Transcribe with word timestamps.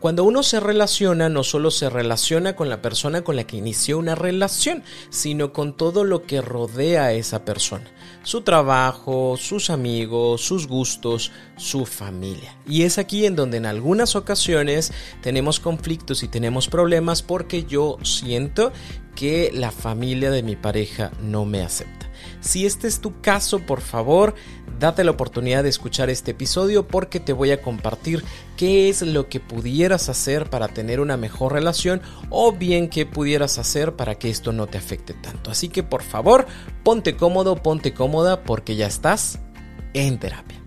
Cuando 0.00 0.22
uno 0.22 0.44
se 0.44 0.60
relaciona, 0.60 1.28
no 1.28 1.42
solo 1.42 1.72
se 1.72 1.90
relaciona 1.90 2.54
con 2.54 2.68
la 2.68 2.80
persona 2.80 3.22
con 3.22 3.34
la 3.34 3.44
que 3.44 3.56
inició 3.56 3.98
una 3.98 4.14
relación, 4.14 4.84
sino 5.10 5.52
con 5.52 5.76
todo 5.76 6.04
lo 6.04 6.22
que 6.22 6.40
rodea 6.40 7.06
a 7.06 7.12
esa 7.12 7.44
persona. 7.44 7.90
Su 8.22 8.42
trabajo, 8.42 9.36
sus 9.36 9.70
amigos, 9.70 10.42
sus 10.42 10.68
gustos, 10.68 11.32
su 11.56 11.84
familia. 11.84 12.56
Y 12.64 12.82
es 12.82 12.98
aquí 12.98 13.26
en 13.26 13.34
donde 13.34 13.56
en 13.56 13.66
algunas 13.66 14.14
ocasiones 14.14 14.92
tenemos 15.20 15.58
conflictos 15.58 16.22
y 16.22 16.28
tenemos 16.28 16.68
problemas 16.68 17.22
porque 17.22 17.64
yo 17.64 17.98
siento 18.04 18.70
que 19.16 19.50
la 19.52 19.72
familia 19.72 20.30
de 20.30 20.44
mi 20.44 20.54
pareja 20.54 21.10
no 21.20 21.44
me 21.44 21.62
acepta. 21.62 22.07
Si 22.40 22.66
este 22.66 22.86
es 22.86 23.00
tu 23.00 23.20
caso, 23.20 23.60
por 23.60 23.80
favor, 23.80 24.34
date 24.78 25.04
la 25.04 25.10
oportunidad 25.10 25.62
de 25.62 25.68
escuchar 25.68 26.10
este 26.10 26.30
episodio 26.30 26.86
porque 26.86 27.20
te 27.20 27.32
voy 27.32 27.50
a 27.50 27.62
compartir 27.62 28.24
qué 28.56 28.88
es 28.88 29.02
lo 29.02 29.28
que 29.28 29.40
pudieras 29.40 30.08
hacer 30.08 30.48
para 30.48 30.68
tener 30.68 31.00
una 31.00 31.16
mejor 31.16 31.52
relación 31.52 32.00
o 32.30 32.52
bien 32.52 32.88
qué 32.88 33.06
pudieras 33.06 33.58
hacer 33.58 33.96
para 33.96 34.16
que 34.16 34.30
esto 34.30 34.52
no 34.52 34.66
te 34.66 34.78
afecte 34.78 35.14
tanto. 35.14 35.50
Así 35.50 35.68
que 35.68 35.82
por 35.82 36.02
favor, 36.02 36.46
ponte 36.84 37.16
cómodo, 37.16 37.62
ponte 37.62 37.92
cómoda 37.92 38.42
porque 38.44 38.76
ya 38.76 38.86
estás 38.86 39.40
en 39.94 40.18
terapia. 40.18 40.57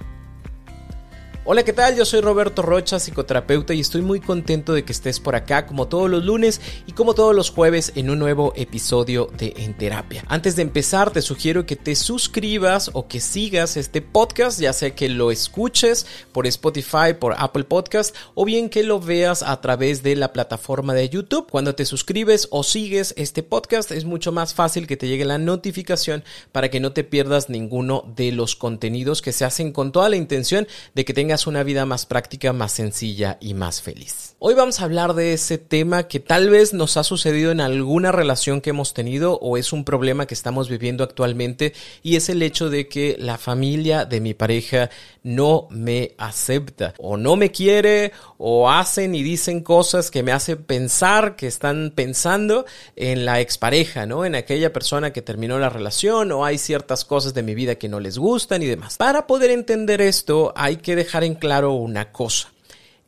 Hola, 1.54 1.64
¿qué 1.64 1.74
tal? 1.74 1.98
Yo 1.98 2.06
soy 2.06 2.22
Roberto 2.22 2.62
Rocha, 2.62 2.98
psicoterapeuta, 2.98 3.74
y 3.74 3.82
estoy 3.82 4.02
muy 4.02 4.22
contento 4.22 4.72
de 4.72 4.86
que 4.86 4.94
estés 4.94 5.20
por 5.20 5.36
acá 5.36 5.66
como 5.66 5.90
todos 5.90 6.10
los 6.10 6.24
lunes 6.24 6.62
y 6.88 6.94
como 6.94 7.14
todos 7.14 7.36
los 7.36 7.50
jueves 7.50 7.92
en 7.96 8.10
un 8.10 8.20
nuevo 8.20 8.54
episodio 8.56 9.28
de 9.38 9.54
En 9.58 9.78
Terapia. 9.78 10.24
Antes 10.30 10.56
de 10.56 10.62
empezar, 10.62 11.12
te 11.12 11.22
sugiero 11.22 11.66
que 11.66 11.76
te 11.76 11.96
suscribas 11.96 12.90
o 12.94 13.10
que 13.10 13.20
sigas 13.20 13.76
este 13.76 14.02
podcast, 14.02 14.62
ya 14.62 14.72
sea 14.72 14.96
que 14.96 15.10
lo 15.10 15.30
escuches 15.30 16.08
por 16.32 16.48
Spotify, 16.48 17.16
por 17.20 17.36
Apple 17.38 17.66
Podcast, 17.66 18.16
o 18.34 18.46
bien 18.46 18.70
que 18.70 18.84
lo 18.84 19.02
veas 19.02 19.44
a 19.44 19.60
través 19.60 20.04
de 20.04 20.16
la 20.16 20.32
plataforma 20.32 20.94
de 20.94 21.10
YouTube. 21.10 21.52
Cuando 21.52 21.76
te 21.76 21.84
suscribes 21.84 22.48
o 22.52 22.64
sigues 22.64 23.14
este 23.18 23.44
podcast, 23.44 23.92
es 23.92 24.06
mucho 24.06 24.32
más 24.32 24.54
fácil 24.54 24.88
que 24.88 24.96
te 24.96 25.10
llegue 25.10 25.26
la 25.26 25.38
notificación 25.38 26.24
para 26.54 26.70
que 26.70 26.80
no 26.80 26.94
te 26.94 27.04
pierdas 27.04 27.50
ninguno 27.50 28.06
de 28.16 28.32
los 28.32 28.56
contenidos 28.56 29.22
que 29.22 29.34
se 29.34 29.44
hacen 29.44 29.74
con 29.74 29.92
toda 29.92 30.08
la 30.08 30.16
intención 30.16 30.66
de 30.96 31.04
que 31.04 31.14
tengas 31.14 31.41
una 31.48 31.64
vida 31.64 31.86
más 31.86 32.06
práctica, 32.06 32.54
más 32.54 32.72
sencilla 32.72 33.38
y 33.40 33.54
más 33.54 33.82
feliz. 33.82 34.36
Hoy 34.40 34.56
vamos 34.56 34.80
a 34.80 34.86
hablar 34.86 35.14
de 35.14 35.34
ese 35.34 35.60
tema 35.60 36.08
que 36.08 36.20
tal 36.20 36.50
vez 36.50 36.74
nos 36.74 36.98
ha 36.98 37.04
sucedido 37.04 37.52
en 37.52 37.62
alguna 37.62 38.12
relación 38.12 38.60
que 38.60 38.72
hemos 38.72 38.96
tenido 38.96 39.38
o 39.40 39.56
es 39.56 39.72
un 39.72 39.84
problema 39.84 40.26
que 40.26 40.34
estamos 40.34 40.68
viviendo 40.68 41.04
actualmente 41.04 41.74
y 42.02 42.16
es 42.16 42.28
el 42.28 42.42
hecho 42.42 42.72
de 42.72 42.88
que 42.88 43.16
la 43.20 43.38
familia 43.38 44.06
de 44.06 44.20
mi 44.20 44.34
pareja 44.34 44.90
no 45.24 45.68
me 45.70 46.16
acepta 46.18 46.96
o 46.98 47.18
no 47.18 47.36
me 47.36 47.52
quiere 47.52 48.14
o 48.40 48.70
hacen 48.72 49.14
y 49.14 49.22
dicen 49.22 49.62
cosas 49.62 50.10
que 50.10 50.24
me 50.24 50.32
hacen 50.32 50.64
pensar 50.64 51.36
que 51.36 51.46
están 51.46 51.94
pensando 51.96 52.66
en 52.96 53.26
la 53.26 53.40
expareja, 53.42 54.08
¿no? 54.08 54.26
En 54.26 54.34
aquella 54.34 54.74
persona 54.74 55.14
que 55.14 55.22
terminó 55.22 55.60
la 55.60 55.70
relación 55.70 56.32
o 56.32 56.46
hay 56.46 56.58
ciertas 56.58 57.06
cosas 57.06 57.36
de 57.36 57.44
mi 57.44 57.54
vida 57.54 57.76
que 57.76 57.90
no 57.90 58.00
les 58.00 58.18
gustan 58.18 58.64
y 58.64 58.66
demás. 58.66 58.98
Para 58.98 59.28
poder 59.28 59.52
entender 59.52 60.02
esto 60.02 60.52
hay 60.56 60.78
que 60.78 60.96
dejar 60.96 61.21
en 61.24 61.36
claro 61.36 61.74
una 61.74 62.12
cosa. 62.12 62.52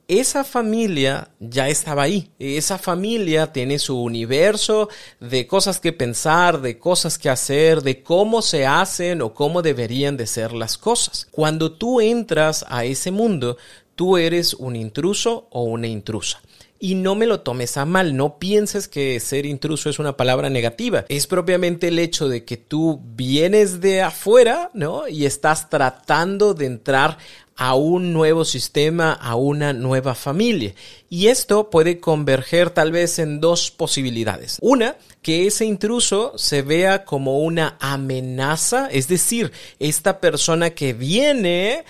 Esa 0.07 0.44
familia 0.44 1.29
ya 1.40 1.69
estaba 1.69 2.03
ahí. 2.03 2.29
Esa 2.38 2.78
familia 2.78 3.53
tiene 3.53 3.79
su 3.79 4.01
universo 4.01 4.90
de 5.22 5.47
cosas 5.47 5.79
que 5.79 5.94
pensar, 5.94 6.62
de 6.62 6.78
cosas 6.78 7.18
que 7.18 7.29
hacer, 7.29 7.81
de 7.81 8.03
cómo 8.03 8.41
se 8.41 8.66
hacen 8.66 9.22
o 9.22 9.34
cómo 9.34 9.62
deberían 9.62 10.18
de 10.18 10.28
ser 10.28 10.51
las 10.51 10.78
cosas. 10.78 11.28
Cuando 11.31 11.72
tú 11.72 12.01
entras 12.01 12.66
a 12.68 12.84
ese 12.84 13.12
mundo, 13.12 13.57
tú 13.96 14.18
eres 14.18 14.53
un 14.53 14.75
intruso 14.75 15.47
o 15.51 15.63
una 15.63 15.88
intrusa. 15.88 16.41
Y 16.80 16.95
no 16.95 17.16
me 17.16 17.28
lo 17.28 17.40
tomes 17.40 17.78
a 17.78 17.85
mal, 17.85 18.18
no 18.18 18.40
pienses 18.40 18.90
que 18.90 19.18
ser 19.22 19.45
intruso 19.45 19.90
es 19.90 20.00
una 20.00 20.18
palabra 20.18 20.50
negativa. 20.50 21.06
Es 21.07 21.28
propiamente 21.28 21.88
el 21.88 21.97
hecho 21.97 22.28
de 22.28 22.44
que 22.44 22.57
tú 22.57 23.00
vienes 23.16 23.80
de 23.80 24.01
afuera, 24.01 24.69
¿no? 24.74 25.07
Y 25.07 25.25
estás 25.25 25.69
tratando 25.69 26.53
de 26.53 26.66
entrar 26.66 27.19
a 27.55 27.75
un 27.75 28.13
nuevo 28.13 28.45
sistema, 28.45 29.13
a 29.13 29.35
una 29.35 29.73
nueva 29.73 30.15
familia. 30.15 30.73
Y 31.09 31.27
esto 31.27 31.69
puede 31.69 31.99
converger 31.99 32.71
tal 32.71 32.91
vez 32.91 33.19
en 33.19 33.39
dos 33.39 33.71
posibilidades. 33.71 34.57
Una, 34.61 34.95
que 35.21 35.47
ese 35.47 35.65
intruso 35.65 36.33
se 36.37 36.61
vea 36.61 37.05
como 37.05 37.39
una 37.39 37.77
amenaza, 37.79 38.87
es 38.91 39.07
decir, 39.07 39.51
esta 39.79 40.19
persona 40.19 40.71
que 40.71 40.93
viene 40.93 41.85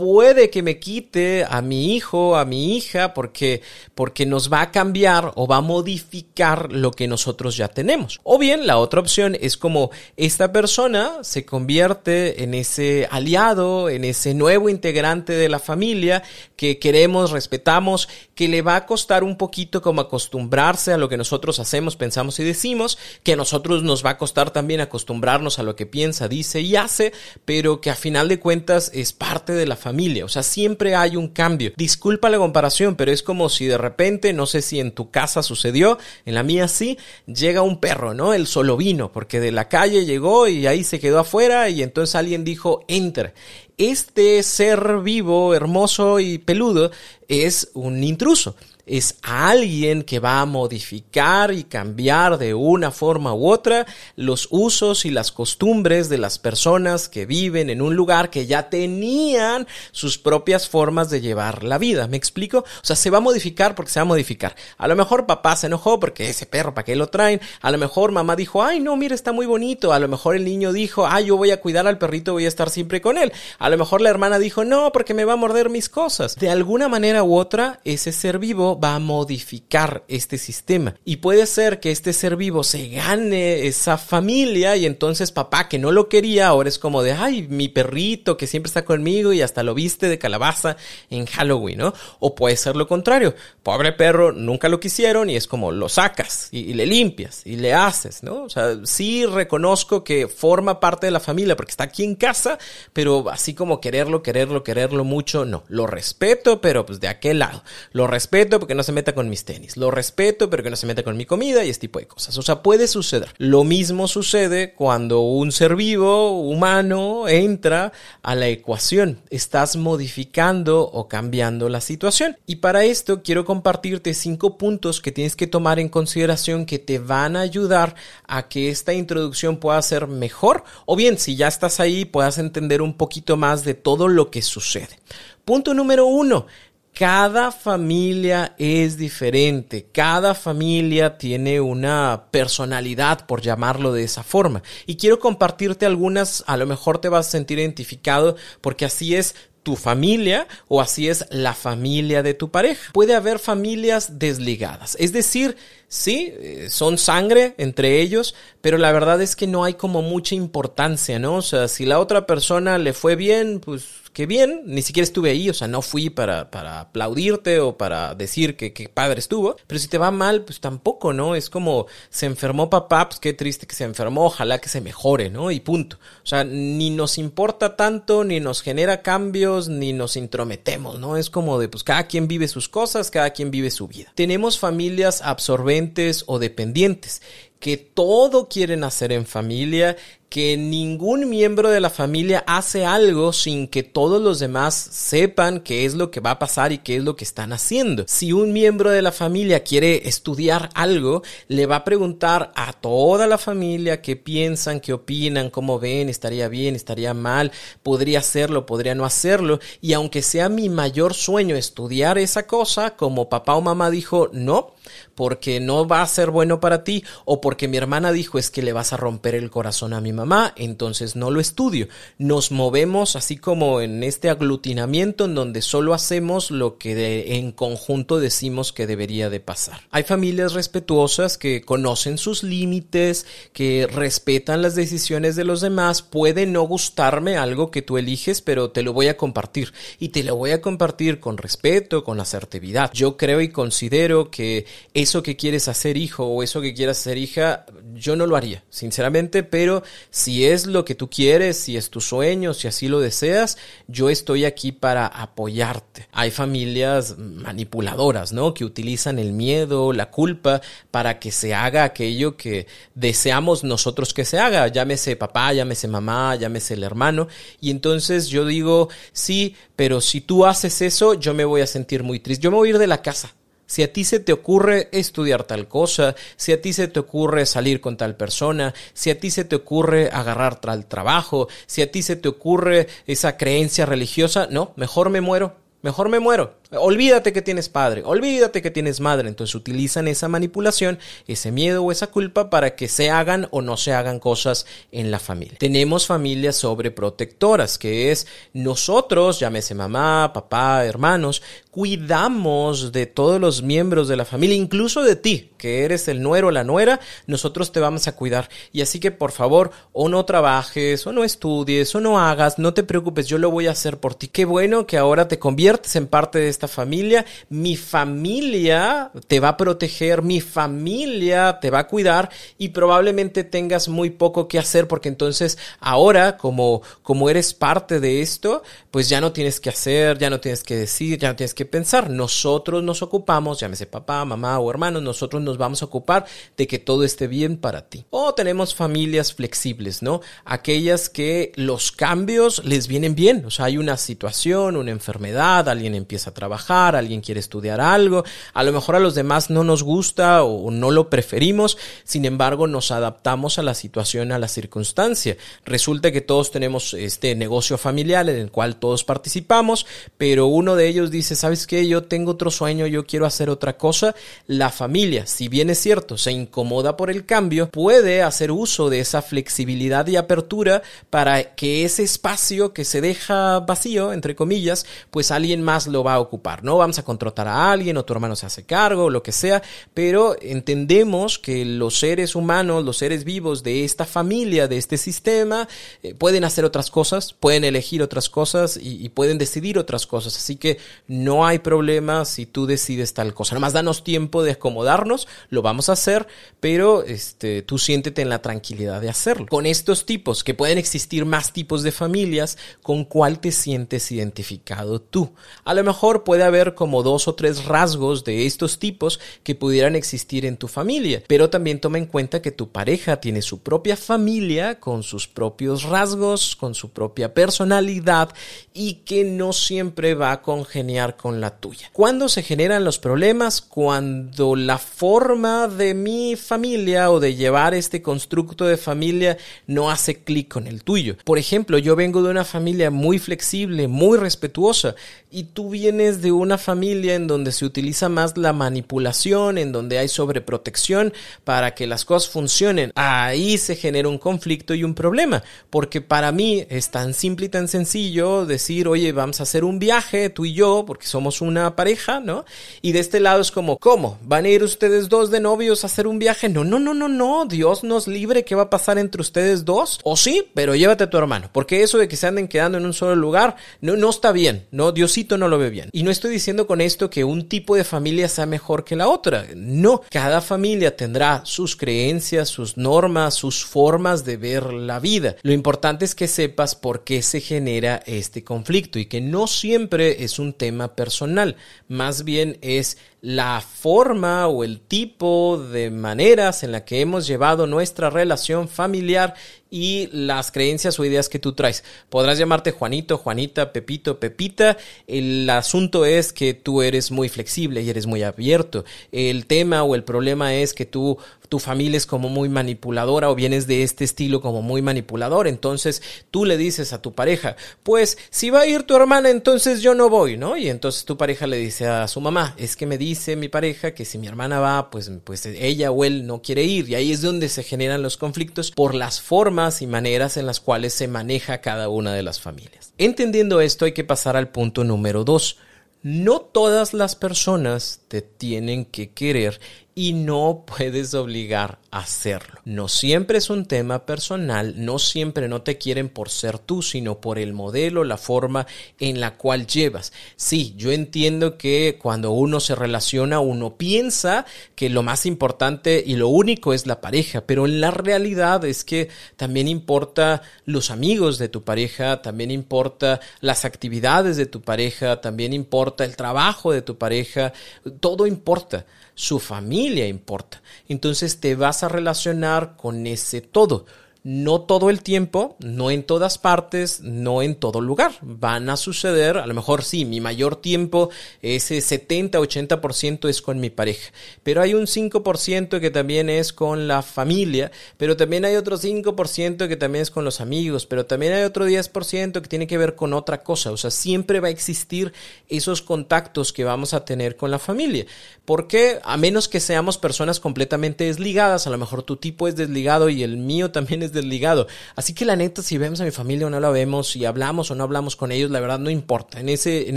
puede 0.00 0.48
que 0.48 0.62
me 0.62 0.78
quite 0.78 1.44
a 1.46 1.60
mi 1.60 1.94
hijo, 1.94 2.38
a 2.38 2.46
mi 2.46 2.74
hija, 2.74 3.12
porque, 3.12 3.60
porque 3.94 4.24
nos 4.24 4.50
va 4.50 4.62
a 4.62 4.70
cambiar 4.70 5.32
o 5.34 5.46
va 5.46 5.56
a 5.56 5.60
modificar 5.60 6.72
lo 6.72 6.90
que 6.92 7.06
nosotros 7.06 7.58
ya 7.58 7.68
tenemos. 7.68 8.18
O 8.22 8.38
bien 8.38 8.66
la 8.66 8.78
otra 8.78 9.00
opción 9.00 9.36
es 9.38 9.58
como 9.58 9.90
esta 10.16 10.52
persona 10.52 11.18
se 11.20 11.44
convierte 11.44 12.42
en 12.42 12.54
ese 12.54 13.08
aliado, 13.10 13.90
en 13.90 14.04
ese 14.04 14.32
nuevo 14.32 14.70
integrante 14.70 15.34
de 15.34 15.50
la 15.50 15.58
familia 15.58 16.22
que 16.56 16.78
queremos, 16.78 17.30
respetamos, 17.30 18.08
que 18.34 18.48
le 18.48 18.62
va 18.62 18.76
a 18.76 18.86
costar 18.86 19.22
un 19.22 19.36
poquito 19.36 19.82
como 19.82 20.00
acostumbrarse 20.00 20.94
a 20.94 20.98
lo 20.98 21.10
que 21.10 21.18
nosotros 21.18 21.58
hacemos, 21.60 21.96
pensamos 21.96 22.40
y 22.40 22.44
decimos, 22.44 22.96
que 23.22 23.34
a 23.34 23.36
nosotros 23.36 23.82
nos 23.82 24.02
va 24.02 24.10
a 24.10 24.18
costar 24.18 24.50
también 24.50 24.80
acostumbrarnos 24.80 25.58
a 25.58 25.62
lo 25.62 25.76
que 25.76 25.84
piensa, 25.84 26.26
dice 26.26 26.62
y 26.62 26.76
hace, 26.76 27.12
pero 27.44 27.82
que 27.82 27.90
a 27.90 27.94
final 27.94 28.28
de 28.28 28.40
cuentas 28.40 28.90
es 28.94 29.12
parte 29.12 29.52
de 29.52 29.66
la 29.66 29.76
familia 29.76 29.89
familia. 29.90 30.24
O 30.24 30.28
sea, 30.28 30.44
siempre 30.44 30.94
hay 30.94 31.16
un 31.16 31.26
cambio. 31.26 31.72
Disculpa 31.76 32.30
la 32.30 32.38
comparación, 32.38 32.94
pero 32.94 33.10
es 33.10 33.24
como 33.24 33.48
si 33.48 33.66
de 33.66 33.76
repente, 33.76 34.32
no 34.32 34.46
sé 34.46 34.62
si 34.62 34.78
en 34.78 34.92
tu 34.92 35.10
casa 35.10 35.42
sucedió, 35.42 35.98
en 36.24 36.34
la 36.34 36.44
mía 36.44 36.68
sí, 36.68 36.96
llega 37.26 37.62
un 37.62 37.80
perro, 37.80 38.14
¿no? 38.14 38.32
El 38.32 38.46
solo 38.46 38.76
vino, 38.76 39.10
porque 39.10 39.40
de 39.40 39.50
la 39.50 39.68
calle 39.68 40.04
llegó 40.04 40.46
y 40.46 40.68
ahí 40.68 40.84
se 40.84 41.00
quedó 41.00 41.18
afuera 41.18 41.68
y 41.70 41.82
entonces 41.82 42.14
alguien 42.14 42.44
dijo, 42.44 42.84
enter. 42.86 43.34
Este 43.78 44.42
ser 44.44 44.98
vivo, 45.02 45.54
hermoso 45.54 46.20
y 46.20 46.38
peludo 46.38 46.92
es 47.26 47.70
un 47.74 48.04
intruso 48.04 48.54
es 48.86 49.16
alguien 49.22 50.02
que 50.02 50.18
va 50.18 50.40
a 50.40 50.46
modificar 50.46 51.52
y 51.52 51.64
cambiar 51.64 52.38
de 52.38 52.54
una 52.54 52.90
forma 52.90 53.34
u 53.34 53.48
otra 53.48 53.86
los 54.16 54.48
usos 54.50 55.04
y 55.04 55.10
las 55.10 55.32
costumbres 55.32 56.08
de 56.08 56.18
las 56.18 56.38
personas 56.38 57.08
que 57.08 57.26
viven 57.26 57.70
en 57.70 57.82
un 57.82 57.96
lugar 57.96 58.30
que 58.30 58.46
ya 58.46 58.68
tenían 58.68 59.66
sus 59.92 60.18
propias 60.18 60.68
formas 60.68 61.10
de 61.10 61.20
llevar 61.20 61.64
la 61.64 61.78
vida. 61.78 62.06
¿Me 62.06 62.16
explico? 62.16 62.58
O 62.58 62.64
sea, 62.84 62.96
se 62.96 63.10
va 63.10 63.18
a 63.18 63.22
modificar 63.22 63.74
porque 63.74 63.92
se 63.92 64.00
va 64.00 64.02
a 64.02 64.06
modificar. 64.06 64.56
A 64.78 64.88
lo 64.88 64.96
mejor 64.96 65.26
papá 65.26 65.56
se 65.56 65.66
enojó 65.66 66.00
porque 66.00 66.28
ese 66.28 66.46
perro, 66.46 66.74
¿para 66.74 66.84
qué 66.84 66.96
lo 66.96 67.08
traen? 67.08 67.40
A 67.60 67.70
lo 67.70 67.78
mejor 67.78 68.12
mamá 68.12 68.36
dijo, 68.36 68.62
ay, 68.62 68.80
no, 68.80 68.96
mira, 68.96 69.14
está 69.14 69.32
muy 69.32 69.46
bonito. 69.46 69.92
A 69.92 69.98
lo 69.98 70.08
mejor 70.08 70.36
el 70.36 70.44
niño 70.44 70.72
dijo, 70.72 71.06
ay, 71.06 71.26
yo 71.26 71.36
voy 71.36 71.50
a 71.50 71.60
cuidar 71.60 71.86
al 71.86 71.98
perrito, 71.98 72.32
voy 72.32 72.44
a 72.44 72.48
estar 72.48 72.70
siempre 72.70 73.00
con 73.00 73.18
él. 73.18 73.32
A 73.58 73.68
lo 73.68 73.78
mejor 73.78 74.00
la 74.00 74.10
hermana 74.10 74.38
dijo, 74.38 74.64
no, 74.64 74.92
porque 74.92 75.14
me 75.14 75.24
va 75.24 75.34
a 75.34 75.36
morder 75.36 75.70
mis 75.70 75.88
cosas. 75.88 76.36
De 76.36 76.50
alguna 76.50 76.88
manera 76.88 77.22
u 77.22 77.36
otra, 77.36 77.80
ese 77.84 78.12
ser 78.12 78.38
vivo 78.38 78.69
va 78.78 78.94
a 78.94 78.98
modificar 78.98 80.04
este 80.08 80.38
sistema. 80.38 80.94
Y 81.04 81.16
puede 81.16 81.46
ser 81.46 81.80
que 81.80 81.90
este 81.90 82.12
ser 82.12 82.36
vivo 82.36 82.62
se 82.62 82.88
gane 82.88 83.66
esa 83.66 83.98
familia 83.98 84.76
y 84.76 84.86
entonces 84.86 85.32
papá 85.32 85.68
que 85.68 85.78
no 85.78 85.92
lo 85.92 86.08
quería 86.08 86.48
ahora 86.48 86.68
es 86.68 86.78
como 86.78 87.02
de, 87.02 87.12
ay, 87.12 87.46
mi 87.48 87.68
perrito 87.68 88.36
que 88.36 88.46
siempre 88.46 88.68
está 88.68 88.84
conmigo 88.84 89.32
y 89.32 89.42
hasta 89.42 89.62
lo 89.62 89.74
viste 89.74 90.08
de 90.08 90.18
calabaza 90.18 90.76
en 91.08 91.26
Halloween, 91.26 91.78
¿no? 91.78 91.94
O 92.18 92.34
puede 92.34 92.56
ser 92.56 92.76
lo 92.76 92.86
contrario. 92.86 93.34
Pobre 93.62 93.92
perro, 93.92 94.32
nunca 94.32 94.68
lo 94.68 94.80
quisieron 94.80 95.30
y 95.30 95.36
es 95.36 95.46
como 95.46 95.72
lo 95.72 95.88
sacas 95.88 96.48
y, 96.52 96.60
y 96.60 96.74
le 96.74 96.86
limpias 96.86 97.42
y 97.44 97.56
le 97.56 97.74
haces, 97.74 98.22
¿no? 98.22 98.44
O 98.44 98.48
sea, 98.48 98.78
sí 98.84 99.26
reconozco 99.26 100.04
que 100.04 100.28
forma 100.28 100.80
parte 100.80 101.06
de 101.06 101.12
la 101.12 101.20
familia 101.20 101.56
porque 101.56 101.70
está 101.70 101.84
aquí 101.84 102.04
en 102.04 102.14
casa, 102.14 102.58
pero 102.92 103.28
así 103.30 103.54
como 103.54 103.80
quererlo, 103.80 104.22
quererlo, 104.22 104.62
quererlo 104.62 105.04
mucho, 105.04 105.44
no. 105.44 105.64
Lo 105.68 105.86
respeto, 105.86 106.60
pero 106.60 106.86
pues 106.86 107.00
de 107.00 107.08
aquel 107.08 107.40
lado. 107.40 107.62
Lo 107.92 108.06
respeto 108.06 108.59
porque 108.60 108.74
no 108.74 108.82
se 108.82 108.92
meta 108.92 109.14
con 109.14 109.28
mis 109.28 109.44
tenis. 109.44 109.76
Lo 109.76 109.90
respeto, 109.90 110.48
pero 110.48 110.62
que 110.62 110.70
no 110.70 110.76
se 110.76 110.86
meta 110.86 111.02
con 111.02 111.16
mi 111.16 111.26
comida 111.26 111.64
y 111.64 111.70
este 111.70 111.88
tipo 111.88 111.98
de 111.98 112.06
cosas. 112.06 112.36
O 112.38 112.42
sea, 112.42 112.62
puede 112.62 112.86
suceder. 112.86 113.34
Lo 113.38 113.64
mismo 113.64 114.06
sucede 114.06 114.74
cuando 114.74 115.20
un 115.20 115.50
ser 115.50 115.74
vivo, 115.74 116.40
humano, 116.40 117.28
entra 117.28 117.92
a 118.22 118.34
la 118.34 118.48
ecuación. 118.48 119.20
Estás 119.30 119.76
modificando 119.76 120.82
o 120.82 121.08
cambiando 121.08 121.68
la 121.68 121.80
situación. 121.80 122.36
Y 122.46 122.56
para 122.56 122.84
esto 122.84 123.22
quiero 123.22 123.44
compartirte 123.44 124.14
cinco 124.14 124.58
puntos 124.58 125.00
que 125.00 125.12
tienes 125.12 125.34
que 125.34 125.46
tomar 125.46 125.78
en 125.78 125.88
consideración 125.88 126.66
que 126.66 126.78
te 126.78 126.98
van 126.98 127.36
a 127.36 127.40
ayudar 127.40 127.94
a 128.26 128.48
que 128.48 128.70
esta 128.70 128.92
introducción 128.92 129.56
pueda 129.58 129.80
ser 129.82 130.06
mejor 130.06 130.64
o 130.86 130.96
bien 130.96 131.18
si 131.18 131.36
ya 131.36 131.48
estás 131.48 131.80
ahí 131.80 132.04
puedas 132.04 132.38
entender 132.38 132.82
un 132.82 132.94
poquito 132.94 133.36
más 133.36 133.64
de 133.64 133.74
todo 133.74 134.08
lo 134.08 134.30
que 134.30 134.42
sucede. 134.42 134.98
Punto 135.44 135.74
número 135.74 136.06
uno. 136.06 136.46
Cada 136.94 137.50
familia 137.50 138.54
es 138.58 138.98
diferente, 138.98 139.86
cada 139.90 140.34
familia 140.34 141.16
tiene 141.16 141.60
una 141.60 142.24
personalidad, 142.30 143.26
por 143.26 143.40
llamarlo 143.40 143.92
de 143.92 144.04
esa 144.04 144.22
forma. 144.22 144.62
Y 144.86 144.96
quiero 144.96 145.18
compartirte 145.18 145.86
algunas, 145.86 146.44
a 146.46 146.56
lo 146.56 146.66
mejor 146.66 146.98
te 146.98 147.08
vas 147.08 147.28
a 147.28 147.30
sentir 147.30 147.58
identificado 147.58 148.36
porque 148.60 148.84
así 148.84 149.14
es 149.14 149.34
tu 149.62 149.76
familia 149.76 150.46
o 150.68 150.80
así 150.80 151.08
es 151.08 151.26
la 151.30 151.54
familia 151.54 152.22
de 152.22 152.34
tu 152.34 152.50
pareja. 152.50 152.90
Puede 152.92 153.14
haber 153.14 153.38
familias 153.38 154.18
desligadas, 154.18 154.96
es 154.98 155.12
decir, 155.12 155.56
sí, 155.88 156.32
eh, 156.32 156.68
son 156.70 156.98
sangre 156.98 157.54
entre 157.58 158.00
ellos, 158.00 158.34
pero 158.60 158.78
la 158.78 158.92
verdad 158.92 159.20
es 159.20 159.36
que 159.36 159.46
no 159.46 159.64
hay 159.64 159.74
como 159.74 160.02
mucha 160.02 160.34
importancia, 160.34 161.18
¿no? 161.18 161.36
O 161.36 161.42
sea, 161.42 161.68
si 161.68 161.84
la 161.84 161.98
otra 162.00 162.26
persona 162.26 162.78
le 162.78 162.92
fue 162.92 163.16
bien, 163.16 163.60
pues 163.60 163.86
qué 164.12 164.26
bien, 164.26 164.62
ni 164.66 164.82
siquiera 164.82 165.04
estuve 165.04 165.30
ahí, 165.30 165.48
o 165.50 165.54
sea, 165.54 165.68
no 165.68 165.82
fui 165.82 166.10
para, 166.10 166.50
para 166.50 166.80
aplaudirte 166.80 167.60
o 167.60 167.76
para 167.76 168.14
decir 168.14 168.56
que, 168.56 168.72
que 168.72 168.88
padre 168.88 169.20
estuvo, 169.20 169.56
pero 169.66 169.78
si 169.78 169.88
te 169.88 169.98
va 169.98 170.10
mal, 170.10 170.44
pues 170.44 170.60
tampoco, 170.60 171.12
¿no? 171.12 171.34
Es 171.34 171.50
como, 171.50 171.86
se 172.08 172.26
enfermó 172.26 172.70
papá, 172.70 173.08
pues 173.08 173.20
qué 173.20 173.32
triste 173.32 173.66
que 173.66 173.74
se 173.74 173.84
enfermó, 173.84 174.26
ojalá 174.26 174.58
que 174.58 174.68
se 174.68 174.80
mejore, 174.80 175.30
¿no? 175.30 175.50
Y 175.50 175.60
punto. 175.60 175.98
O 176.22 176.26
sea, 176.26 176.44
ni 176.44 176.90
nos 176.90 177.18
importa 177.18 177.76
tanto, 177.76 178.24
ni 178.24 178.40
nos 178.40 178.62
genera 178.62 179.02
cambios, 179.02 179.68
ni 179.68 179.92
nos 179.92 180.16
intrometemos, 180.16 180.98
¿no? 180.98 181.16
Es 181.16 181.30
como 181.30 181.58
de, 181.58 181.68
pues 181.68 181.84
cada 181.84 182.06
quien 182.06 182.28
vive 182.28 182.48
sus 182.48 182.68
cosas, 182.68 183.10
cada 183.10 183.30
quien 183.30 183.50
vive 183.50 183.70
su 183.70 183.88
vida. 183.88 184.12
Tenemos 184.14 184.58
familias 184.58 185.22
absorbentes 185.22 186.24
o 186.26 186.38
dependientes 186.38 187.22
que 187.60 187.76
todo 187.76 188.48
quieren 188.48 188.84
hacer 188.84 189.12
en 189.12 189.26
familia, 189.26 189.96
que 190.30 190.56
ningún 190.56 191.28
miembro 191.28 191.70
de 191.70 191.80
la 191.80 191.90
familia 191.90 192.44
hace 192.46 192.86
algo 192.86 193.32
sin 193.32 193.66
que 193.66 193.82
todos 193.82 194.22
los 194.22 194.38
demás 194.38 194.74
sepan 194.74 195.60
qué 195.60 195.84
es 195.84 195.94
lo 195.94 196.12
que 196.12 196.20
va 196.20 196.30
a 196.30 196.38
pasar 196.38 196.70
y 196.70 196.78
qué 196.78 196.96
es 196.96 197.04
lo 197.04 197.16
que 197.16 197.24
están 197.24 197.52
haciendo. 197.52 198.04
Si 198.06 198.32
un 198.32 198.52
miembro 198.52 198.90
de 198.90 199.02
la 199.02 199.10
familia 199.10 199.64
quiere 199.64 200.08
estudiar 200.08 200.70
algo, 200.74 201.22
le 201.48 201.66
va 201.66 201.76
a 201.76 201.84
preguntar 201.84 202.52
a 202.54 202.72
toda 202.72 203.26
la 203.26 203.38
familia 203.38 204.00
qué 204.00 204.14
piensan, 204.14 204.78
qué 204.78 204.92
opinan, 204.92 205.50
cómo 205.50 205.80
ven, 205.80 206.08
estaría 206.08 206.48
bien, 206.48 206.76
estaría 206.76 207.12
mal, 207.12 207.50
podría 207.82 208.20
hacerlo, 208.20 208.66
podría 208.66 208.94
no 208.94 209.04
hacerlo. 209.04 209.58
Y 209.80 209.94
aunque 209.94 210.22
sea 210.22 210.48
mi 210.48 210.68
mayor 210.68 211.12
sueño 211.12 211.56
estudiar 211.56 212.18
esa 212.18 212.46
cosa, 212.46 212.96
como 212.96 213.28
papá 213.28 213.56
o 213.56 213.60
mamá 213.60 213.90
dijo, 213.90 214.30
no, 214.32 214.74
porque 215.20 215.60
no 215.60 215.86
va 215.86 216.00
a 216.00 216.06
ser 216.06 216.30
bueno 216.30 216.60
para 216.60 216.82
ti 216.82 217.04
o 217.26 217.42
porque 217.42 217.68
mi 217.68 217.76
hermana 217.76 218.10
dijo 218.10 218.38
es 218.38 218.48
que 218.48 218.62
le 218.62 218.72
vas 218.72 218.94
a 218.94 218.96
romper 218.96 219.34
el 219.34 219.50
corazón 219.50 219.92
a 219.92 220.00
mi 220.00 220.14
mamá, 220.14 220.54
entonces 220.56 221.14
no 221.14 221.30
lo 221.30 221.40
estudio. 221.40 221.88
Nos 222.16 222.50
movemos 222.50 223.16
así 223.16 223.36
como 223.36 223.82
en 223.82 224.02
este 224.02 224.30
aglutinamiento 224.30 225.26
en 225.26 225.34
donde 225.34 225.60
solo 225.60 225.92
hacemos 225.92 226.50
lo 226.50 226.78
que 226.78 227.36
en 227.36 227.52
conjunto 227.52 228.18
decimos 228.18 228.72
que 228.72 228.86
debería 228.86 229.28
de 229.28 229.40
pasar. 229.40 229.82
Hay 229.90 230.04
familias 230.04 230.54
respetuosas 230.54 231.36
que 231.36 231.60
conocen 231.60 232.16
sus 232.16 232.42
límites, 232.42 233.26
que 233.52 233.88
respetan 233.92 234.62
las 234.62 234.74
decisiones 234.74 235.36
de 235.36 235.44
los 235.44 235.60
demás, 235.60 236.00
puede 236.00 236.46
no 236.46 236.62
gustarme 236.62 237.36
algo 237.36 237.70
que 237.70 237.82
tú 237.82 237.98
eliges, 237.98 238.40
pero 238.40 238.70
te 238.70 238.82
lo 238.82 238.94
voy 238.94 239.08
a 239.08 239.18
compartir 239.18 239.74
y 239.98 240.08
te 240.08 240.24
lo 240.24 240.36
voy 240.36 240.52
a 240.52 240.62
compartir 240.62 241.20
con 241.20 241.36
respeto, 241.36 242.04
con 242.04 242.20
asertividad. 242.20 242.90
Yo 242.94 243.18
creo 243.18 243.42
y 243.42 243.50
considero 243.50 244.30
que 244.30 244.64
eso 245.10 245.24
que 245.24 245.34
quieres 245.34 245.66
hacer 245.66 245.96
hijo 245.96 246.24
o 246.24 246.44
eso 246.44 246.60
que 246.60 246.72
quieras 246.72 247.00
hacer 247.00 247.18
hija, 247.18 247.66
yo 247.94 248.14
no 248.14 248.28
lo 248.28 248.36
haría, 248.36 248.62
sinceramente, 248.70 249.42
pero 249.42 249.82
si 250.10 250.46
es 250.46 250.66
lo 250.66 250.84
que 250.84 250.94
tú 250.94 251.10
quieres, 251.10 251.56
si 251.56 251.76
es 251.76 251.90
tu 251.90 252.00
sueño, 252.00 252.54
si 252.54 252.68
así 252.68 252.86
lo 252.86 253.00
deseas, 253.00 253.58
yo 253.88 254.08
estoy 254.08 254.44
aquí 254.44 254.70
para 254.70 255.08
apoyarte. 255.08 256.06
Hay 256.12 256.30
familias 256.30 257.18
manipuladoras, 257.18 258.32
¿no? 258.32 258.54
Que 258.54 258.64
utilizan 258.64 259.18
el 259.18 259.32
miedo, 259.32 259.92
la 259.92 260.12
culpa 260.12 260.60
para 260.92 261.18
que 261.18 261.32
se 261.32 261.54
haga 261.54 261.82
aquello 261.82 262.36
que 262.36 262.68
deseamos 262.94 263.64
nosotros 263.64 264.14
que 264.14 264.24
se 264.24 264.38
haga, 264.38 264.68
llámese 264.68 265.16
papá, 265.16 265.52
llámese 265.52 265.88
mamá, 265.88 266.36
llámese 266.36 266.74
el 266.74 266.84
hermano, 266.84 267.26
y 267.60 267.72
entonces 267.72 268.28
yo 268.28 268.46
digo, 268.46 268.90
sí, 269.12 269.56
pero 269.74 270.00
si 270.00 270.20
tú 270.20 270.46
haces 270.46 270.80
eso, 270.82 271.14
yo 271.14 271.34
me 271.34 271.44
voy 271.44 271.62
a 271.62 271.66
sentir 271.66 272.04
muy 272.04 272.20
triste, 272.20 272.44
yo 272.44 272.52
me 272.52 272.58
voy 272.58 272.68
a 272.68 272.70
ir 272.70 272.78
de 272.78 272.86
la 272.86 273.02
casa, 273.02 273.34
si 273.70 273.84
a 273.84 273.92
ti 273.92 274.02
se 274.02 274.18
te 274.18 274.32
ocurre 274.32 274.88
estudiar 274.90 275.44
tal 275.44 275.68
cosa, 275.68 276.16
si 276.34 276.50
a 276.50 276.60
ti 276.60 276.72
se 276.72 276.88
te 276.88 276.98
ocurre 276.98 277.46
salir 277.46 277.80
con 277.80 277.96
tal 277.96 278.16
persona, 278.16 278.74
si 278.94 279.10
a 279.10 279.20
ti 279.20 279.30
se 279.30 279.44
te 279.44 279.54
ocurre 279.54 280.10
agarrar 280.12 280.60
tal 280.60 280.86
trabajo, 280.86 281.46
si 281.66 281.80
a 281.80 281.88
ti 281.88 282.02
se 282.02 282.16
te 282.16 282.28
ocurre 282.28 282.88
esa 283.06 283.36
creencia 283.36 283.86
religiosa, 283.86 284.48
no, 284.50 284.72
mejor 284.74 285.08
me 285.10 285.20
muero, 285.20 285.54
mejor 285.82 286.08
me 286.08 286.18
muero. 286.18 286.59
Olvídate 286.72 287.32
que 287.32 287.42
tienes 287.42 287.68
padre, 287.68 288.02
olvídate 288.04 288.62
que 288.62 288.70
tienes 288.70 289.00
madre. 289.00 289.28
Entonces 289.28 289.54
utilizan 289.56 290.06
esa 290.06 290.28
manipulación, 290.28 290.98
ese 291.26 291.50
miedo 291.50 291.82
o 291.82 291.90
esa 291.90 292.06
culpa 292.08 292.48
para 292.48 292.76
que 292.76 292.86
se 292.86 293.10
hagan 293.10 293.48
o 293.50 293.60
no 293.60 293.76
se 293.76 293.92
hagan 293.92 294.20
cosas 294.20 294.66
en 294.92 295.10
la 295.10 295.18
familia. 295.18 295.58
Tenemos 295.58 296.06
familias 296.06 296.56
sobreprotectoras, 296.56 297.76
que 297.76 298.12
es 298.12 298.28
nosotros, 298.52 299.40
llámese 299.40 299.74
mamá, 299.74 300.32
papá, 300.32 300.84
hermanos, 300.84 301.42
cuidamos 301.70 302.92
de 302.92 303.06
todos 303.06 303.40
los 303.40 303.62
miembros 303.62 304.08
de 304.08 304.16
la 304.16 304.24
familia, 304.24 304.56
incluso 304.56 305.02
de 305.02 305.16
ti, 305.16 305.50
que 305.56 305.84
eres 305.84 306.08
el 306.08 306.22
nuero 306.22 306.48
o 306.48 306.50
la 306.50 306.64
nuera, 306.64 307.00
nosotros 307.26 307.72
te 307.72 307.80
vamos 307.80 308.08
a 308.08 308.16
cuidar. 308.16 308.48
Y 308.72 308.82
así 308.82 308.98
que 309.00 309.10
por 309.10 309.32
favor, 309.32 309.70
o 309.92 310.08
no 310.08 310.24
trabajes, 310.24 311.06
o 311.06 311.12
no 311.12 311.24
estudies, 311.24 311.94
o 311.94 312.00
no 312.00 312.18
hagas, 312.18 312.58
no 312.58 312.74
te 312.74 312.82
preocupes, 312.82 313.26
yo 313.26 313.38
lo 313.38 313.50
voy 313.50 313.66
a 313.66 313.72
hacer 313.72 313.98
por 313.98 314.14
ti. 314.14 314.28
Qué 314.28 314.44
bueno 314.44 314.86
que 314.86 314.98
ahora 314.98 315.28
te 315.28 315.38
conviertes 315.38 315.96
en 315.96 316.06
parte 316.06 316.38
de 316.38 316.48
esta 316.60 316.68
familia, 316.68 317.24
mi 317.48 317.74
familia 317.74 319.10
te 319.26 319.40
va 319.40 319.48
a 319.48 319.56
proteger, 319.56 320.20
mi 320.20 320.42
familia 320.42 321.58
te 321.58 321.70
va 321.70 321.78
a 321.78 321.86
cuidar 321.86 322.28
y 322.58 322.68
probablemente 322.68 323.44
tengas 323.44 323.88
muy 323.88 324.10
poco 324.10 324.46
que 324.46 324.58
hacer 324.58 324.86
porque 324.86 325.08
entonces 325.08 325.56
ahora 325.78 326.36
como, 326.36 326.82
como 327.02 327.30
eres 327.30 327.54
parte 327.54 327.98
de 327.98 328.20
esto, 328.20 328.62
pues 328.90 329.08
ya 329.08 329.22
no 329.22 329.32
tienes 329.32 329.58
que 329.58 329.70
hacer, 329.70 330.18
ya 330.18 330.28
no 330.28 330.38
tienes 330.38 330.62
que 330.62 330.76
decir, 330.76 331.18
ya 331.18 331.30
no 331.30 331.36
tienes 331.36 331.54
que 331.54 331.64
pensar. 331.64 332.10
Nosotros 332.10 332.82
nos 332.82 333.00
ocupamos, 333.00 333.58
llámese 333.58 333.86
papá, 333.86 334.22
mamá 334.26 334.58
o 334.58 334.70
hermano, 334.70 335.00
nosotros 335.00 335.40
nos 335.40 335.56
vamos 335.56 335.80
a 335.80 335.86
ocupar 335.86 336.26
de 336.58 336.66
que 336.66 336.78
todo 336.78 337.04
esté 337.04 337.26
bien 337.26 337.56
para 337.56 337.88
ti. 337.88 338.04
O 338.10 338.34
tenemos 338.34 338.74
familias 338.74 339.32
flexibles, 339.32 340.02
¿no? 340.02 340.20
Aquellas 340.44 341.08
que 341.08 341.52
los 341.54 341.90
cambios 341.90 342.62
les 342.66 342.86
vienen 342.86 343.14
bien, 343.14 343.46
o 343.46 343.50
sea, 343.50 343.64
hay 343.64 343.78
una 343.78 343.96
situación, 343.96 344.76
una 344.76 344.90
enfermedad, 344.90 345.66
alguien 345.66 345.94
empieza 345.94 346.28
a 346.28 346.34
trabajar 346.34 346.49
trabajar, 346.50 346.96
alguien 346.96 347.20
quiere 347.20 347.38
estudiar 347.38 347.80
algo, 347.80 348.24
a 348.54 348.64
lo 348.64 348.72
mejor 348.72 348.96
a 348.96 348.98
los 348.98 349.14
demás 349.14 349.50
no 349.50 349.62
nos 349.62 349.84
gusta 349.84 350.42
o 350.42 350.72
no 350.72 350.90
lo 350.90 351.08
preferimos, 351.08 351.78
sin 352.02 352.24
embargo 352.24 352.66
nos 352.66 352.90
adaptamos 352.90 353.60
a 353.60 353.62
la 353.62 353.74
situación, 353.74 354.32
a 354.32 354.38
la 354.40 354.48
circunstancia. 354.48 355.36
Resulta 355.64 356.10
que 356.10 356.20
todos 356.20 356.50
tenemos 356.50 356.94
este 356.94 357.36
negocio 357.36 357.78
familiar 357.78 358.28
en 358.28 358.34
el 358.36 358.50
cual 358.50 358.80
todos 358.80 359.04
participamos, 359.04 359.86
pero 360.18 360.46
uno 360.46 360.74
de 360.74 360.88
ellos 360.88 361.12
dice, 361.12 361.36
¿sabes 361.36 361.68
qué? 361.68 361.86
Yo 361.86 362.02
tengo 362.02 362.32
otro 362.32 362.50
sueño, 362.50 362.88
yo 362.88 363.06
quiero 363.06 363.26
hacer 363.26 363.48
otra 363.48 363.76
cosa. 363.76 364.16
La 364.48 364.70
familia, 364.70 365.28
si 365.28 365.46
bien 365.46 365.70
es 365.70 365.78
cierto, 365.78 366.18
se 366.18 366.32
incomoda 366.32 366.96
por 366.96 367.10
el 367.10 367.26
cambio, 367.26 367.70
puede 367.70 368.22
hacer 368.22 368.50
uso 368.50 368.90
de 368.90 368.98
esa 368.98 369.22
flexibilidad 369.22 370.04
y 370.08 370.16
apertura 370.16 370.82
para 371.10 371.54
que 371.54 371.84
ese 371.84 372.02
espacio 372.02 372.72
que 372.72 372.84
se 372.84 373.00
deja 373.00 373.60
vacío, 373.60 374.12
entre 374.12 374.34
comillas, 374.34 374.84
pues 375.12 375.30
alguien 375.30 375.62
más 375.62 375.86
lo 375.86 376.02
va 376.02 376.14
a 376.14 376.20
ocupar 376.20 376.39
¿no? 376.62 376.76
Vamos 376.76 376.98
a 376.98 377.04
contratar 377.04 377.48
a 377.48 377.70
alguien 377.70 377.96
o 377.96 378.04
tu 378.04 378.12
hermano 378.12 378.36
se 378.36 378.46
hace 378.46 378.64
cargo, 378.64 379.10
lo 379.10 379.22
que 379.22 379.32
sea, 379.32 379.62
pero 379.94 380.36
entendemos 380.40 381.38
que 381.38 381.64
los 381.64 381.98
seres 381.98 382.34
humanos, 382.34 382.84
los 382.84 382.96
seres 382.96 383.24
vivos 383.24 383.62
de 383.62 383.84
esta 383.84 384.04
familia, 384.04 384.68
de 384.68 384.78
este 384.78 384.96
sistema, 384.96 385.68
eh, 386.02 386.14
pueden 386.14 386.44
hacer 386.44 386.64
otras 386.64 386.90
cosas, 386.90 387.32
pueden 387.32 387.64
elegir 387.64 388.02
otras 388.02 388.28
cosas 388.28 388.76
y, 388.76 389.04
y, 389.04 389.08
pueden 389.10 389.38
decidir 389.38 389.78
otras 389.78 390.06
cosas. 390.06 390.36
Así 390.36 390.56
que 390.56 390.78
no 391.06 391.46
hay 391.46 391.58
problema 391.58 392.24
si 392.24 392.46
tú 392.46 392.66
decides 392.66 393.14
tal 393.14 393.34
cosa. 393.34 393.54
Nada 393.54 393.60
más 393.60 393.72
danos 393.72 394.04
tiempo 394.04 394.42
de 394.42 394.52
acomodarnos, 394.52 395.28
lo 395.48 395.62
vamos 395.62 395.88
a 395.88 395.92
hacer, 395.92 396.26
pero 396.60 397.04
este, 397.04 397.62
tú 397.62 397.78
siéntete 397.78 398.22
en 398.22 398.28
la 398.28 398.42
tranquilidad 398.42 399.00
de 399.00 399.08
hacerlo. 399.08 399.46
Con 399.48 399.66
estos 399.66 400.06
tipos, 400.06 400.44
que 400.44 400.54
pueden 400.54 400.78
existir 400.78 401.24
más 401.24 401.52
tipos 401.52 401.82
de 401.82 401.92
familias, 401.92 402.58
¿con 402.82 403.04
cuál 403.04 403.40
te 403.40 403.52
sientes 403.52 404.10
identificado 404.12 405.00
tú? 405.00 405.32
A 405.64 405.74
lo 405.74 405.84
mejor 405.84 406.24
puede 406.30 406.44
haber 406.44 406.76
como 406.76 407.02
dos 407.02 407.26
o 407.26 407.34
tres 407.34 407.64
rasgos 407.64 408.22
de 408.22 408.46
estos 408.46 408.78
tipos 408.78 409.18
que 409.42 409.56
pudieran 409.56 409.96
existir 409.96 410.46
en 410.46 410.56
tu 410.56 410.68
familia, 410.68 411.24
pero 411.26 411.50
también 411.50 411.80
toma 411.80 411.98
en 411.98 412.06
cuenta 412.06 412.40
que 412.40 412.52
tu 412.52 412.70
pareja 412.70 413.16
tiene 413.16 413.42
su 413.42 413.64
propia 413.64 413.96
familia 413.96 414.78
con 414.78 415.02
sus 415.02 415.26
propios 415.26 415.82
rasgos, 415.82 416.54
con 416.54 416.76
su 416.76 416.90
propia 416.90 417.34
personalidad 417.34 418.28
y 418.72 419.00
que 419.04 419.24
no 419.24 419.52
siempre 419.52 420.14
va 420.14 420.30
a 420.30 420.40
congeniar 420.40 421.16
con 421.16 421.40
la 421.40 421.58
tuya. 421.58 421.90
¿Cuándo 421.92 422.28
se 422.28 422.44
generan 422.44 422.84
los 422.84 423.00
problemas? 423.00 423.60
Cuando 423.60 424.54
la 424.54 424.78
forma 424.78 425.66
de 425.66 425.94
mi 425.94 426.36
familia 426.36 427.10
o 427.10 427.18
de 427.18 427.34
llevar 427.34 427.74
este 427.74 428.02
constructo 428.02 428.66
de 428.66 428.76
familia 428.76 429.36
no 429.66 429.90
hace 429.90 430.22
clic 430.22 430.46
con 430.46 430.68
el 430.68 430.84
tuyo. 430.84 431.16
Por 431.24 431.38
ejemplo, 431.38 431.76
yo 431.78 431.96
vengo 431.96 432.22
de 432.22 432.30
una 432.30 432.44
familia 432.44 432.92
muy 432.92 433.18
flexible, 433.18 433.88
muy 433.88 434.16
respetuosa, 434.16 434.94
y 435.32 435.44
tú 435.44 435.70
vienes 435.70 436.19
de 436.20 436.32
una 436.32 436.58
familia 436.58 437.14
en 437.14 437.26
donde 437.26 437.52
se 437.52 437.64
utiliza 437.64 438.08
más 438.08 438.36
la 438.36 438.52
manipulación, 438.52 439.58
en 439.58 439.72
donde 439.72 439.98
hay 439.98 440.08
sobreprotección 440.08 441.12
para 441.44 441.74
que 441.74 441.86
las 441.86 442.04
cosas 442.04 442.30
funcionen. 442.30 442.92
Ahí 442.96 443.56
se 443.58 443.76
genera 443.76 444.08
un 444.08 444.18
conflicto 444.18 444.74
y 444.74 444.82
un 444.82 444.94
problema, 444.94 445.42
porque 445.70 446.00
para 446.00 446.32
mí 446.32 446.66
es 446.68 446.90
tan 446.90 447.14
simple 447.14 447.46
y 447.46 447.48
tan 447.48 447.68
sencillo 447.68 448.46
decir, 448.46 448.88
oye, 448.88 449.12
vamos 449.12 449.40
a 449.40 449.44
hacer 449.44 449.64
un 449.64 449.78
viaje, 449.78 450.30
tú 450.30 450.44
y 450.44 450.54
yo, 450.54 450.84
porque 450.86 451.06
somos 451.06 451.40
una 451.40 451.76
pareja, 451.76 452.18
¿no? 452.18 452.44
Y 452.82 452.92
de 452.92 452.98
este 452.98 453.20
lado 453.20 453.40
es 453.40 453.50
como, 453.50 453.78
¿cómo? 453.78 454.18
¿Van 454.22 454.44
a 454.44 454.48
ir 454.48 454.64
ustedes 454.64 455.08
dos 455.08 455.30
de 455.30 455.40
novios 455.40 455.84
a 455.84 455.86
hacer 455.86 456.06
un 456.06 456.18
viaje? 456.18 456.48
No, 456.48 456.64
no, 456.64 456.80
no, 456.80 456.94
no, 456.94 457.08
no, 457.08 457.46
Dios 457.46 457.84
nos 457.84 458.08
libre, 458.08 458.44
¿qué 458.44 458.54
va 458.54 458.62
a 458.62 458.70
pasar 458.70 458.98
entre 458.98 459.20
ustedes 459.20 459.64
dos? 459.64 460.00
O 460.02 460.16
sí, 460.16 460.48
pero 460.54 460.74
llévate 460.74 461.04
a 461.04 461.10
tu 461.10 461.18
hermano, 461.18 461.50
porque 461.52 461.82
eso 461.82 461.98
de 461.98 462.08
que 462.08 462.16
se 462.16 462.26
anden 462.26 462.48
quedando 462.48 462.78
en 462.78 462.84
un 462.84 462.92
solo 462.92 463.14
lugar, 463.14 463.56
no, 463.80 463.96
no 463.96 464.10
está 464.10 464.32
bien, 464.32 464.66
¿no? 464.72 464.90
Dios 464.92 465.16
no 465.38 465.48
lo 465.48 465.58
ve 465.58 465.70
bien. 465.70 465.90
No 466.02 466.10
estoy 466.10 466.30
diciendo 466.30 466.66
con 466.66 466.80
esto 466.80 467.10
que 467.10 467.24
un 467.24 467.48
tipo 467.48 467.76
de 467.76 467.84
familia 467.84 468.28
sea 468.28 468.46
mejor 468.46 468.84
que 468.84 468.96
la 468.96 469.08
otra. 469.08 469.46
No, 469.54 470.02
cada 470.10 470.40
familia 470.40 470.96
tendrá 470.96 471.42
sus 471.44 471.76
creencias, 471.76 472.48
sus 472.48 472.76
normas, 472.76 473.34
sus 473.34 473.64
formas 473.64 474.24
de 474.24 474.36
ver 474.36 474.72
la 474.72 475.00
vida. 475.00 475.36
Lo 475.42 475.52
importante 475.52 476.04
es 476.04 476.14
que 476.14 476.28
sepas 476.28 476.74
por 476.74 477.04
qué 477.04 477.22
se 477.22 477.40
genera 477.40 478.02
este 478.06 478.44
conflicto 478.44 478.98
y 478.98 479.06
que 479.06 479.20
no 479.20 479.46
siempre 479.46 480.24
es 480.24 480.38
un 480.38 480.52
tema 480.52 480.94
personal, 480.94 481.56
más 481.88 482.24
bien 482.24 482.58
es 482.60 482.98
la 483.22 483.60
forma 483.60 484.48
o 484.48 484.64
el 484.64 484.80
tipo 484.80 485.58
de 485.58 485.90
maneras 485.90 486.62
en 486.62 486.72
la 486.72 486.84
que 486.84 487.00
hemos 487.00 487.26
llevado 487.26 487.66
nuestra 487.66 488.08
relación 488.08 488.68
familiar 488.68 489.34
y 489.70 490.08
las 490.12 490.50
creencias 490.50 490.98
o 490.98 491.04
ideas 491.04 491.28
que 491.28 491.38
tú 491.38 491.52
traes. 491.52 491.84
Podrás 492.08 492.38
llamarte 492.38 492.72
Juanito, 492.72 493.18
Juanita, 493.18 493.72
Pepito, 493.72 494.18
Pepita. 494.18 494.76
El 495.06 495.48
asunto 495.48 496.04
es 496.04 496.32
que 496.32 496.54
tú 496.54 496.82
eres 496.82 497.10
muy 497.10 497.28
flexible 497.28 497.82
y 497.82 497.90
eres 497.90 498.06
muy 498.06 498.22
abierto. 498.22 498.84
El 499.12 499.46
tema 499.46 499.84
o 499.84 499.94
el 499.94 500.02
problema 500.02 500.54
es 500.54 500.74
que 500.74 500.86
tú 500.86 501.18
tu 501.50 501.58
familia 501.58 501.96
es 501.96 502.06
como 502.06 502.28
muy 502.28 502.48
manipuladora 502.48 503.28
o 503.28 503.34
vienes 503.34 503.66
de 503.66 503.82
este 503.82 504.04
estilo 504.04 504.40
como 504.40 504.62
muy 504.62 504.82
manipulador, 504.82 505.48
entonces 505.48 506.00
tú 506.30 506.44
le 506.44 506.56
dices 506.56 506.92
a 506.92 507.02
tu 507.02 507.12
pareja, 507.12 507.56
pues 507.82 508.18
si 508.30 508.50
va 508.50 508.60
a 508.60 508.66
ir 508.66 508.84
tu 508.84 508.94
hermana, 508.94 509.30
entonces 509.30 509.82
yo 509.82 509.96
no 509.96 510.08
voy, 510.08 510.36
¿no? 510.36 510.56
Y 510.56 510.68
entonces 510.68 511.04
tu 511.04 511.16
pareja 511.16 511.48
le 511.48 511.56
dice 511.56 511.88
a 511.88 512.06
su 512.06 512.20
mamá, 512.20 512.54
es 512.56 512.76
que 512.76 512.86
me 512.86 512.98
dice 512.98 513.09
mi 513.36 513.48
pareja 513.48 513.94
que 513.94 514.04
si 514.04 514.18
mi 514.18 514.26
hermana 514.26 514.60
va, 514.60 514.90
pues, 514.90 515.10
pues 515.24 515.46
ella 515.46 515.90
o 515.90 516.04
él 516.04 516.26
no 516.26 516.42
quiere 516.42 516.64
ir. 516.64 516.88
Y 516.88 516.94
ahí 516.94 517.12
es 517.12 517.22
donde 517.22 517.48
se 517.48 517.62
generan 517.62 518.02
los 518.02 518.16
conflictos 518.16 518.70
por 518.70 518.94
las 518.94 519.20
formas 519.20 519.82
y 519.82 519.86
maneras 519.86 520.36
en 520.36 520.46
las 520.46 520.60
cuales 520.60 520.94
se 520.94 521.08
maneja 521.08 521.60
cada 521.60 521.88
una 521.88 522.14
de 522.14 522.22
las 522.22 522.40
familias. 522.40 522.92
Entendiendo 522.98 523.60
esto 523.60 523.84
hay 523.84 523.92
que 523.92 524.04
pasar 524.04 524.36
al 524.36 524.48
punto 524.48 524.84
número 524.84 525.24
dos. 525.24 525.58
No 526.02 526.40
todas 526.40 526.94
las 526.94 527.16
personas 527.16 527.99
te 528.10 528.22
tienen 528.22 528.86
que 528.86 529.12
querer 529.12 529.60
y 529.94 530.14
no 530.14 530.64
puedes 530.66 531.12
obligar 531.12 531.78
a 531.90 531.98
hacerlo. 531.98 532.60
No 532.64 532.88
siempre 532.88 533.36
es 533.36 533.50
un 533.50 533.66
tema 533.66 534.06
personal, 534.06 534.74
no 534.78 534.98
siempre 534.98 535.46
no 535.46 535.60
te 535.62 535.76
quieren 535.76 536.08
por 536.08 536.30
ser 536.30 536.58
tú, 536.58 536.80
sino 536.80 537.20
por 537.20 537.38
el 537.38 537.52
modelo, 537.52 538.04
la 538.04 538.16
forma 538.16 538.66
en 538.98 539.20
la 539.20 539.36
cual 539.36 539.66
llevas. 539.66 540.12
Sí, 540.36 540.74
yo 540.78 540.90
entiendo 540.90 541.58
que 541.58 541.98
cuando 542.00 542.30
uno 542.30 542.60
se 542.60 542.74
relaciona, 542.74 543.40
uno 543.40 543.76
piensa 543.76 544.46
que 544.74 544.88
lo 544.88 545.02
más 545.02 545.26
importante 545.26 546.02
y 546.04 546.16
lo 546.16 546.28
único 546.28 546.72
es 546.72 546.86
la 546.86 547.00
pareja, 547.00 547.42
pero 547.42 547.66
en 547.66 547.80
la 547.80 547.90
realidad 547.90 548.64
es 548.64 548.84
que 548.84 549.10
también 549.36 549.68
importa 549.68 550.40
los 550.64 550.90
amigos 550.90 551.36
de 551.36 551.50
tu 551.50 551.62
pareja, 551.62 552.22
también 552.22 552.50
importa 552.50 553.20
las 553.40 553.66
actividades 553.66 554.36
de 554.38 554.46
tu 554.46 554.62
pareja, 554.62 555.20
también 555.20 555.52
importa 555.52 556.04
el 556.04 556.16
trabajo 556.16 556.72
de 556.72 556.80
tu 556.80 556.96
pareja, 556.96 557.52
todo 558.00 558.26
importa 558.26 558.86
su 559.14 559.38
familia 559.38 560.06
importa. 560.08 560.62
Entonces 560.88 561.40
te 561.40 561.54
vas 561.54 561.82
a 561.82 561.88
relacionar 561.88 562.76
con 562.76 563.06
ese 563.06 563.40
todo 563.40 563.86
no 564.22 564.62
todo 564.62 564.90
el 564.90 565.02
tiempo, 565.02 565.56
no 565.60 565.90
en 565.90 566.02
todas 566.02 566.38
partes, 566.38 567.00
no 567.00 567.42
en 567.42 567.54
todo 567.54 567.80
lugar. 567.80 568.12
Van 568.20 568.68
a 568.68 568.76
suceder, 568.76 569.38
a 569.38 569.46
lo 569.46 569.54
mejor 569.54 569.82
sí, 569.82 570.04
mi 570.04 570.20
mayor 570.20 570.56
tiempo, 570.56 571.10
ese 571.42 571.78
70-80% 571.78 573.28
es 573.28 573.40
con 573.40 573.60
mi 573.60 573.70
pareja, 573.70 574.12
pero 574.42 574.60
hay 574.62 574.74
un 574.74 574.86
5% 574.86 575.80
que 575.80 575.90
también 575.90 576.28
es 576.28 576.52
con 576.52 576.86
la 576.86 577.02
familia, 577.02 577.70
pero 577.96 578.16
también 578.16 578.44
hay 578.44 578.56
otro 578.56 578.78
5% 578.78 579.68
que 579.68 579.76
también 579.76 580.02
es 580.02 580.10
con 580.10 580.24
los 580.24 580.40
amigos, 580.40 580.86
pero 580.86 581.06
también 581.06 581.32
hay 581.32 581.44
otro 581.44 581.66
10% 581.66 582.40
que 582.40 582.48
tiene 582.48 582.66
que 582.66 582.78
ver 582.78 582.94
con 582.94 583.12
otra 583.14 583.42
cosa. 583.42 583.70
O 583.72 583.76
sea, 583.76 583.90
siempre 583.90 584.40
va 584.40 584.48
a 584.48 584.50
existir 584.50 585.12
esos 585.48 585.82
contactos 585.82 586.52
que 586.52 586.64
vamos 586.64 586.94
a 586.94 587.04
tener 587.04 587.36
con 587.36 587.50
la 587.50 587.58
familia. 587.58 588.06
Porque 588.44 588.98
a 589.04 589.16
menos 589.16 589.48
que 589.48 589.60
seamos 589.60 589.98
personas 589.98 590.40
completamente 590.40 591.04
desligadas, 591.04 591.66
a 591.66 591.70
lo 591.70 591.78
mejor 591.78 592.02
tu 592.02 592.16
tipo 592.16 592.48
es 592.48 592.56
desligado 592.56 593.08
y 593.08 593.22
el 593.22 593.36
mío 593.36 593.70
también 593.70 594.02
es 594.02 594.09
desligado. 594.12 594.66
Así 594.96 595.14
que 595.14 595.24
la 595.24 595.36
neta, 595.36 595.62
si 595.62 595.78
vemos 595.78 596.00
a 596.00 596.04
mi 596.04 596.10
familia 596.10 596.46
o 596.46 596.50
no 596.50 596.60
la 596.60 596.70
vemos, 596.70 597.08
si 597.08 597.24
hablamos 597.24 597.70
o 597.70 597.74
no 597.74 597.84
hablamos 597.84 598.16
con 598.16 598.32
ellos, 598.32 598.50
la 598.50 598.60
verdad 598.60 598.78
no 598.78 598.90
importa. 598.90 599.40
En 599.40 599.48
ese, 599.48 599.88
en 599.88 599.96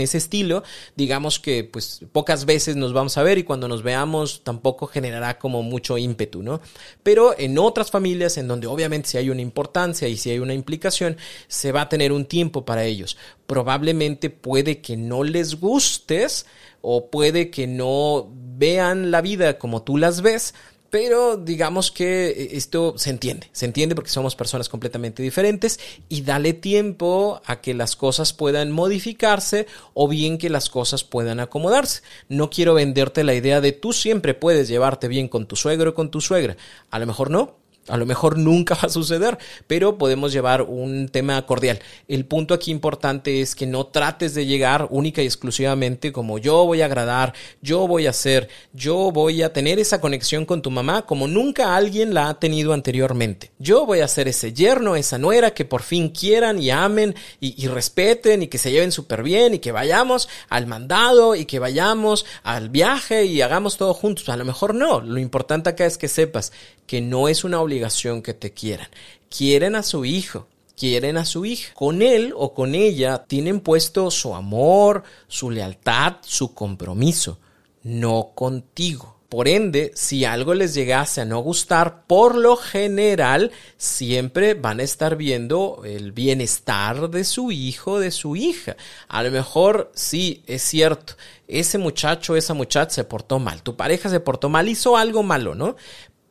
ese 0.00 0.18
estilo, 0.18 0.62
digamos 0.96 1.38
que 1.38 1.64
pues 1.64 2.00
pocas 2.12 2.44
veces 2.44 2.76
nos 2.76 2.92
vamos 2.92 3.16
a 3.18 3.22
ver 3.22 3.38
y 3.38 3.44
cuando 3.44 3.68
nos 3.68 3.82
veamos 3.82 4.42
tampoco 4.44 4.86
generará 4.86 5.38
como 5.38 5.62
mucho 5.62 5.98
ímpetu, 5.98 6.42
¿no? 6.42 6.60
Pero 7.02 7.34
en 7.38 7.58
otras 7.58 7.90
familias 7.90 8.36
en 8.38 8.48
donde 8.48 8.66
obviamente 8.66 9.08
si 9.10 9.18
hay 9.18 9.30
una 9.30 9.42
importancia 9.42 10.08
y 10.08 10.16
si 10.16 10.30
hay 10.30 10.38
una 10.38 10.54
implicación, 10.54 11.16
se 11.48 11.72
va 11.72 11.82
a 11.82 11.88
tener 11.88 12.12
un 12.12 12.24
tiempo 12.24 12.64
para 12.64 12.84
ellos. 12.84 13.16
Probablemente 13.46 14.30
puede 14.30 14.80
que 14.80 14.96
no 14.96 15.24
les 15.24 15.60
gustes 15.60 16.46
o 16.80 17.10
puede 17.10 17.50
que 17.50 17.66
no 17.66 18.28
vean 18.30 19.10
la 19.10 19.20
vida 19.20 19.58
como 19.58 19.82
tú 19.82 19.96
las 19.96 20.20
ves, 20.20 20.54
pero 20.94 21.36
digamos 21.36 21.90
que 21.90 22.28
eh, 22.28 22.48
esto 22.52 22.94
se 22.96 23.10
entiende, 23.10 23.48
se 23.50 23.64
entiende 23.64 23.96
porque 23.96 24.12
somos 24.12 24.36
personas 24.36 24.68
completamente 24.68 25.24
diferentes 25.24 25.80
y 26.08 26.22
dale 26.22 26.52
tiempo 26.52 27.42
a 27.46 27.60
que 27.60 27.74
las 27.74 27.96
cosas 27.96 28.32
puedan 28.32 28.70
modificarse 28.70 29.66
o 29.92 30.06
bien 30.06 30.38
que 30.38 30.50
las 30.50 30.70
cosas 30.70 31.02
puedan 31.02 31.40
acomodarse. 31.40 32.02
No 32.28 32.48
quiero 32.48 32.74
venderte 32.74 33.24
la 33.24 33.34
idea 33.34 33.60
de 33.60 33.72
tú 33.72 33.92
siempre 33.92 34.34
puedes 34.34 34.68
llevarte 34.68 35.08
bien 35.08 35.26
con 35.26 35.46
tu 35.46 35.56
suegro 35.56 35.90
o 35.90 35.94
con 35.94 36.12
tu 36.12 36.20
suegra. 36.20 36.56
A 36.92 37.00
lo 37.00 37.06
mejor 37.06 37.28
no, 37.28 37.56
a 37.88 37.96
lo 37.96 38.06
mejor 38.06 38.38
nunca 38.38 38.74
va 38.82 38.82
a 38.82 38.88
suceder, 38.88 39.38
pero 39.66 39.98
podemos 39.98 40.32
llevar 40.32 40.62
un 40.62 41.08
tema 41.08 41.44
cordial. 41.46 41.80
El 42.08 42.24
punto 42.24 42.54
aquí 42.54 42.70
importante 42.70 43.40
es 43.40 43.54
que 43.54 43.66
no 43.66 43.86
trates 43.86 44.34
de 44.34 44.46
llegar 44.46 44.88
única 44.90 45.22
y 45.22 45.26
exclusivamente 45.26 46.12
como 46.12 46.38
yo 46.38 46.64
voy 46.64 46.82
a 46.82 46.86
agradar, 46.86 47.34
yo 47.62 47.86
voy 47.86 48.06
a 48.06 48.10
hacer, 48.10 48.48
yo 48.72 49.10
voy 49.12 49.42
a 49.42 49.52
tener 49.52 49.78
esa 49.78 50.00
conexión 50.00 50.44
con 50.44 50.62
tu 50.62 50.70
mamá 50.70 51.02
como 51.02 51.28
nunca 51.28 51.76
alguien 51.76 52.14
la 52.14 52.28
ha 52.28 52.38
tenido 52.38 52.72
anteriormente. 52.72 53.50
Yo 53.58 53.86
voy 53.86 54.00
a 54.00 54.08
ser 54.08 54.28
ese 54.28 54.52
yerno, 54.52 54.96
esa 54.96 55.18
nuera 55.18 55.52
que 55.52 55.64
por 55.64 55.82
fin 55.82 56.08
quieran 56.08 56.60
y 56.60 56.70
amen 56.70 57.14
y, 57.40 57.62
y 57.62 57.68
respeten 57.68 58.42
y 58.42 58.48
que 58.48 58.58
se 58.58 58.70
lleven 58.70 58.92
súper 58.92 59.22
bien 59.22 59.54
y 59.54 59.58
que 59.58 59.72
vayamos 59.72 60.28
al 60.48 60.66
mandado 60.66 61.34
y 61.34 61.44
que 61.44 61.58
vayamos 61.58 62.26
al 62.42 62.68
viaje 62.68 63.24
y 63.24 63.42
hagamos 63.42 63.76
todo 63.76 63.94
juntos. 63.94 64.28
A 64.28 64.36
lo 64.36 64.44
mejor 64.44 64.74
no. 64.74 65.00
Lo 65.00 65.18
importante 65.18 65.70
acá 65.70 65.86
es 65.86 65.98
que 65.98 66.08
sepas 66.08 66.52
que 66.86 67.00
no 67.00 67.28
es 67.28 67.44
una 67.44 67.60
obligación 67.60 67.73
que 68.22 68.34
te 68.34 68.52
quieran. 68.52 68.88
Quieren 69.28 69.74
a 69.74 69.82
su 69.82 70.04
hijo, 70.04 70.46
quieren 70.76 71.16
a 71.16 71.24
su 71.24 71.44
hija. 71.44 71.72
Con 71.74 72.02
él 72.02 72.32
o 72.36 72.54
con 72.54 72.74
ella 72.74 73.24
tienen 73.26 73.60
puesto 73.60 74.10
su 74.10 74.34
amor, 74.34 75.02
su 75.28 75.50
lealtad, 75.50 76.16
su 76.22 76.54
compromiso, 76.54 77.38
no 77.82 78.32
contigo. 78.34 79.14
Por 79.28 79.48
ende, 79.48 79.90
si 79.96 80.24
algo 80.24 80.54
les 80.54 80.74
llegase 80.74 81.20
a 81.20 81.24
no 81.24 81.40
gustar, 81.40 82.06
por 82.06 82.36
lo 82.36 82.56
general 82.56 83.50
siempre 83.76 84.54
van 84.54 84.78
a 84.78 84.84
estar 84.84 85.16
viendo 85.16 85.82
el 85.84 86.12
bienestar 86.12 87.10
de 87.10 87.24
su 87.24 87.50
hijo, 87.50 87.98
de 87.98 88.12
su 88.12 88.36
hija. 88.36 88.76
A 89.08 89.24
lo 89.24 89.32
mejor 89.32 89.90
sí, 89.94 90.44
es 90.46 90.62
cierto, 90.62 91.14
ese 91.48 91.78
muchacho, 91.78 92.36
esa 92.36 92.54
muchacha 92.54 92.94
se 92.94 93.02
portó 93.02 93.40
mal, 93.40 93.64
tu 93.64 93.74
pareja 93.74 94.08
se 94.08 94.20
portó 94.20 94.48
mal, 94.48 94.68
hizo 94.68 94.96
algo 94.96 95.24
malo, 95.24 95.56
¿no? 95.56 95.74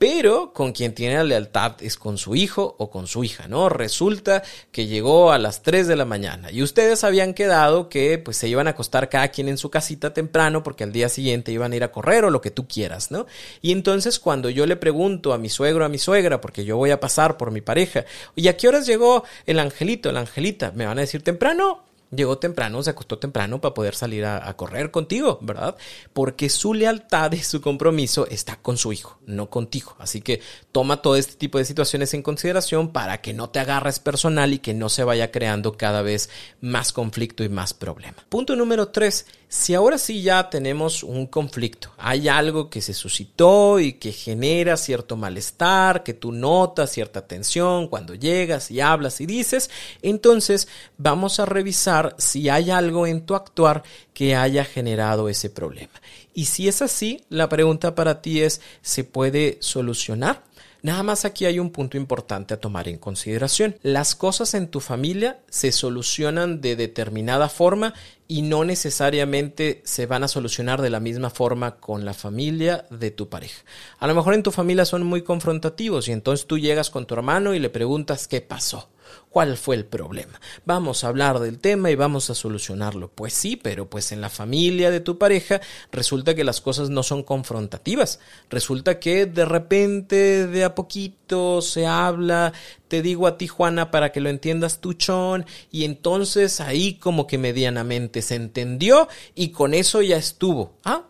Pero 0.05 0.51
con 0.51 0.73
quien 0.73 0.93
tiene 0.93 1.15
la 1.15 1.23
lealtad 1.23 1.75
es 1.79 1.95
con 1.95 2.17
su 2.17 2.35
hijo 2.35 2.75
o 2.77 2.91
con 2.91 3.07
su 3.07 3.23
hija, 3.23 3.47
¿no? 3.47 3.69
Resulta 3.69 4.43
que 4.73 4.85
llegó 4.85 5.31
a 5.31 5.39
las 5.39 5.61
3 5.61 5.87
de 5.87 5.95
la 5.95 6.03
mañana 6.03 6.51
y 6.51 6.61
ustedes 6.61 7.05
habían 7.05 7.33
quedado 7.33 7.87
que 7.87 8.17
pues 8.17 8.35
se 8.35 8.49
iban 8.49 8.67
a 8.67 8.71
acostar 8.71 9.07
cada 9.07 9.29
quien 9.29 9.47
en 9.47 9.57
su 9.57 9.69
casita 9.69 10.13
temprano 10.13 10.61
porque 10.61 10.83
al 10.83 10.91
día 10.91 11.07
siguiente 11.07 11.53
iban 11.53 11.71
a 11.71 11.77
ir 11.77 11.85
a 11.85 11.93
correr 11.93 12.25
o 12.25 12.31
lo 12.31 12.41
que 12.41 12.51
tú 12.51 12.67
quieras, 12.67 13.11
¿no? 13.11 13.27
Y 13.61 13.71
entonces 13.71 14.19
cuando 14.19 14.49
yo 14.49 14.65
le 14.65 14.75
pregunto 14.75 15.31
a 15.31 15.37
mi 15.37 15.47
suegro, 15.47 15.85
a 15.85 15.89
mi 15.89 15.99
suegra, 15.99 16.41
porque 16.41 16.65
yo 16.65 16.75
voy 16.75 16.91
a 16.91 16.99
pasar 16.99 17.37
por 17.37 17.51
mi 17.51 17.61
pareja, 17.61 18.03
¿y 18.35 18.49
a 18.49 18.57
qué 18.57 18.67
horas 18.67 18.85
llegó 18.85 19.23
el 19.45 19.57
angelito, 19.57 20.11
la 20.11 20.19
angelita? 20.19 20.73
Me 20.75 20.85
van 20.85 20.97
a 20.97 21.01
decir 21.01 21.23
temprano 21.23 21.92
llegó 22.15 22.37
temprano, 22.37 22.83
se 22.83 22.89
acostó 22.89 23.17
temprano 23.17 23.59
para 23.61 23.73
poder 23.73 23.95
salir 23.95 24.25
a, 24.25 24.53
correr 24.55 24.91
contigo, 24.91 25.39
¿verdad? 25.41 25.75
Porque 26.13 26.49
su 26.49 26.73
lealtad 26.73 27.31
y 27.31 27.43
su 27.43 27.61
compromiso 27.61 28.27
está 28.27 28.57
con 28.57 28.77
su 28.77 28.93
hijo, 28.93 29.17
no 29.25 29.49
contigo. 29.49 29.95
Así 29.99 30.21
que 30.21 30.41
toma 30.71 31.01
todo 31.01 31.15
este 31.15 31.35
tipo 31.35 31.57
de 31.57 31.65
situaciones 31.65 32.13
en 32.13 32.21
consideración 32.21 32.89
para 32.89 33.21
que 33.21 33.33
no 33.33 33.49
te 33.49 33.59
agarres 33.59 33.99
personal 33.99 34.53
y 34.53 34.59
que 34.59 34.73
no 34.73 34.89
se 34.89 35.03
vaya 35.03 35.31
creando 35.31 35.77
cada 35.77 36.01
vez 36.01 36.29
más 36.61 36.93
conflicto 36.93 37.43
y 37.43 37.49
más 37.49 37.73
problema. 37.73 38.17
Punto 38.29 38.55
número 38.55 38.89
tres 38.89 39.25
si 39.53 39.75
ahora 39.75 39.99
sí 39.99 40.23
ya 40.23 40.49
tenemos 40.49 41.03
un 41.03 41.27
conflicto, 41.27 41.91
hay 41.99 42.27
algo 42.27 42.71
que 42.71 42.81
se 42.81 42.95
suscitó 42.95 43.79
y 43.79 43.93
que 43.93 44.11
genera 44.11 44.77
cierto 44.77 45.15
malestar, 45.15 46.01
que 46.01 46.15
tú 46.15 46.31
notas 46.31 46.91
cierta 46.91 47.27
tensión 47.27 47.87
cuando 47.87 48.15
llegas 48.15 48.71
y 48.71 48.81
hablas 48.81 49.21
y 49.21 49.27
dices, 49.27 49.69
entonces 50.01 50.67
vamos 50.97 51.39
a 51.39 51.45
revisar 51.45 52.15
si 52.17 52.49
hay 52.49 52.71
algo 52.71 53.05
en 53.05 53.27
tu 53.27 53.35
actuar 53.35 53.83
que 54.15 54.35
haya 54.35 54.65
generado 54.65 55.29
ese 55.29 55.51
problema. 55.51 56.01
Y 56.33 56.45
si 56.45 56.67
es 56.67 56.81
así, 56.81 57.23
la 57.29 57.47
pregunta 57.47 57.93
para 57.93 58.23
ti 58.23 58.41
es, 58.41 58.59
¿se 58.81 59.03
puede 59.03 59.59
solucionar? 59.61 60.41
Nada 60.83 61.01
más 61.01 61.23
aquí 61.23 61.45
hay 61.45 61.59
un 61.59 61.69
punto 61.69 61.95
importante 61.95 62.53
a 62.53 62.59
tomar 62.59 62.89
en 62.89 62.97
consideración. 62.97 63.77
Las 63.83 64.15
cosas 64.15 64.53
en 64.53 64.67
tu 64.67 64.81
familia 64.81 65.39
se 65.49 65.71
solucionan 65.71 66.59
de 66.59 66.75
determinada 66.75 67.47
forma 67.47 67.93
y 68.27 68.41
no 68.41 68.65
necesariamente 68.65 69.81
se 69.85 70.07
van 70.07 70.25
a 70.25 70.27
solucionar 70.27 70.81
de 70.81 70.89
la 70.89 70.99
misma 70.99 71.29
forma 71.29 71.77
con 71.77 72.03
la 72.03 72.13
familia 72.13 72.85
de 72.89 73.11
tu 73.11 73.29
pareja. 73.29 73.63
A 73.97 74.07
lo 74.07 74.13
mejor 74.13 74.33
en 74.33 74.43
tu 74.43 74.51
familia 74.51 74.83
son 74.83 75.03
muy 75.03 75.21
confrontativos 75.21 76.09
y 76.09 76.11
entonces 76.11 76.47
tú 76.47 76.57
llegas 76.57 76.89
con 76.89 77.05
tu 77.05 77.13
hermano 77.13 77.53
y 77.53 77.59
le 77.59 77.69
preguntas 77.69 78.27
qué 78.27 78.41
pasó. 78.41 78.89
¿Cuál 79.33 79.57
fue 79.57 79.75
el 79.75 79.85
problema? 79.85 80.39
Vamos 80.63 81.03
a 81.03 81.07
hablar 81.07 81.39
del 81.39 81.57
tema 81.57 81.89
y 81.89 81.95
vamos 81.95 82.29
a 82.29 82.35
solucionarlo. 82.35 83.07
Pues 83.07 83.33
sí, 83.33 83.55
pero 83.55 83.89
pues 83.89 84.11
en 84.11 84.21
la 84.21 84.29
familia 84.29 84.91
de 84.91 84.99
tu 84.99 85.17
pareja 85.17 85.59
resulta 85.91 86.35
que 86.35 86.43
las 86.43 86.61
cosas 86.61 86.91
no 86.91 87.01
son 87.01 87.23
confrontativas. 87.23 88.19
Resulta 88.51 88.99
que 88.99 89.25
de 89.25 89.45
repente, 89.45 90.45
de 90.45 90.63
a 90.63 90.75
poquito, 90.75 91.63
se 91.63 91.87
habla, 91.87 92.53
te 92.87 93.01
digo 93.01 93.25
a 93.25 93.39
ti, 93.39 93.47
Juana, 93.47 93.89
para 93.89 94.11
que 94.11 94.21
lo 94.21 94.29
entiendas 94.29 94.81
tú, 94.81 94.93
Chon, 94.93 95.47
y 95.71 95.85
entonces 95.85 96.61
ahí 96.61 96.93
como 96.93 97.25
que 97.25 97.39
medianamente 97.39 98.21
se 98.21 98.35
entendió 98.35 99.07
y 99.33 99.49
con 99.49 99.73
eso 99.73 100.03
ya 100.03 100.17
estuvo. 100.17 100.77
Ah, 100.83 101.07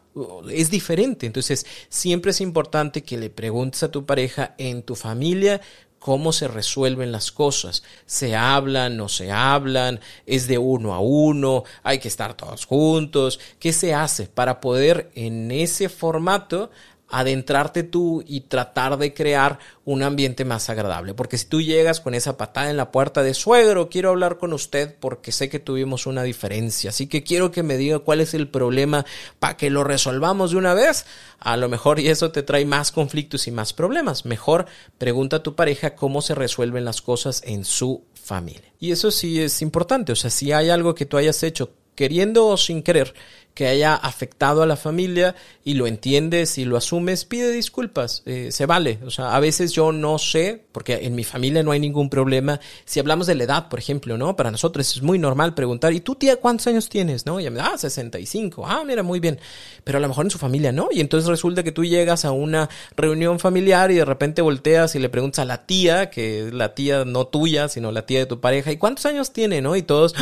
es 0.50 0.70
diferente. 0.70 1.26
Entonces, 1.26 1.66
siempre 1.90 2.32
es 2.32 2.40
importante 2.40 3.04
que 3.04 3.18
le 3.18 3.30
preguntes 3.30 3.84
a 3.84 3.92
tu 3.92 4.06
pareja 4.06 4.56
en 4.58 4.84
tu 4.84 4.96
familia 4.96 5.60
cómo 6.04 6.34
se 6.34 6.50
resuelven 6.50 7.14
las 7.14 7.32
cosas. 7.32 7.82
Se 8.06 8.36
hablan, 8.36 8.98
no 8.98 9.08
se 9.08 9.32
hablan, 9.32 10.02
es 10.26 10.48
de 10.48 10.58
uno 10.58 10.94
a 10.94 11.00
uno, 11.00 11.64
hay 11.82 12.00
que 12.00 12.10
estar 12.10 12.34
todos 12.34 12.66
juntos. 12.66 13.40
¿Qué 13.58 13.72
se 13.72 13.94
hace 13.94 14.28
para 14.28 14.60
poder 14.60 15.12
en 15.16 15.50
ese 15.50 15.88
formato 15.88 16.72
adentrarte 17.14 17.84
tú 17.84 18.24
y 18.26 18.42
tratar 18.42 18.98
de 18.98 19.14
crear 19.14 19.60
un 19.86 20.02
ambiente 20.02 20.46
más 20.46 20.72
agradable. 20.72 21.14
Porque 21.14 21.38
si 21.38 21.46
tú 21.46 21.62
llegas 21.62 22.02
con 22.02 22.16
esa 22.16 22.38
patada 22.38 22.72
en 22.72 22.78
la 22.78 22.92
puerta 22.92 23.22
de 23.22 23.36
suegro, 23.36 23.88
quiero 23.88 24.10
hablar 24.10 24.40
con 24.40 24.52
usted 24.52 24.96
porque 25.00 25.32
sé 25.32 25.48
que 25.48 25.60
tuvimos 25.60 26.08
una 26.08 26.24
diferencia, 26.24 26.90
así 26.90 27.06
que 27.06 27.24
quiero 27.24 27.52
que 27.52 27.62
me 27.62 27.78
diga 27.78 28.00
cuál 28.00 28.20
es 28.20 28.34
el 28.34 28.48
problema 28.48 29.06
para 29.38 29.58
que 29.58 29.70
lo 29.70 29.84
resolvamos 29.84 30.52
de 30.52 30.58
una 30.58 30.74
vez, 30.74 31.06
a 31.38 31.56
lo 31.56 31.70
mejor 31.70 32.00
y 32.00 32.08
eso 32.08 32.32
te 32.32 32.42
trae 32.42 32.66
más 32.66 32.92
conflictos 32.92 33.48
y 33.48 33.52
más 33.52 33.74
problemas. 33.74 34.26
Mejor 34.26 34.66
pregunta 34.98 35.38
a 35.38 35.44
tu 35.44 35.54
pareja 35.54 35.94
cómo 35.94 36.24
se 36.24 36.34
resuelven 36.34 36.84
las 36.84 37.04
cosas 37.04 37.44
en 37.46 37.64
su 37.64 38.06
familia. 38.16 38.74
Y 38.80 38.92
eso 38.92 39.12
sí 39.12 39.40
es 39.40 39.62
importante, 39.62 40.14
o 40.14 40.16
sea, 40.16 40.32
si 40.32 40.52
hay 40.52 40.72
algo 40.72 40.96
que 40.96 41.06
tú 41.06 41.18
hayas 41.18 41.44
hecho 41.44 41.74
queriendo 41.96 42.48
o 42.48 42.58
sin 42.58 42.82
querer, 42.82 43.14
que 43.54 43.68
haya 43.68 43.96
afectado 43.96 44.64
a 44.64 44.66
la 44.66 44.76
familia 44.76 45.36
y 45.64 45.76
lo 45.76 45.88
entiendes 45.88 46.58
y 46.58 46.66
lo 46.66 46.78
asumes, 46.78 47.26
pide 47.26 47.52
disculpas, 47.52 48.24
eh, 48.26 48.50
se 48.52 48.66
vale. 48.66 49.00
O 49.06 49.12
sea, 49.12 49.36
a 49.36 49.40
veces 49.40 49.72
yo 49.74 49.92
no 49.92 50.18
sé, 50.18 50.64
porque 50.72 51.00
en 51.04 51.16
mi 51.16 51.24
familia 51.24 51.64
no 51.64 51.72
hay 51.72 51.80
ningún 51.80 52.10
problema. 52.10 52.60
Si 52.86 53.00
hablamos 53.00 53.28
de 53.28 53.36
la 53.36 53.44
edad, 53.44 53.70
por 53.70 53.80
ejemplo, 53.80 54.18
¿no? 54.18 54.36
Para 54.36 54.52
nosotros 54.52 54.96
es 54.96 55.02
muy 55.02 55.20
normal 55.20 55.54
preguntar, 55.54 55.94
¿y 55.94 56.00
tú, 56.00 56.16
tía, 56.16 56.38
cuántos 56.38 56.68
años 56.68 56.90
tienes? 56.90 57.26
¿No? 57.26 57.40
Y 57.40 57.50
me 57.50 57.58
da, 57.58 57.72
ah, 57.74 57.78
65. 57.78 58.66
Ah, 58.66 58.84
mira, 58.86 59.04
muy 59.04 59.20
bien. 59.20 59.40
Pero 59.84 60.00
a 60.00 60.02
lo 60.02 60.08
mejor 60.08 60.26
en 60.26 60.32
su 60.32 60.40
familia 60.40 60.72
no. 60.72 60.90
Y 60.92 61.02
entonces 61.02 61.30
resulta 61.30 61.64
que 61.64 61.72
tú 61.72 61.86
llegas 61.86 62.26
a 62.26 62.32
una 62.32 62.70
reunión 62.96 63.40
familiar 63.40 63.92
y 63.92 63.96
de 63.96 64.06
repente 64.06 64.42
volteas 64.42 64.96
y 64.96 65.00
le 65.00 65.10
preguntas 65.10 65.40
a 65.40 65.46
la 65.46 65.66
tía, 65.66 66.10
que 66.10 66.48
es 66.48 66.54
la 66.54 66.74
tía 66.74 67.06
no 67.06 67.28
tuya, 67.28 67.68
sino 67.68 67.92
la 67.92 68.06
tía 68.06 68.20
de 68.20 68.26
tu 68.26 68.40
pareja, 68.42 68.72
¿y 68.72 68.78
cuántos 68.78 69.06
años 69.06 69.32
tiene? 69.32 69.62
¿No? 69.62 69.76
Y 69.76 69.84
todos 69.84 70.16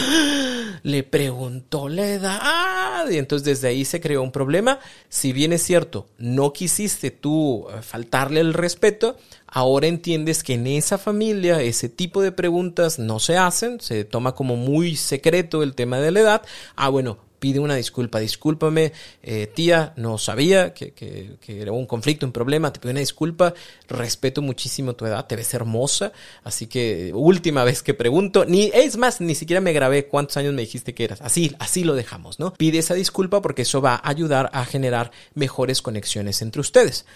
le 0.83 1.03
preguntó 1.03 1.89
la 1.89 2.07
edad. 2.07 3.09
Y 3.09 3.17
entonces 3.17 3.45
desde 3.45 3.67
ahí 3.67 3.85
se 3.85 4.01
creó 4.01 4.21
un 4.23 4.31
problema. 4.31 4.79
Si 5.09 5.33
bien 5.33 5.53
es 5.53 5.63
cierto, 5.63 6.07
no 6.17 6.53
quisiste 6.53 7.11
tú 7.11 7.67
eh, 7.69 7.81
faltarle 7.81 8.39
el 8.39 8.53
respeto, 8.53 9.17
ahora 9.47 9.87
entiendes 9.87 10.43
que 10.43 10.53
en 10.53 10.67
esa 10.67 10.97
familia 10.97 11.61
ese 11.61 11.89
tipo 11.89 12.21
de 12.21 12.31
preguntas 12.31 12.99
no 12.99 13.19
se 13.19 13.37
hacen, 13.37 13.79
se 13.79 14.05
toma 14.05 14.33
como 14.33 14.55
muy 14.55 14.95
secreto 14.95 15.63
el 15.63 15.75
tema 15.75 15.99
de 15.99 16.11
la 16.11 16.19
edad. 16.21 16.41
Ah, 16.75 16.89
bueno, 16.89 17.17
pide 17.41 17.59
una 17.59 17.73
disculpa, 17.73 18.19
discúlpame, 18.19 18.93
eh, 19.23 19.47
tía, 19.47 19.93
no 19.95 20.19
sabía 20.19 20.75
que, 20.75 20.93
que, 20.93 21.39
era 21.47 21.71
un 21.71 21.87
conflicto, 21.87 22.23
un 22.23 22.31
problema, 22.31 22.71
te 22.71 22.79
pido 22.79 22.91
una 22.91 22.99
disculpa, 22.99 23.55
respeto 23.89 24.43
muchísimo 24.43 24.93
tu 24.93 25.07
edad, 25.07 25.25
te 25.25 25.35
ves 25.35 25.51
hermosa, 25.55 26.13
así 26.43 26.67
que 26.67 27.11
última 27.15 27.63
vez 27.63 27.81
que 27.81 27.95
pregunto, 27.95 28.45
ni, 28.45 28.69
es 28.75 28.95
más, 28.95 29.21
ni 29.21 29.33
siquiera 29.33 29.59
me 29.59 29.73
grabé 29.73 30.05
cuántos 30.05 30.37
años 30.37 30.53
me 30.53 30.61
dijiste 30.61 30.93
que 30.93 31.03
eras, 31.03 31.19
así, 31.21 31.55
así 31.57 31.83
lo 31.83 31.95
dejamos, 31.95 32.39
¿no? 32.39 32.53
Pide 32.53 32.77
esa 32.77 32.93
disculpa 32.93 33.41
porque 33.41 33.63
eso 33.63 33.81
va 33.81 33.95
a 33.95 34.07
ayudar 34.07 34.51
a 34.53 34.63
generar 34.63 35.09
mejores 35.33 35.81
conexiones 35.81 36.43
entre 36.43 36.61
ustedes. 36.61 37.07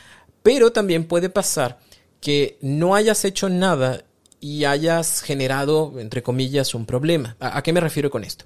Pero 0.41 0.71
también 0.71 1.05
puede 1.05 1.29
pasar 1.29 1.77
que 2.19 2.57
no 2.61 2.95
hayas 2.95 3.25
hecho 3.25 3.47
nada 3.47 4.03
y 4.39 4.65
hayas 4.65 5.21
generado, 5.21 5.93
entre 5.99 6.23
comillas, 6.23 6.75
un 6.75 6.85
problema. 6.85 7.35
¿A, 7.39 7.61
qué 7.63 7.73
me 7.73 7.79
refiero 7.79 8.09
con 8.11 8.23
esto? 8.23 8.45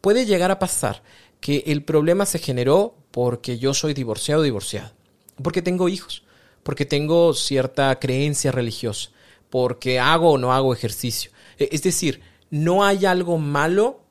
Puede 0.00 0.26
llegar 0.26 0.50
a 0.50 0.58
pasar 0.58 1.02
que 1.40 1.64
el 1.66 1.82
problema 1.82 2.26
se 2.26 2.38
generó 2.38 2.96
porque 3.10 3.58
yo 3.58 3.74
soy 3.74 3.94
divorciado 3.94 4.40
o 4.40 4.44
divorciada, 4.44 4.94
porque 5.42 5.62
tengo 5.62 5.88
hijos, 5.88 6.24
porque 6.62 6.84
tengo 6.84 7.34
cierta 7.34 7.98
creencia 7.98 8.52
religiosa, 8.52 9.10
porque 9.50 9.98
hago 9.98 10.32
o 10.32 10.38
no 10.38 10.52
hago 10.52 10.72
ejercicio. 10.72 11.30
E, 11.58 11.68
es 11.72 11.82
decir, 11.82 12.20
no 12.50 12.84
hay 12.84 13.06
algo 13.06 13.38
malo 13.38 14.02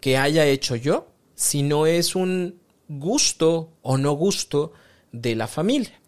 que 0.00 0.16
haya 0.16 0.46
hecho 0.46 0.76
yo, 0.76 1.08
sino 1.34 1.86
es 1.86 2.14
un 2.14 2.60
gusto 2.88 3.72
o 3.82 3.96
no 3.96 4.12
gusto 4.12 4.72
de 5.12 5.34
la 5.34 5.46
familia. 5.46 6.00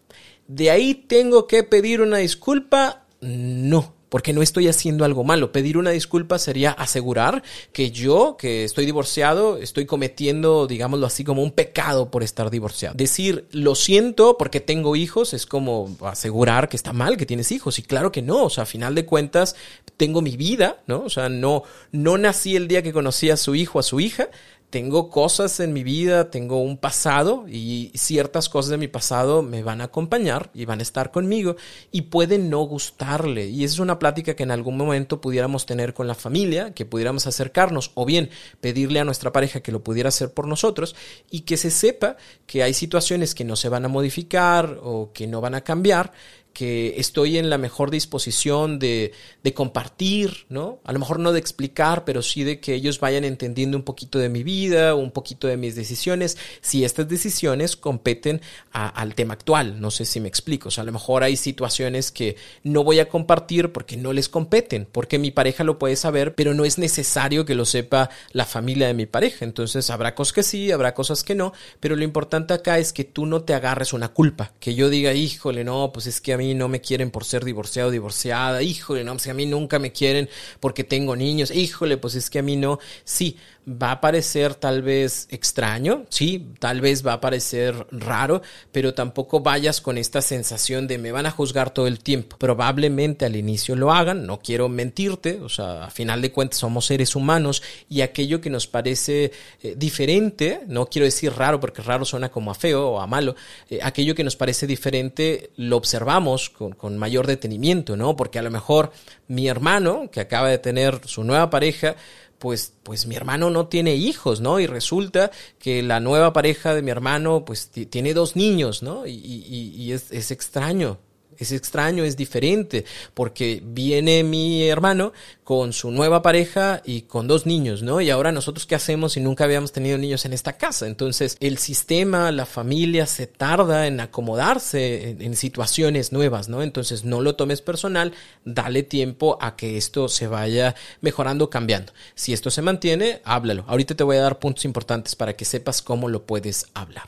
¿De 0.47 0.71
ahí 0.71 0.93
tengo 0.93 1.47
que 1.47 1.63
pedir 1.63 2.01
una 2.01 2.17
disculpa? 2.17 3.05
No 3.19 3.96
porque 4.09 4.33
no 4.33 4.41
estoy 4.41 4.67
haciendo 4.67 5.05
algo 5.05 5.23
malo. 5.23 5.51
Pedir 5.51 5.77
una 5.77 5.91
disculpa 5.91 6.39
sería 6.39 6.71
asegurar 6.71 7.43
que 7.71 7.91
yo, 7.91 8.37
que 8.37 8.63
estoy 8.63 8.85
divorciado, 8.85 9.57
estoy 9.57 9.85
cometiendo, 9.85 10.67
digámoslo 10.67 11.05
así, 11.05 11.23
como 11.23 11.43
un 11.43 11.51
pecado 11.51 12.09
por 12.09 12.23
estar 12.23 12.49
divorciado. 12.49 12.95
Decir 12.95 13.47
lo 13.51 13.75
siento 13.75 14.37
porque 14.37 14.59
tengo 14.59 14.95
hijos 14.95 15.33
es 15.33 15.45
como 15.45 15.95
asegurar 16.01 16.69
que 16.69 16.77
está 16.77 16.93
mal 16.93 17.17
que 17.17 17.25
tienes 17.25 17.51
hijos. 17.51 17.79
Y 17.79 17.83
claro 17.83 18.11
que 18.11 18.21
no, 18.21 18.45
o 18.45 18.49
sea, 18.49 18.63
a 18.63 18.67
final 18.67 18.95
de 18.95 19.05
cuentas 19.05 19.55
tengo 19.97 20.21
mi 20.21 20.37
vida, 20.37 20.81
¿no? 20.87 21.03
O 21.03 21.09
sea, 21.09 21.29
no, 21.29 21.63
no 21.91 22.17
nací 22.17 22.55
el 22.55 22.67
día 22.67 22.83
que 22.83 22.93
conocí 22.93 23.29
a 23.29 23.37
su 23.37 23.55
hijo, 23.55 23.79
a 23.79 23.83
su 23.83 23.99
hija, 23.99 24.29
tengo 24.69 25.09
cosas 25.09 25.61
en 25.61 25.71
mi 25.71 25.83
vida, 25.83 26.29
tengo 26.29 26.61
un 26.61 26.77
pasado 26.77 27.45
y 27.47 27.91
ciertas 27.95 28.49
cosas 28.49 28.71
de 28.71 28.77
mi 28.77 28.89
pasado 28.89 29.41
me 29.41 29.63
van 29.63 29.79
a 29.79 29.85
acompañar 29.85 30.49
y 30.53 30.65
van 30.65 30.79
a 30.79 30.81
estar 30.81 31.11
conmigo 31.11 31.55
y 31.89 32.01
pueden 32.03 32.49
no 32.49 32.59
gustarle. 32.63 33.47
Y 33.47 33.63
esa 33.63 33.75
es 33.75 33.79
una 33.79 33.97
plática 33.97 34.35
que 34.35 34.43
en 34.43 34.51
algún 34.51 34.75
momento 34.75 35.21
pudiéramos 35.21 35.65
tener 35.65 35.93
con 35.93 36.05
la 36.05 36.15
familia, 36.15 36.73
que 36.73 36.85
pudiéramos 36.85 37.27
acercarnos 37.27 37.91
o 37.93 38.05
bien 38.05 38.29
pedirle 38.59 38.99
a 38.99 39.05
nuestra 39.05 39.31
pareja 39.31 39.61
que 39.61 39.71
lo 39.71 39.83
pudiera 39.83 40.09
hacer 40.09 40.33
por 40.33 40.47
nosotros 40.47 40.95
y 41.31 41.41
que 41.41 41.55
se 41.55 41.71
sepa 41.71 42.17
que 42.45 42.61
hay 42.61 42.73
situaciones 42.73 43.35
que 43.35 43.45
no 43.45 43.55
se 43.55 43.69
van 43.69 43.85
a 43.85 43.89
modificar 43.89 44.79
o 44.83 45.11
que 45.13 45.27
no 45.27 45.39
van 45.39 45.55
a 45.55 45.61
cambiar 45.61 46.11
que 46.57 46.95
estoy 46.97 47.37
en 47.37 47.51
la 47.51 47.59
mejor 47.59 47.91
disposición 47.91 48.79
de, 48.79 49.11
de, 49.43 49.53
compartir, 49.53 50.47
¿no? 50.49 50.79
A 50.85 50.91
lo 50.91 50.97
mejor 50.97 51.19
no 51.19 51.31
de 51.31 51.37
explicar, 51.37 52.03
pero 52.03 52.23
sí 52.23 52.43
de 52.43 52.59
que 52.59 52.73
ellos 52.73 52.99
vayan 52.99 53.25
entendiendo 53.25 53.77
un 53.77 53.83
poquito 53.83 54.17
de 54.17 54.27
mi 54.27 54.41
vida, 54.41 54.95
un 54.95 55.11
poquito 55.11 55.47
de 55.47 55.55
mis 55.55 55.75
decisiones, 55.75 56.35
si 56.61 56.83
estas 56.83 57.07
decisiones 57.07 57.75
competen 57.75 58.41
al 58.71 59.13
tema 59.13 59.35
actual, 59.35 59.79
no 59.79 59.91
sé 59.91 60.03
si 60.03 60.19
me 60.19 60.27
explico, 60.27 60.69
o 60.69 60.71
sea, 60.71 60.81
a 60.81 60.85
lo 60.85 60.93
mejor 60.93 61.21
hay 61.21 61.37
situaciones 61.37 62.11
que 62.11 62.37
no 62.63 62.83
voy 62.83 63.01
a 63.01 63.07
compartir 63.07 63.71
porque 63.71 63.95
no 63.95 64.11
les 64.11 64.27
competen, 64.27 64.87
porque 64.91 65.19
mi 65.19 65.29
pareja 65.29 65.63
lo 65.63 65.77
puede 65.77 65.95
saber, 65.95 66.33
pero 66.33 66.55
no 66.55 66.65
es 66.65 66.79
necesario 66.79 67.45
que 67.45 67.53
lo 67.53 67.65
sepa 67.65 68.09
la 68.31 68.45
familia 68.45 68.87
de 68.87 68.95
mi 68.95 69.05
pareja, 69.05 69.45
entonces 69.45 69.91
habrá 69.91 70.15
cosas 70.15 70.33
que 70.33 70.41
sí, 70.41 70.71
habrá 70.71 70.95
cosas 70.95 71.23
que 71.23 71.35
no, 71.35 71.53
pero 71.79 71.95
lo 71.95 72.03
importante 72.03 72.55
acá 72.55 72.79
es 72.79 72.93
que 72.93 73.03
tú 73.03 73.27
no 73.27 73.43
te 73.43 73.53
agarres 73.53 73.93
una 73.93 74.07
culpa, 74.07 74.53
que 74.59 74.73
yo 74.73 74.89
diga, 74.89 75.13
híjole, 75.13 75.63
no, 75.63 75.91
pues 75.93 76.07
es 76.07 76.19
que 76.19 76.33
a 76.33 76.37
mí 76.37 76.46
no 76.53 76.67
me 76.67 76.81
quieren 76.81 77.11
por 77.11 77.25
ser 77.25 77.43
divorciado 77.43 77.91
divorciada, 77.91 78.61
híjole, 78.61 79.03
no, 79.03 79.13
pues 79.13 79.27
a 79.27 79.33
mí 79.33 79.45
nunca 79.45 79.79
me 79.79 79.91
quieren 79.91 80.29
porque 80.59 80.83
tengo 80.83 81.15
niños, 81.15 81.51
híjole, 81.51 81.97
pues 81.97 82.15
es 82.15 82.29
que 82.29 82.39
a 82.39 82.43
mí 82.43 82.55
no, 82.55 82.79
sí, 83.03 83.37
va 83.67 83.91
a 83.91 84.01
parecer 84.01 84.55
tal 84.55 84.81
vez 84.81 85.27
extraño, 85.29 86.05
sí, 86.09 86.53
tal 86.59 86.79
vez 86.79 87.05
va 87.05 87.13
a 87.13 87.21
parecer 87.21 87.85
raro, 87.91 88.41
pero 88.71 88.93
tampoco 88.93 89.41
vayas 89.41 89.81
con 89.81 89.97
esta 89.97 90.21
sensación 90.21 90.87
de 90.87 90.97
me 90.97 91.11
van 91.11 91.25
a 91.25 91.31
juzgar 91.31 91.71
todo 91.71 91.87
el 91.87 91.99
tiempo. 91.99 92.37
Probablemente 92.37 93.25
al 93.25 93.35
inicio 93.35 93.75
lo 93.75 93.91
hagan, 93.91 94.25
no 94.25 94.39
quiero 94.39 94.69
mentirte, 94.69 95.41
o 95.41 95.49
sea, 95.49 95.85
a 95.85 95.89
final 95.89 96.21
de 96.21 96.31
cuentas 96.31 96.59
somos 96.59 96.85
seres 96.85 97.15
humanos 97.15 97.61
y 97.89 98.01
aquello 98.01 98.39
que 98.39 98.49
nos 98.49 98.67
parece 98.67 99.31
eh, 99.61 99.75
diferente, 99.77 100.61
no 100.67 100.85
quiero 100.85 101.05
decir 101.05 101.33
raro 101.33 101.59
porque 101.59 101.81
raro 101.81 102.05
suena 102.05 102.29
como 102.29 102.51
a 102.51 102.55
feo 102.55 102.91
o 102.91 103.01
a 103.01 103.07
malo, 103.07 103.35
eh, 103.69 103.79
aquello 103.83 104.15
que 104.15 104.23
nos 104.23 104.37
parece 104.37 104.65
diferente 104.65 105.51
lo 105.57 105.75
observamos 105.75 106.49
con, 106.49 106.71
con 106.71 106.97
mayor 106.97 107.27
detenimiento, 107.27 107.97
¿no? 107.97 108.15
Porque 108.15 108.39
a 108.39 108.43
lo 108.43 108.51
mejor 108.51 108.93
mi 109.27 109.49
hermano, 109.49 110.09
que 110.09 110.21
acaba 110.21 110.47
de 110.47 110.57
tener 110.57 111.01
su 111.05 111.25
nueva 111.25 111.49
pareja, 111.49 111.97
pues, 112.39 112.73
pues 112.83 113.07
mi 113.07 113.15
hermano 113.15 113.49
no 113.49 113.67
tiene 113.67 113.95
hijos, 113.95 114.41
¿no? 114.41 114.59
Y 114.59 114.67
resulta 114.67 115.31
que 115.59 115.81
la 115.83 115.99
nueva 115.99 116.33
pareja 116.33 116.75
de 116.75 116.81
mi 116.81 116.91
hermano, 116.91 117.45
pues 117.45 117.69
tiene 117.69 118.13
dos 118.13 118.35
niños, 118.35 118.83
¿no? 118.83 119.07
Y, 119.07 119.13
y, 119.13 119.73
y 119.75 119.91
es, 119.93 120.11
es 120.11 120.31
extraño, 120.31 120.99
es 121.37 121.51
extraño, 121.51 122.03
es 122.03 122.17
diferente, 122.17 122.85
porque 123.13 123.61
viene 123.63 124.23
mi 124.23 124.67
hermano 124.67 125.13
con 125.43 125.71
su 125.71 125.91
nueva 125.91 126.21
pareja 126.21 126.81
y 126.83 127.03
con 127.03 127.27
dos 127.27 127.45
niños, 127.45 127.81
¿no? 127.81 128.01
Y 128.01 128.09
ahora 128.09 128.31
nosotros 128.31 128.65
qué 128.65 128.75
hacemos 128.75 129.13
si 129.13 129.21
nunca 129.21 129.45
habíamos 129.45 129.71
tenido 129.71 129.97
niños 129.97 130.25
en 130.25 130.33
esta 130.33 130.53
casa. 130.53 130.87
Entonces 130.87 131.37
el 131.39 131.57
sistema, 131.57 132.31
la 132.31 132.45
familia 132.45 133.05
se 133.05 133.27
tarda 133.27 133.87
en 133.87 133.99
acomodarse 133.99 135.15
en, 135.19 135.35
situaciones 135.37 136.11
nuevas, 136.11 136.49
¿no? 136.49 136.63
Entonces 136.63 137.05
no 137.05 137.21
lo 137.21 137.35
tomes 137.35 137.61
personal, 137.61 138.13
dale 138.43 138.83
tiempo 138.83 139.37
a 139.39 139.55
que 139.55 139.77
esto 139.77 140.09
se 140.09 140.27
vaya 140.27 140.75
mejorando, 141.01 141.49
cambiando. 141.49 141.93
Si 142.15 142.33
esto 142.33 142.49
se 142.49 142.61
mantiene, 142.61 143.21
háblalo. 143.23 143.63
Ahorita 143.67 143.95
te 143.95 144.03
voy 144.03 144.17
a 144.17 144.21
dar 144.21 144.39
puntos 144.39 144.65
importantes 144.65 145.15
para 145.15 145.33
que 145.35 145.45
sepas 145.45 145.81
cómo 145.81 146.09
lo 146.09 146.25
puedes 146.25 146.67
hablar. 146.73 147.07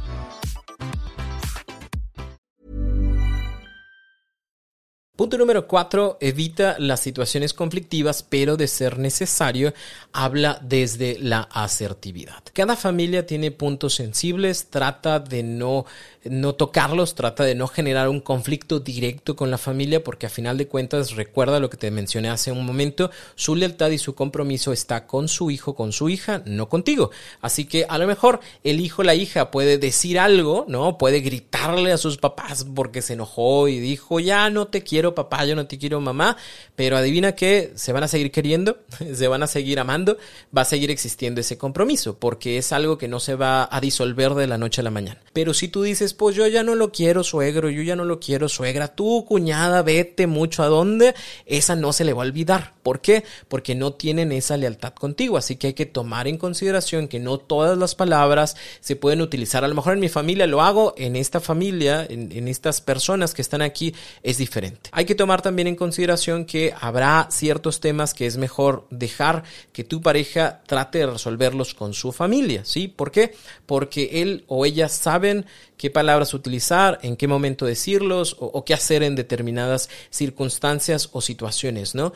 Punto 5.21 5.37
número 5.37 5.67
cuatro, 5.67 6.17
evita 6.19 6.77
las 6.79 6.99
situaciones 6.99 7.53
conflictivas, 7.53 8.23
pero 8.23 8.57
de 8.57 8.67
ser 8.67 8.97
necesario, 8.97 9.71
habla 10.11 10.59
desde 10.63 11.19
la 11.19 11.41
asertividad. 11.41 12.41
Cada 12.53 12.75
familia 12.75 13.27
tiene 13.27 13.51
puntos 13.51 13.93
sensibles, 13.93 14.71
trata 14.71 15.19
de 15.19 15.43
no, 15.43 15.85
no 16.23 16.53
tocarlos, 16.53 17.15
trata 17.15 17.43
de 17.43 17.55
no 17.55 17.67
generar 17.67 18.09
un 18.09 18.19
conflicto 18.19 18.79
directo 18.79 19.35
con 19.35 19.49
la 19.49 19.57
familia, 19.57 20.03
porque 20.03 20.27
a 20.27 20.29
final 20.29 20.57
de 20.57 20.67
cuentas, 20.67 21.15
recuerda 21.15 21.59
lo 21.59 21.69
que 21.69 21.77
te 21.77 21.91
mencioné 21.91 22.29
hace 22.29 22.51
un 22.51 22.65
momento, 22.65 23.11
su 23.35 23.55
lealtad 23.55 23.89
y 23.89 23.97
su 23.97 24.13
compromiso 24.13 24.71
está 24.71 25.07
con 25.07 25.27
su 25.27 25.51
hijo, 25.51 25.75
con 25.75 25.91
su 25.91 26.09
hija, 26.09 26.43
no 26.45 26.69
contigo. 26.69 27.11
Así 27.41 27.65
que 27.65 27.85
a 27.89 27.97
lo 27.97 28.07
mejor 28.07 28.39
el 28.63 28.79
hijo, 28.79 29.03
la 29.03 29.15
hija 29.15 29.51
puede 29.51 29.77
decir 29.77 30.19
algo, 30.19 30.65
¿no? 30.67 30.97
Puede 30.97 31.21
gritarle 31.21 31.91
a 31.91 31.97
sus 31.97 32.17
papás 32.17 32.65
porque 32.75 33.01
se 33.01 33.13
enojó 33.13 33.67
y 33.67 33.79
dijo, 33.79 34.19
ya 34.19 34.49
no 34.49 34.67
te 34.67 34.83
quiero 34.83 35.15
papá, 35.15 35.45
yo 35.45 35.55
no 35.55 35.67
te 35.67 35.77
quiero 35.77 36.01
mamá, 36.01 36.37
pero 36.75 36.97
adivina 36.97 37.33
que 37.33 37.71
se 37.75 37.93
van 37.93 38.03
a 38.03 38.07
seguir 38.07 38.31
queriendo, 38.31 38.79
se 39.13 39.27
van 39.27 39.43
a 39.43 39.47
seguir 39.47 39.79
amando, 39.79 40.17
va 40.55 40.61
a 40.61 40.65
seguir 40.65 40.91
existiendo 40.91 41.41
ese 41.41 41.57
compromiso, 41.57 42.17
porque 42.17 42.57
es 42.57 42.71
algo 42.71 42.97
que 42.97 43.07
no 43.07 43.19
se 43.19 43.35
va 43.35 43.67
a 43.71 43.81
disolver 43.81 44.35
de 44.35 44.47
la 44.47 44.57
noche 44.57 44.81
a 44.81 44.83
la 44.83 44.91
mañana. 44.91 45.19
Pero 45.33 45.53
si 45.53 45.67
tú 45.67 45.83
dices, 45.83 46.10
pues 46.13 46.35
yo 46.35 46.47
ya 46.47 46.63
no 46.63 46.75
lo 46.75 46.91
quiero, 46.91 47.23
suegro, 47.23 47.69
yo 47.69 47.81
ya 47.81 47.95
no 47.95 48.05
lo 48.05 48.19
quiero, 48.19 48.49
suegra, 48.49 48.89
tú, 48.89 49.25
cuñada, 49.27 49.81
vete 49.81 50.27
mucho 50.27 50.63
a 50.63 50.67
dónde, 50.67 51.15
esa 51.45 51.75
no 51.75 51.93
se 51.93 52.05
le 52.05 52.13
va 52.13 52.23
a 52.23 52.27
olvidar. 52.27 52.73
¿Por 52.83 53.01
qué? 53.01 53.23
Porque 53.47 53.75
no 53.75 53.93
tienen 53.93 54.31
esa 54.31 54.57
lealtad 54.57 54.93
contigo, 54.93 55.37
así 55.37 55.55
que 55.55 55.67
hay 55.67 55.73
que 55.73 55.85
tomar 55.85 56.27
en 56.27 56.37
consideración 56.37 57.07
que 57.07 57.19
no 57.19 57.37
todas 57.37 57.77
las 57.77 57.95
palabras 57.95 58.55
se 58.79 58.95
pueden 58.95 59.21
utilizar. 59.21 59.63
A 59.63 59.67
lo 59.67 59.75
mejor 59.75 59.93
en 59.93 59.99
mi 59.99 60.09
familia 60.09 60.47
lo 60.47 60.61
hago, 60.61 60.93
en 60.97 61.15
esta 61.15 61.39
familia, 61.39 62.05
en, 62.09 62.47
estas 62.47 62.81
personas 62.81 63.33
que 63.33 63.41
están 63.41 63.61
aquí, 63.61 63.93
es 64.23 64.37
diferente. 64.37 64.89
Hay 64.91 65.05
que 65.05 65.15
tomar 65.15 65.41
también 65.41 65.67
en 65.67 65.75
consideración 65.75 66.45
que 66.45 66.73
habrá 66.79 67.27
ciertos 67.31 67.79
temas 67.79 68.13
que 68.13 68.25
es 68.25 68.37
mejor 68.37 68.87
dejar 68.89 69.43
que 69.71 69.83
tu 69.83 70.01
pareja 70.01 70.61
trate 70.65 70.99
de 70.99 71.07
resolverlos 71.07 71.73
con 71.73 71.93
su 71.93 72.11
familia, 72.11 72.65
¿sí? 72.65 72.87
¿Por 72.87 73.11
qué? 73.11 73.35
Porque 73.65 74.21
él 74.21 74.43
o 74.47 74.65
ella 74.65 74.89
saben 74.89 75.45
qué 75.81 75.89
palabras 75.89 76.35
utilizar, 76.35 76.99
en 77.01 77.15
qué 77.15 77.27
momento 77.27 77.65
decirlos 77.65 78.37
o, 78.39 78.63
qué 78.63 78.75
hacer 78.75 79.01
en 79.01 79.15
determinadas 79.15 79.89
circunstancias 80.11 81.09
o 81.11 81.21
situaciones, 81.21 81.95
¿no? 81.95 82.13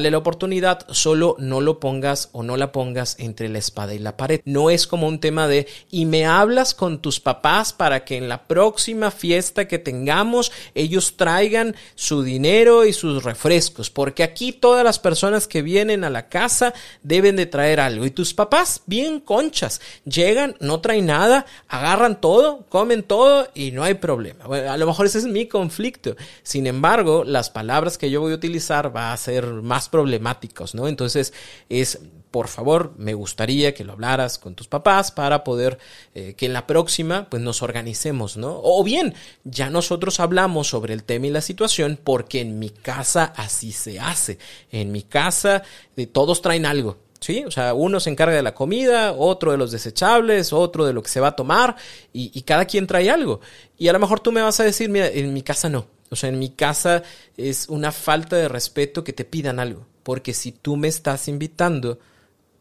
La 0.00 0.18
oportunidad, 0.18 0.86
solo 0.90 1.36
no 1.38 1.60
lo 1.60 1.78
pongas 1.78 2.30
o 2.32 2.42
no 2.42 2.56
la 2.56 2.72
pongas 2.72 3.16
entre 3.18 3.48
la 3.48 3.58
espada 3.58 3.94
y 3.94 3.98
la 3.98 4.16
pared. 4.16 4.40
No 4.44 4.70
es 4.70 4.86
como 4.86 5.06
un 5.06 5.20
tema 5.20 5.46
de 5.46 5.66
y 5.90 6.06
me 6.06 6.26
hablas 6.26 6.74
con 6.74 7.00
tus 7.00 7.20
papás 7.20 7.72
para 7.72 8.04
que 8.04 8.16
en 8.16 8.28
la 8.28 8.46
próxima 8.46 9.10
fiesta 9.10 9.68
que 9.68 9.78
tengamos 9.78 10.52
ellos 10.74 11.16
traigan 11.16 11.76
su 11.94 12.22
dinero 12.22 12.84
y 12.84 12.92
sus 12.92 13.22
refrescos, 13.22 13.90
porque 13.90 14.22
aquí 14.22 14.52
todas 14.52 14.84
las 14.84 14.98
personas 14.98 15.46
que 15.46 15.62
vienen 15.62 16.04
a 16.04 16.10
la 16.10 16.28
casa 16.28 16.72
deben 17.02 17.36
de 17.36 17.46
traer 17.46 17.80
algo 17.80 18.06
y 18.06 18.10
tus 18.10 18.34
papás 18.34 18.82
bien 18.86 19.20
conchas, 19.20 19.80
llegan, 20.04 20.56
no 20.60 20.80
traen 20.80 21.06
nada, 21.06 21.46
agarran 21.68 22.20
todo, 22.20 22.64
comen 22.68 23.02
todo 23.02 23.48
y 23.54 23.72
no 23.72 23.84
hay 23.84 23.94
problema. 23.94 24.44
a 24.44 24.76
lo 24.76 24.86
mejor 24.86 25.06
ese 25.06 25.18
es 25.18 25.26
mi 25.26 25.46
conflicto. 25.46 26.16
Sin 26.42 26.66
embargo, 26.66 27.24
las 27.24 27.50
palabras 27.50 27.98
que 27.98 28.10
yo 28.10 28.20
voy 28.20 28.32
a 28.32 28.36
utilizar 28.36 28.94
va 28.94 29.12
a 29.12 29.16
ser 29.16 29.46
más 29.46 29.88
problemáticos, 29.90 30.74
¿no? 30.74 30.88
Entonces 30.88 31.32
es 31.68 32.00
por 32.30 32.46
favor, 32.46 32.94
me 32.96 33.14
gustaría 33.14 33.74
que 33.74 33.84
lo 33.84 33.92
hablaras 33.92 34.38
con 34.38 34.54
tus 34.54 34.68
papás 34.68 35.10
para 35.10 35.42
poder 35.42 35.78
eh, 36.14 36.34
que 36.36 36.46
en 36.46 36.52
la 36.52 36.66
próxima 36.66 37.28
pues 37.28 37.42
nos 37.42 37.62
organicemos, 37.62 38.36
¿no? 38.36 38.60
O 38.62 38.84
bien, 38.84 39.14
ya 39.42 39.68
nosotros 39.68 40.20
hablamos 40.20 40.68
sobre 40.68 40.94
el 40.94 41.02
tema 41.02 41.26
y 41.26 41.30
la 41.30 41.40
situación 41.40 41.98
porque 42.02 42.40
en 42.40 42.58
mi 42.58 42.70
casa 42.70 43.32
así 43.36 43.72
se 43.72 43.98
hace. 43.98 44.38
En 44.70 44.92
mi 44.92 45.02
casa 45.02 45.62
de 45.96 46.06
todos 46.06 46.40
traen 46.40 46.66
algo. 46.66 46.98
¿sí? 47.18 47.44
O 47.44 47.50
sea, 47.50 47.74
uno 47.74 48.00
se 48.00 48.10
encarga 48.10 48.36
de 48.36 48.42
la 48.42 48.54
comida, 48.54 49.12
otro 49.12 49.50
de 49.50 49.58
los 49.58 49.72
desechables, 49.72 50.52
otro 50.52 50.86
de 50.86 50.92
lo 50.92 51.02
que 51.02 51.10
se 51.10 51.20
va 51.20 51.28
a 51.28 51.36
tomar 51.36 51.76
y, 52.12 52.40
cada 52.42 52.64
quien 52.64 52.86
trae 52.86 53.10
algo. 53.10 53.40
Y 53.76 53.88
a 53.88 53.92
lo 53.92 53.98
mejor 53.98 54.20
tú 54.20 54.32
me 54.32 54.40
vas 54.40 54.60
a 54.60 54.64
decir, 54.64 54.88
mira, 54.88 55.08
en 55.08 55.32
mi 55.32 55.42
casa 55.42 55.68
no. 55.68 55.86
O 56.10 56.16
sea, 56.16 56.28
en 56.28 56.38
mi 56.38 56.50
casa 56.50 57.02
es 57.36 57.68
una 57.68 57.92
falta 57.92 58.36
de 58.36 58.48
respeto 58.48 59.04
que 59.04 59.12
te 59.12 59.24
pidan 59.24 59.60
algo. 59.60 59.86
Porque 60.02 60.34
si 60.34 60.50
tú 60.50 60.76
me 60.76 60.88
estás 60.88 61.28
invitando, 61.28 62.00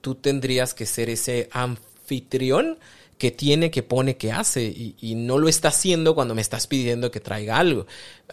tú 0.02 0.16
tendrías 0.16 0.74
que 0.74 0.86
ser 0.86 1.10
ese 1.10 1.50
anfitrión 1.52 2.78
que 3.18 3.32
tiene, 3.32 3.70
que 3.70 3.84
pone, 3.84 4.16
que 4.16 4.32
hace 4.32 4.64
y, 4.64 5.16
no 5.16 5.40
lo 5.40 5.50
está 5.50 5.68
haciendo 5.68 6.16
cuando 6.16 6.36
me 6.36 6.42
estás 6.42 6.68
pidiendo 6.68 7.12
que 7.12 7.20
traiga 7.20 7.58
algo. 7.58 7.86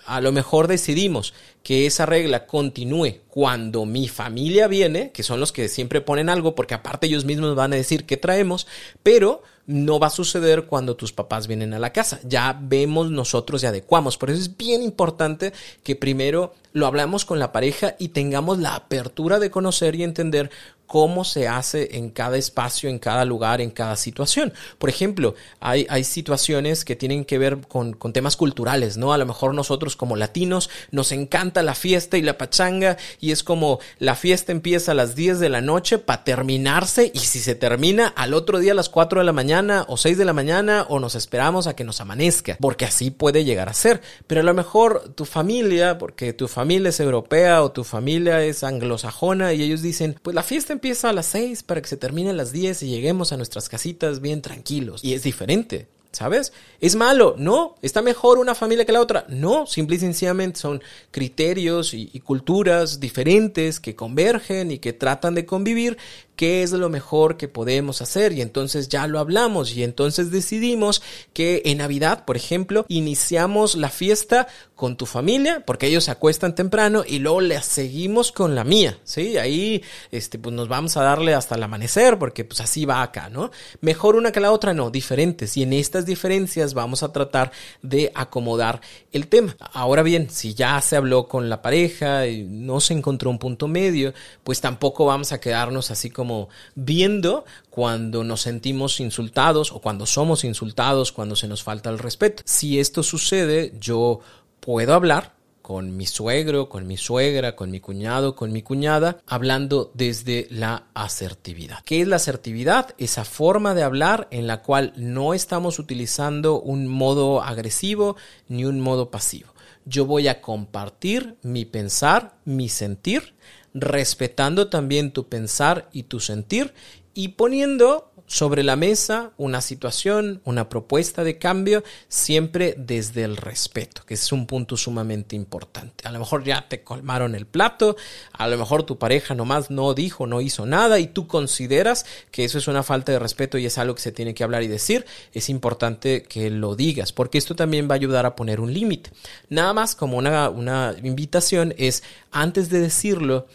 A 0.05 0.20
lo 0.20 0.31
mejor 0.31 0.68
decidimos 0.68 1.35
que 1.64 1.87
esa 1.87 2.07
regla 2.07 2.46
continúe 2.46 3.22
cuando 3.29 3.85
mi 3.85 4.07
familia 4.07 4.68
viene, 4.68 5.11
que 5.11 5.24
son 5.24 5.40
los 5.40 5.50
que 5.50 5.68
siempre 5.68 6.00
ponen 6.00 6.29
algo, 6.29 6.55
porque 6.55 6.74
aparte 6.74 7.09
ellos 7.09 7.24
mismos 7.24 7.57
van 7.57 7.72
a 7.72 7.76
decir 7.76 8.05
que 8.05 8.16
traemos, 8.16 8.68
pero 9.02 9.42
no 9.66 9.98
va 9.98 10.07
a 10.07 10.11
suceder 10.11 10.66
cuando 10.66 10.96
tus 10.96 11.12
papás 11.12 11.46
vienen 11.46 11.74
a 11.74 11.79
la 11.79 11.92
casa. 11.92 12.20
Ya 12.24 12.59
vemos 12.61 13.11
nosotros 13.11 13.62
y 13.62 13.66
adecuamos. 13.66 14.16
Por 14.16 14.31
eso 14.31 14.40
es 14.40 14.57
bien 14.57 14.83
importante 14.83 15.52
que 15.83 15.96
primero 15.96 16.55
lo 16.72 16.87
hablamos 16.87 17.24
con 17.24 17.38
la 17.38 17.52
pareja 17.52 17.96
y 17.98 18.09
tengamos 18.09 18.59
la 18.59 18.74
apertura 18.74 19.38
de 19.38 19.50
conocer 19.50 19.94
y 19.94 20.05
entender 20.05 20.50
cómo 20.87 21.25
se 21.25 21.49
hace 21.49 21.96
en 21.96 22.11
cada 22.11 22.37
espacio, 22.37 22.88
en 22.88 22.99
cada 22.99 23.25
lugar, 23.25 23.61
en 23.61 23.70
cada 23.70 23.96
situación. 23.96 24.53
Por 24.79 24.88
ejemplo, 24.88 25.35
hay, 25.61 25.87
hay 25.88 26.05
situaciones 26.05 26.85
que 26.85 26.96
tienen 26.96 27.25
que 27.25 27.38
ver 27.38 27.59
con, 27.68 27.92
con, 27.94 28.12
temas 28.12 28.37
culturales, 28.37 28.96
¿no? 28.96 29.12
A 29.12 29.18
lo 29.18 29.27
mejor 29.27 29.55
nosotros 29.55 29.96
como 29.96 30.16
latinos 30.16 30.70
nos 30.90 31.12
encanta 31.12 31.62
la 31.62 31.75
fiesta 31.75 32.16
y 32.16 32.22
la 32.22 32.38
pachanga 32.38 32.96
y 33.20 33.33
es 33.33 33.42
como 33.42 33.79
la 33.99 34.14
fiesta 34.14 34.53
empieza 34.53 34.92
a 34.92 34.94
las 34.94 35.14
10 35.14 35.40
de 35.40 35.49
la 35.49 35.61
noche 35.61 35.99
para 35.99 36.25
terminarse 36.25 37.11
y 37.12 37.18
si 37.20 37.40
se 37.40 37.55
termina 37.55 38.09
al 38.09 38.35
otro 38.35 38.59
día 38.59 38.72
a 38.72 38.75
las 38.75 38.88
4 38.88 39.20
de 39.20 39.27
la 39.27 39.33
mañana 39.33 39.85
o 39.88 39.96
6 39.96 40.16
de 40.16 40.25
la 40.25 40.33
mañana 40.33 40.87
o 40.88 41.01
nos 41.01 41.14
esperamos 41.14 41.66
a 41.66 41.75
que 41.75 41.85
nos 41.85 42.01
amanezca, 42.01 42.57
porque 42.61 42.85
así 42.85 43.11
puede 43.11 43.44
llegar 43.44 43.68
a 43.68 43.75
ser. 43.75 44.01
Pero 44.27 44.40
a 44.40 44.44
lo 44.44 44.55
mejor 44.55 45.12
tu 45.14 45.25
familia, 45.25 45.99
porque 45.99 46.33
tu 46.33 46.49
familia 46.49 46.90
es 46.90 47.01
europea 47.01 47.62
o 47.62 47.72
tu 47.72 47.85
familia 47.85 48.42
es 48.42 48.62
anglosajona 48.62 49.53
y 49.53 49.62
ellos 49.62 49.83
dicen, 49.83 50.18
pues 50.22 50.35
la 50.35 50.42
fiesta 50.42 50.75
empieza 50.76 51.10
a 51.10 51.12
las 51.12 51.26
6 51.26 51.62
para 51.64 51.82
que 51.82 51.88
se 51.88 51.96
termine 51.96 52.30
a 52.30 52.34
las 52.34 52.52
10 52.52 52.82
y 52.82 52.88
lleguemos 52.88 53.32
a 53.32 53.36
nuestras 53.36 53.68
casitas 53.68 54.20
bien 54.20 54.42
tranquilos. 54.42 55.02
Y 55.02 55.14
es 55.14 55.22
diferente. 55.22 55.88
¿Sabes? 56.12 56.54
¿Es 56.80 56.96
malo? 56.96 57.34
No. 57.36 57.74
¿Está 57.82 58.00
mejor 58.00 58.38
una 58.38 58.54
familia 58.54 58.86
que 58.86 58.92
la 58.92 59.02
otra? 59.02 59.26
No. 59.28 59.66
Simple 59.66 59.96
y 59.96 59.98
sencillamente 59.98 60.58
son 60.58 60.82
criterios 61.10 61.92
y, 61.92 62.08
y, 62.10 62.20
culturas 62.20 63.00
diferentes 63.00 63.80
que 63.80 63.94
convergen 63.94 64.70
y 64.70 64.78
que 64.78 64.94
tratan 64.94 65.34
de 65.34 65.44
convivir 65.44 65.98
qué 66.37 66.62
es 66.62 66.72
lo 66.72 66.88
mejor 66.90 67.37
que 67.37 67.49
podemos 67.49 68.03
hacer 68.03 68.33
y 68.33 68.42
entonces 68.42 68.88
ya 68.88 69.07
lo 69.07 69.18
hablamos 69.18 69.75
y 69.75 69.83
entonces 69.83 70.31
decidimos 70.31 71.03
que 71.33 71.62
en 71.64 71.79
Navidad, 71.79 72.25
por 72.25 72.37
ejemplo, 72.37 72.85
iniciamos 72.88 73.75
la 73.75 73.88
fiesta 73.88 74.46
con 74.75 74.96
tu 74.96 75.07
familia 75.07 75.64
porque 75.66 75.87
ellos 75.87 76.05
se 76.05 76.11
acuestan 76.11 76.55
temprano 76.55 77.03
y 77.07 77.18
luego 77.18 77.40
le 77.40 77.61
seguimos 77.62 78.31
con 78.31 78.55
la 78.55 78.64
mía, 78.64 78.99
¿sí? 79.05 79.38
Ahí 79.38 79.83
este 80.11 80.38
pues 80.38 80.55
nos 80.55 80.68
vamos 80.68 80.96
a 80.99 81.03
darle 81.03 81.35
hasta 81.35 81.55
el 81.55 81.62
amanecer 81.62 82.18
porque 82.18 82.44
pues 82.44 82.61
así 82.61 82.85
va 82.85 83.03
acá, 83.03 83.31
¿no? 83.31 83.51
Mejor 83.81 84.16
una 84.16 84.33
que 84.33 84.40
la 84.40 84.53
otra, 84.53 84.75
no, 84.75 84.90
diferentes 84.90 85.57
y 85.57 85.62
en 85.62 85.72
estas 85.72 86.05
diferencias 86.05 86.75
vamos 86.75 87.03
a 87.03 87.12
tratar 87.12 87.51
de 87.81 88.12
acomodar 88.14 88.83
el 89.12 89.29
tema. 89.29 89.57
Ahora 89.72 90.03
bien, 90.03 90.29
si 90.29 90.55
ya 90.55 90.79
se 90.83 90.96
habló 90.96 91.27
con 91.27 91.49
la 91.49 91.62
pareja 91.62 92.27
y 92.27 92.42
no 92.42 92.81
se 92.81 92.92
encontró 92.92 93.31
un 93.31 93.38
punto 93.38 93.68
medio, 93.68 94.12
pues 94.44 94.61
tampoco 94.61 95.07
vamos 95.07 95.33
a 95.33 95.40
quedarnos 95.40 95.90
así 95.90 96.11
como 96.11 96.25
como 96.26 96.48
viendo 96.74 97.44
cuando 97.70 98.24
nos 98.24 98.40
sentimos 98.40 98.98
insultados 98.98 99.70
o 99.70 99.80
cuando 99.80 100.06
somos 100.06 100.42
insultados, 100.42 101.12
cuando 101.12 101.36
se 101.36 101.46
nos 101.46 101.62
falta 101.62 101.88
el 101.88 102.00
respeto. 102.00 102.42
Si 102.44 102.80
esto 102.80 103.04
sucede, 103.04 103.72
yo 103.78 104.18
puedo 104.58 104.92
hablar 104.92 105.36
con 105.62 105.96
mi 105.96 106.04
suegro, 106.06 106.68
con 106.68 106.88
mi 106.88 106.96
suegra, 106.96 107.54
con 107.54 107.70
mi 107.70 107.78
cuñado, 107.78 108.34
con 108.34 108.50
mi 108.52 108.62
cuñada, 108.62 109.18
hablando 109.24 109.92
desde 109.94 110.48
la 110.50 110.86
asertividad. 110.94 111.78
¿Qué 111.84 112.00
es 112.00 112.08
la 112.08 112.16
asertividad? 112.16 112.96
Esa 112.98 113.24
forma 113.24 113.74
de 113.74 113.84
hablar 113.84 114.26
en 114.32 114.48
la 114.48 114.62
cual 114.62 114.94
no 114.96 115.32
estamos 115.32 115.78
utilizando 115.78 116.60
un 116.60 116.88
modo 116.88 117.40
agresivo 117.40 118.16
ni 118.48 118.64
un 118.64 118.80
modo 118.80 119.12
pasivo. 119.12 119.54
Yo 119.84 120.06
voy 120.06 120.26
a 120.26 120.40
compartir 120.40 121.36
mi 121.42 121.64
pensar, 121.64 122.34
mi 122.44 122.68
sentir, 122.68 123.36
respetando 123.78 124.68
también 124.68 125.12
tu 125.12 125.28
pensar 125.28 125.88
y 125.92 126.04
tu 126.04 126.18
sentir 126.18 126.72
y 127.12 127.28
poniendo 127.28 128.10
sobre 128.26 128.64
la 128.64 128.76
mesa 128.76 129.30
una 129.36 129.60
situación, 129.60 130.40
una 130.44 130.68
propuesta 130.68 131.22
de 131.22 131.38
cambio, 131.38 131.84
siempre 132.08 132.74
desde 132.76 133.22
el 133.24 133.36
respeto, 133.36 134.02
que 134.04 134.14
es 134.14 134.32
un 134.32 134.46
punto 134.46 134.76
sumamente 134.76 135.36
importante. 135.36 136.06
A 136.06 136.10
lo 136.10 136.18
mejor 136.18 136.44
ya 136.44 136.68
te 136.68 136.82
colmaron 136.82 137.34
el 137.34 137.46
plato, 137.46 137.96
a 138.32 138.48
lo 138.48 138.58
mejor 138.58 138.82
tu 138.82 138.98
pareja 138.98 139.34
nomás 139.34 139.70
no 139.70 139.94
dijo, 139.94 140.26
no 140.26 140.40
hizo 140.40 140.66
nada 140.66 140.98
y 140.98 141.06
tú 141.06 141.26
consideras 141.26 142.04
que 142.30 142.44
eso 142.44 142.58
es 142.58 142.66
una 142.68 142.82
falta 142.82 143.12
de 143.12 143.18
respeto 143.18 143.58
y 143.58 143.66
es 143.66 143.78
algo 143.78 143.94
que 143.94 144.02
se 144.02 144.12
tiene 144.12 144.34
que 144.34 144.44
hablar 144.44 144.62
y 144.62 144.68
decir, 144.68 145.06
es 145.32 145.48
importante 145.48 146.24
que 146.24 146.50
lo 146.50 146.74
digas, 146.74 147.12
porque 147.12 147.38
esto 147.38 147.54
también 147.54 147.88
va 147.88 147.94
a 147.94 147.96
ayudar 147.96 148.26
a 148.26 148.34
poner 148.34 148.60
un 148.60 148.72
límite. 148.72 149.10
Nada 149.48 149.72
más 149.72 149.94
como 149.94 150.18
una, 150.18 150.50
una 150.50 150.94
invitación 151.02 151.74
es, 151.78 152.02
antes 152.32 152.70
de 152.70 152.80
decirlo, 152.80 153.46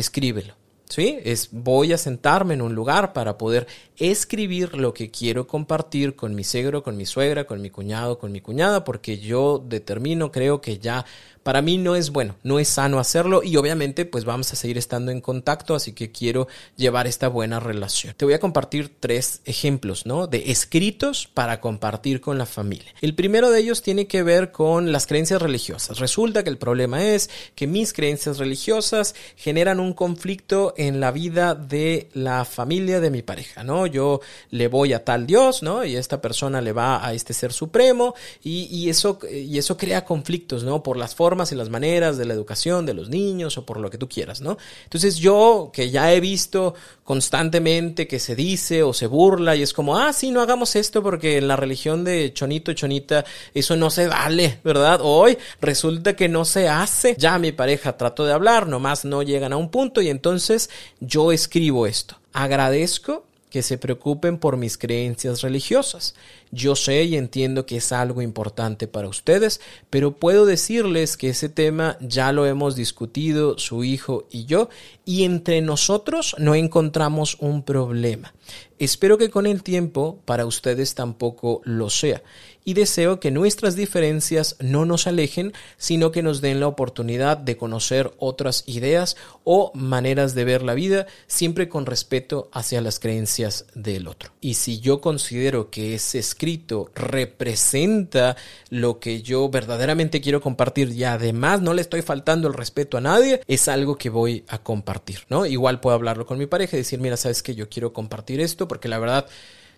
escríbelo. 0.00 0.54
¿Sí? 0.88 1.20
Es 1.22 1.50
voy 1.52 1.92
a 1.92 1.98
sentarme 1.98 2.54
en 2.54 2.62
un 2.62 2.74
lugar 2.74 3.12
para 3.12 3.38
poder 3.38 3.68
escribir 3.96 4.76
lo 4.76 4.92
que 4.92 5.08
quiero 5.08 5.46
compartir 5.46 6.16
con 6.16 6.34
mi 6.34 6.42
suegro, 6.42 6.82
con 6.82 6.96
mi 6.96 7.06
suegra, 7.06 7.46
con 7.46 7.60
mi 7.62 7.70
cuñado, 7.70 8.18
con 8.18 8.32
mi 8.32 8.40
cuñada, 8.40 8.82
porque 8.82 9.20
yo 9.20 9.64
determino, 9.64 10.32
creo 10.32 10.60
que 10.60 10.80
ya 10.80 11.06
para 11.42 11.62
mí 11.62 11.78
no 11.78 11.96
es 11.96 12.10
bueno, 12.10 12.36
no 12.42 12.58
es 12.58 12.68
sano 12.68 12.98
hacerlo 12.98 13.42
y 13.42 13.56
obviamente 13.56 14.04
pues 14.04 14.24
vamos 14.24 14.52
a 14.52 14.56
seguir 14.56 14.76
estando 14.76 15.10
en 15.10 15.20
contacto, 15.20 15.74
así 15.74 15.92
que 15.92 16.12
quiero 16.12 16.48
llevar 16.76 17.06
esta 17.06 17.28
buena 17.28 17.60
relación. 17.60 18.14
Te 18.16 18.24
voy 18.24 18.34
a 18.34 18.40
compartir 18.40 18.92
tres 19.00 19.40
ejemplos, 19.46 20.04
¿no? 20.04 20.26
De 20.26 20.50
escritos 20.50 21.28
para 21.32 21.60
compartir 21.60 22.20
con 22.20 22.36
la 22.36 22.46
familia. 22.46 22.92
El 23.00 23.14
primero 23.14 23.50
de 23.50 23.60
ellos 23.60 23.82
tiene 23.82 24.06
que 24.06 24.22
ver 24.22 24.52
con 24.52 24.92
las 24.92 25.06
creencias 25.06 25.40
religiosas. 25.40 25.98
Resulta 25.98 26.44
que 26.44 26.50
el 26.50 26.58
problema 26.58 27.04
es 27.04 27.30
que 27.54 27.66
mis 27.66 27.92
creencias 27.92 28.38
religiosas 28.38 29.14
generan 29.36 29.80
un 29.80 29.94
conflicto 29.94 30.74
en 30.76 31.00
la 31.00 31.10
vida 31.10 31.54
de 31.54 32.08
la 32.12 32.44
familia 32.44 33.00
de 33.00 33.10
mi 33.10 33.22
pareja, 33.22 33.64
¿no? 33.64 33.86
Yo 33.86 34.20
le 34.50 34.68
voy 34.68 34.92
a 34.92 35.04
tal 35.04 35.26
Dios, 35.26 35.62
¿no? 35.62 35.84
Y 35.84 35.96
esta 35.96 36.20
persona 36.20 36.60
le 36.60 36.72
va 36.72 37.04
a 37.04 37.14
este 37.14 37.32
ser 37.32 37.52
supremo 37.52 38.14
y, 38.42 38.64
y 38.70 38.90
eso, 38.90 39.18
y 39.30 39.56
eso 39.56 39.78
crea 39.78 40.04
conflictos, 40.04 40.64
¿no? 40.64 40.82
Por 40.82 40.98
las 40.98 41.14
formas 41.14 41.29
y 41.30 41.54
las 41.54 41.70
maneras 41.70 42.18
de 42.18 42.24
la 42.24 42.34
educación 42.34 42.84
de 42.84 42.94
los 42.94 43.08
niños 43.08 43.56
o 43.56 43.64
por 43.64 43.78
lo 43.78 43.88
que 43.88 43.98
tú 43.98 44.08
quieras, 44.08 44.40
¿no? 44.40 44.58
Entonces 44.84 45.16
yo 45.16 45.70
que 45.72 45.90
ya 45.90 46.12
he 46.12 46.20
visto 46.20 46.74
constantemente 47.04 48.08
que 48.08 48.18
se 48.18 48.34
dice 48.34 48.82
o 48.82 48.92
se 48.92 49.06
burla 49.06 49.54
y 49.54 49.62
es 49.62 49.72
como, 49.72 49.96
ah, 49.96 50.12
sí, 50.12 50.30
no 50.30 50.40
hagamos 50.40 50.74
esto 50.76 51.02
porque 51.02 51.38
en 51.38 51.48
la 51.48 51.56
religión 51.56 52.04
de 52.04 52.32
Chonito 52.32 52.72
Chonita 52.72 53.24
eso 53.54 53.76
no 53.76 53.90
se 53.90 54.08
vale, 54.08 54.58
¿verdad? 54.64 55.00
Hoy 55.02 55.38
resulta 55.60 56.16
que 56.16 56.28
no 56.28 56.44
se 56.44 56.68
hace. 56.68 57.14
Ya 57.16 57.38
mi 57.38 57.52
pareja 57.52 57.96
trató 57.96 58.26
de 58.26 58.32
hablar, 58.32 58.66
nomás 58.66 59.04
no 59.04 59.22
llegan 59.22 59.52
a 59.52 59.56
un 59.56 59.70
punto 59.70 60.00
y 60.00 60.08
entonces 60.08 60.68
yo 61.00 61.32
escribo 61.32 61.86
esto. 61.86 62.16
Agradezco 62.32 63.24
que 63.50 63.62
se 63.62 63.78
preocupen 63.78 64.38
por 64.38 64.56
mis 64.56 64.78
creencias 64.78 65.42
religiosas. 65.42 66.14
Yo 66.52 66.74
sé 66.74 67.04
y 67.04 67.16
entiendo 67.16 67.64
que 67.64 67.76
es 67.76 67.92
algo 67.92 68.22
importante 68.22 68.88
para 68.88 69.08
ustedes, 69.08 69.60
pero 69.88 70.16
puedo 70.16 70.46
decirles 70.46 71.16
que 71.16 71.28
ese 71.28 71.48
tema 71.48 71.96
ya 72.00 72.32
lo 72.32 72.46
hemos 72.46 72.74
discutido 72.74 73.58
su 73.58 73.84
hijo 73.84 74.26
y 74.30 74.46
yo, 74.46 74.68
y 75.04 75.24
entre 75.24 75.60
nosotros 75.60 76.34
no 76.38 76.54
encontramos 76.54 77.36
un 77.40 77.62
problema. 77.62 78.34
Espero 78.78 79.18
que 79.18 79.30
con 79.30 79.46
el 79.46 79.62
tiempo 79.62 80.18
para 80.24 80.46
ustedes 80.46 80.94
tampoco 80.94 81.60
lo 81.64 81.90
sea 81.90 82.22
y 82.64 82.74
deseo 82.74 83.20
que 83.20 83.30
nuestras 83.30 83.76
diferencias 83.76 84.56
no 84.60 84.84
nos 84.84 85.06
alejen, 85.06 85.52
sino 85.76 86.12
que 86.12 86.22
nos 86.22 86.40
den 86.40 86.60
la 86.60 86.66
oportunidad 86.66 87.36
de 87.36 87.56
conocer 87.56 88.12
otras 88.18 88.64
ideas 88.66 89.16
o 89.44 89.72
maneras 89.74 90.34
de 90.34 90.44
ver 90.44 90.62
la 90.62 90.74
vida, 90.74 91.06
siempre 91.26 91.68
con 91.68 91.86
respeto 91.86 92.50
hacia 92.52 92.80
las 92.80 93.00
creencias 93.00 93.66
del 93.74 94.08
otro. 94.08 94.32
Y 94.40 94.54
si 94.54 94.80
yo 94.80 95.00
considero 95.00 95.70
que 95.70 95.94
ese 95.94 96.18
escrito 96.40 96.90
representa 96.94 98.34
lo 98.70 98.98
que 98.98 99.20
yo 99.20 99.50
verdaderamente 99.50 100.22
quiero 100.22 100.40
compartir 100.40 100.88
y 100.90 101.04
además 101.04 101.60
no 101.60 101.74
le 101.74 101.82
estoy 101.82 102.00
faltando 102.00 102.48
el 102.48 102.54
respeto 102.54 102.96
a 102.96 103.02
nadie, 103.02 103.42
es 103.46 103.68
algo 103.68 103.96
que 103.96 104.08
voy 104.08 104.42
a 104.48 104.56
compartir, 104.62 105.18
¿no? 105.28 105.44
Igual 105.44 105.80
puedo 105.80 105.94
hablarlo 105.94 106.24
con 106.24 106.38
mi 106.38 106.46
pareja 106.46 106.76
y 106.76 106.80
decir, 106.80 106.98
mira, 106.98 107.18
sabes 107.18 107.42
que 107.42 107.54
yo 107.54 107.68
quiero 107.68 107.92
compartir 107.92 108.40
esto 108.40 108.66
porque 108.66 108.88
la 108.88 108.98
verdad 108.98 109.26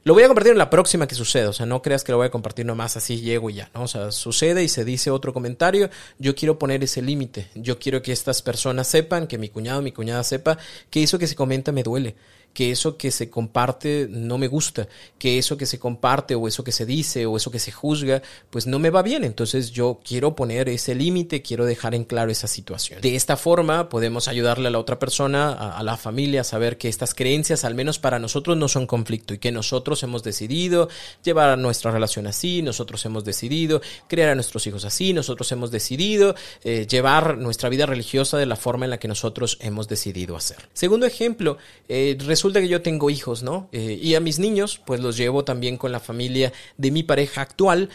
lo 0.05 0.15
voy 0.15 0.23
a 0.23 0.29
compartir 0.29 0.53
en 0.53 0.59
la 0.59 0.71
próxima 0.71 1.09
que 1.09 1.17
suceda, 1.17 1.49
o 1.49 1.53
sea, 1.53 1.67
no 1.67 1.83
creas 1.83 2.05
que 2.05 2.13
lo 2.13 2.19
voy 2.19 2.29
a 2.29 2.31
compartir 2.31 2.65
nomás 2.65 2.97
así 2.97 3.21
llego 3.21 3.51
y 3.51 3.55
ya, 3.55 3.71
¿no? 3.75 3.83
O 3.83 3.89
sea, 3.89 4.13
sucede 4.13 4.63
y 4.63 4.69
se 4.69 4.85
dice 4.85 5.11
otro 5.11 5.33
comentario, 5.33 5.91
yo 6.21 6.37
quiero 6.37 6.61
poner 6.61 6.85
ese 6.85 7.03
límite, 7.03 7.49
yo 7.57 7.81
quiero 7.81 8.03
que 8.03 8.13
estas 8.13 8.41
personas 8.41 8.87
sepan, 8.87 9.27
que 9.27 9.37
mi 9.37 9.49
cuñado, 9.49 9.83
mi 9.83 9.91
cuñada 9.91 10.23
sepa 10.23 10.59
que 10.91 11.03
eso 11.03 11.19
que 11.19 11.27
se 11.27 11.35
comenta 11.35 11.73
me 11.73 11.83
duele, 11.83 12.15
que 12.53 12.71
eso 12.71 12.97
que 12.97 13.11
se 13.11 13.31
comparte 13.31 14.09
no 14.11 14.39
me 14.39 14.49
gusta, 14.49 14.89
que 15.19 15.39
eso 15.39 15.57
que 15.57 15.67
se 15.67 15.79
comparte 15.79 16.35
o 16.35 16.49
eso 16.49 16.65
que 16.65 16.73
se 16.73 16.87
dice 16.87 17.27
o 17.27 17.37
eso 17.37 17.51
que 17.51 17.59
se 17.59 17.73
juzga, 17.73 18.23
pues 18.51 18.67
no 18.67 18.79
me 18.79 18.91
va 18.91 19.03
bien. 19.03 19.25
Entonces 19.25 19.71
yo 19.71 20.01
quiero 20.05 20.35
poner 20.35 20.69
ese 20.69 20.95
límite, 20.95 21.43
quiero 21.43 21.65
dejar 21.65 21.95
en 21.95 22.05
claro 22.05 22.31
esa 22.31 22.47
situación. 22.47 23.01
De 23.01 23.17
esta 23.17 23.37
forma 23.37 23.89
podemos 23.89 24.29
ayudarle 24.29 24.69
a 24.69 24.71
la 24.71 24.79
otra 24.79 24.99
persona, 24.99 25.53
a, 25.53 25.83
la 25.83 25.97
familia, 25.97 26.43
a 26.43 26.45
saber 26.45 26.79
que 26.79 26.89
estas 26.89 27.15
creencias, 27.15 27.65
al 27.65 27.75
menos 27.75 27.99
para 27.99 28.19
nosotros, 28.19 28.57
no 28.57 28.69
son 28.69 28.87
conflicto 28.87 29.35
y 29.35 29.39
que 29.39 29.53
nosotros 29.53 30.03
hemos 30.03 30.23
decidido 30.23 30.89
llevar 31.25 31.51
a 31.51 31.57
nuestra 31.57 31.91
relación 31.91 32.27
así, 32.27 32.63
nosotros 32.63 33.05
hemos 33.05 33.25
decidido 33.25 33.81
crear 34.09 34.31
a 34.31 34.35
nuestros 34.35 34.67
hijos 34.67 34.85
así, 34.85 35.13
nosotros 35.13 35.51
hemos 35.53 35.71
decidido 35.71 36.35
eh, 36.65 36.87
llevar 36.89 37.39
nuestra 37.39 37.69
vida 37.69 37.87
religiosa 37.87 38.37
de 38.37 38.47
la 38.47 38.57
forma 38.57 38.85
en 38.85 38.91
la 38.91 38.99
que 38.99 39.09
nosotros 39.09 39.59
hemos 39.61 39.89
decidido 39.89 40.37
hacer. 40.37 40.69
Segundo 40.73 41.07
ejemplo, 41.07 41.59
eh, 41.89 42.17
resulta 42.43 42.61
que 42.61 42.67
yo 42.67 42.83
tengo 42.83 43.09
hijos, 43.09 43.45
¿no? 43.45 43.69
Eh, 43.71 44.01
y 44.03 44.17
a 44.17 44.21
mis 44.21 44.41
niños, 44.41 44.81
pues 44.85 45.01
los 45.01 45.17
llevo 45.17 45.45
también 45.45 45.77
con 45.77 45.93
la 45.93 46.01
familia 46.01 46.53
de 46.77 46.91
mi 46.91 47.05
pareja 47.05 47.41
actual 47.41 47.89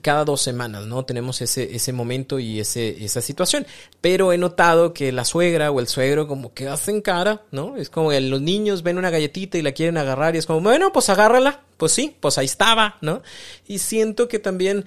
cada 0.00 0.24
dos 0.24 0.40
semanas, 0.40 0.86
¿no? 0.86 1.04
Tenemos 1.04 1.40
ese, 1.40 1.74
ese 1.74 1.92
momento 1.92 2.38
y 2.38 2.60
ese, 2.60 3.04
esa 3.04 3.20
situación. 3.20 3.66
Pero 4.00 4.32
he 4.32 4.38
notado 4.38 4.94
que 4.94 5.10
la 5.10 5.24
suegra 5.24 5.72
o 5.72 5.80
el 5.80 5.88
suegro 5.88 6.28
como 6.28 6.54
que 6.54 6.68
hacen 6.68 7.00
cara, 7.00 7.42
¿no? 7.50 7.76
Es 7.76 7.90
como 7.90 8.10
que 8.10 8.20
los 8.20 8.40
niños 8.40 8.84
ven 8.84 8.96
una 8.96 9.10
galletita 9.10 9.58
y 9.58 9.62
la 9.62 9.72
quieren 9.72 9.96
agarrar 9.96 10.36
y 10.36 10.38
es 10.38 10.46
como, 10.46 10.60
bueno, 10.60 10.92
pues 10.92 11.10
agárrala. 11.10 11.62
Pues 11.76 11.90
sí, 11.90 12.16
pues 12.20 12.38
ahí 12.38 12.46
estaba, 12.46 12.98
¿no? 13.00 13.22
Y 13.66 13.78
siento 13.78 14.28
que 14.28 14.38
también 14.38 14.84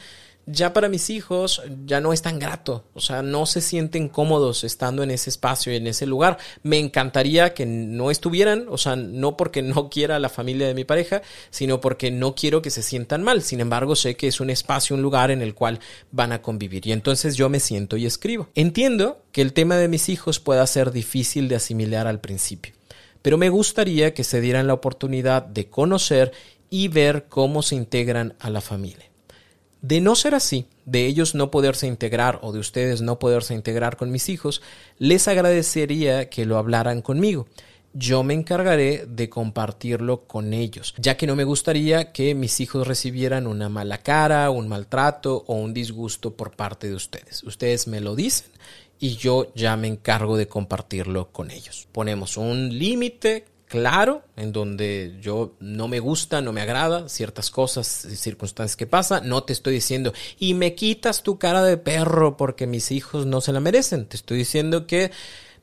ya 0.47 0.71
para 0.71 0.87
mis 0.87 1.09
hijos 1.09 1.61
ya 1.85 1.99
no 1.99 2.13
es 2.13 2.21
tan 2.21 2.39
grato, 2.39 2.85
o 2.93 3.01
sea, 3.01 3.21
no 3.21 3.45
se 3.45 3.59
sienten 3.59 4.07
cómodos 4.07 4.63
estando 4.63 5.03
en 5.03 5.11
ese 5.11 5.29
espacio 5.29 5.73
y 5.73 5.75
en 5.75 5.87
ese 5.87 6.05
lugar. 6.05 6.37
Me 6.63 6.79
encantaría 6.79 7.53
que 7.53 7.65
no 7.65 8.09
estuvieran, 8.09 8.65
o 8.69 8.77
sea, 8.77 8.95
no 8.95 9.35
porque 9.35 9.61
no 9.61 9.89
quiera 9.89 10.19
la 10.19 10.29
familia 10.29 10.65
de 10.65 10.73
mi 10.73 10.85
pareja, 10.85 11.21
sino 11.49 11.81
porque 11.81 12.11
no 12.11 12.33
quiero 12.33 12.61
que 12.61 12.69
se 12.69 12.81
sientan 12.81 13.23
mal. 13.23 13.41
Sin 13.41 13.59
embargo, 13.59 13.95
sé 13.95 14.15
que 14.15 14.27
es 14.27 14.39
un 14.39 14.49
espacio, 14.49 14.95
un 14.95 15.01
lugar 15.01 15.31
en 15.31 15.41
el 15.41 15.53
cual 15.53 15.79
van 16.11 16.31
a 16.31 16.41
convivir 16.41 16.87
y 16.87 16.93
entonces 16.93 17.35
yo 17.35 17.49
me 17.49 17.59
siento 17.59 17.97
y 17.97 18.05
escribo. 18.05 18.47
Entiendo 18.55 19.21
que 19.33 19.41
el 19.41 19.51
tema 19.51 19.75
de 19.75 19.89
mis 19.89 20.07
hijos 20.07 20.39
pueda 20.39 20.65
ser 20.65 20.91
difícil 20.91 21.49
de 21.49 21.57
asimilar 21.57 22.07
al 22.07 22.21
principio, 22.21 22.73
pero 23.21 23.37
me 23.37 23.49
gustaría 23.49 24.13
que 24.13 24.23
se 24.23 24.39
dieran 24.39 24.67
la 24.67 24.73
oportunidad 24.73 25.43
de 25.43 25.69
conocer 25.69 26.31
y 26.69 26.87
ver 26.87 27.25
cómo 27.27 27.61
se 27.63 27.75
integran 27.75 28.35
a 28.39 28.49
la 28.49 28.61
familia. 28.61 29.06
De 29.87 30.01
no 30.01 30.17
ser 30.17 30.35
así, 30.35 30.65
de 30.85 31.05
ellos 31.05 31.33
no 31.33 31.49
poderse 31.49 31.87
integrar 31.87 32.39
o 32.41 32.51
de 32.51 32.59
ustedes 32.59 33.01
no 33.01 33.19
poderse 33.19 33.53
integrar 33.53 33.95
con 33.95 34.11
mis 34.11 34.27
hijos, 34.27 34.61
les 34.99 35.29
agradecería 35.29 36.29
que 36.29 36.45
lo 36.45 36.57
hablaran 36.57 37.01
conmigo. 37.01 37.47
Yo 37.93 38.21
me 38.21 38.33
encargaré 38.33 39.05
de 39.07 39.29
compartirlo 39.29 40.23
con 40.27 40.53
ellos, 40.53 40.93
ya 40.97 41.15
que 41.15 41.25
no 41.25 41.37
me 41.37 41.45
gustaría 41.45 42.11
que 42.11 42.35
mis 42.35 42.59
hijos 42.59 42.85
recibieran 42.85 43.47
una 43.47 43.69
mala 43.69 43.99
cara, 43.99 44.49
un 44.49 44.67
maltrato 44.67 45.45
o 45.47 45.55
un 45.55 45.73
disgusto 45.73 46.35
por 46.35 46.51
parte 46.51 46.89
de 46.89 46.95
ustedes. 46.95 47.43
Ustedes 47.43 47.87
me 47.87 48.01
lo 48.01 48.13
dicen 48.13 48.51
y 48.99 49.15
yo 49.15 49.53
ya 49.55 49.77
me 49.77 49.87
encargo 49.87 50.35
de 50.35 50.49
compartirlo 50.49 51.31
con 51.31 51.49
ellos. 51.49 51.87
Ponemos 51.93 52.35
un 52.35 52.77
límite 52.77 53.45
claro, 53.67 54.23
en 54.35 54.51
donde 54.51 55.17
yo 55.21 55.55
no 55.59 55.87
me 55.87 55.99
gusta, 55.99 56.41
no 56.41 56.53
me 56.53 56.61
agrada 56.61 57.09
ciertas 57.09 57.49
cosas 57.49 58.05
y 58.05 58.15
circunstancias 58.15 58.75
que 58.75 58.87
pasan. 58.87 59.27
No 59.27 59.43
te 59.43 59.53
estoy 59.53 59.73
diciendo, 59.73 60.13
y 60.39 60.53
me 60.53 60.75
quitas 60.75 61.23
tu 61.23 61.37
cara 61.37 61.63
de 61.63 61.77
perro 61.77 62.37
porque 62.37 62.67
mis 62.67 62.91
hijos 62.91 63.25
no 63.25 63.41
se 63.41 63.53
la 63.53 63.59
merecen. 63.59 64.05
Te 64.05 64.17
estoy 64.17 64.37
diciendo 64.37 64.87
que, 64.87 65.11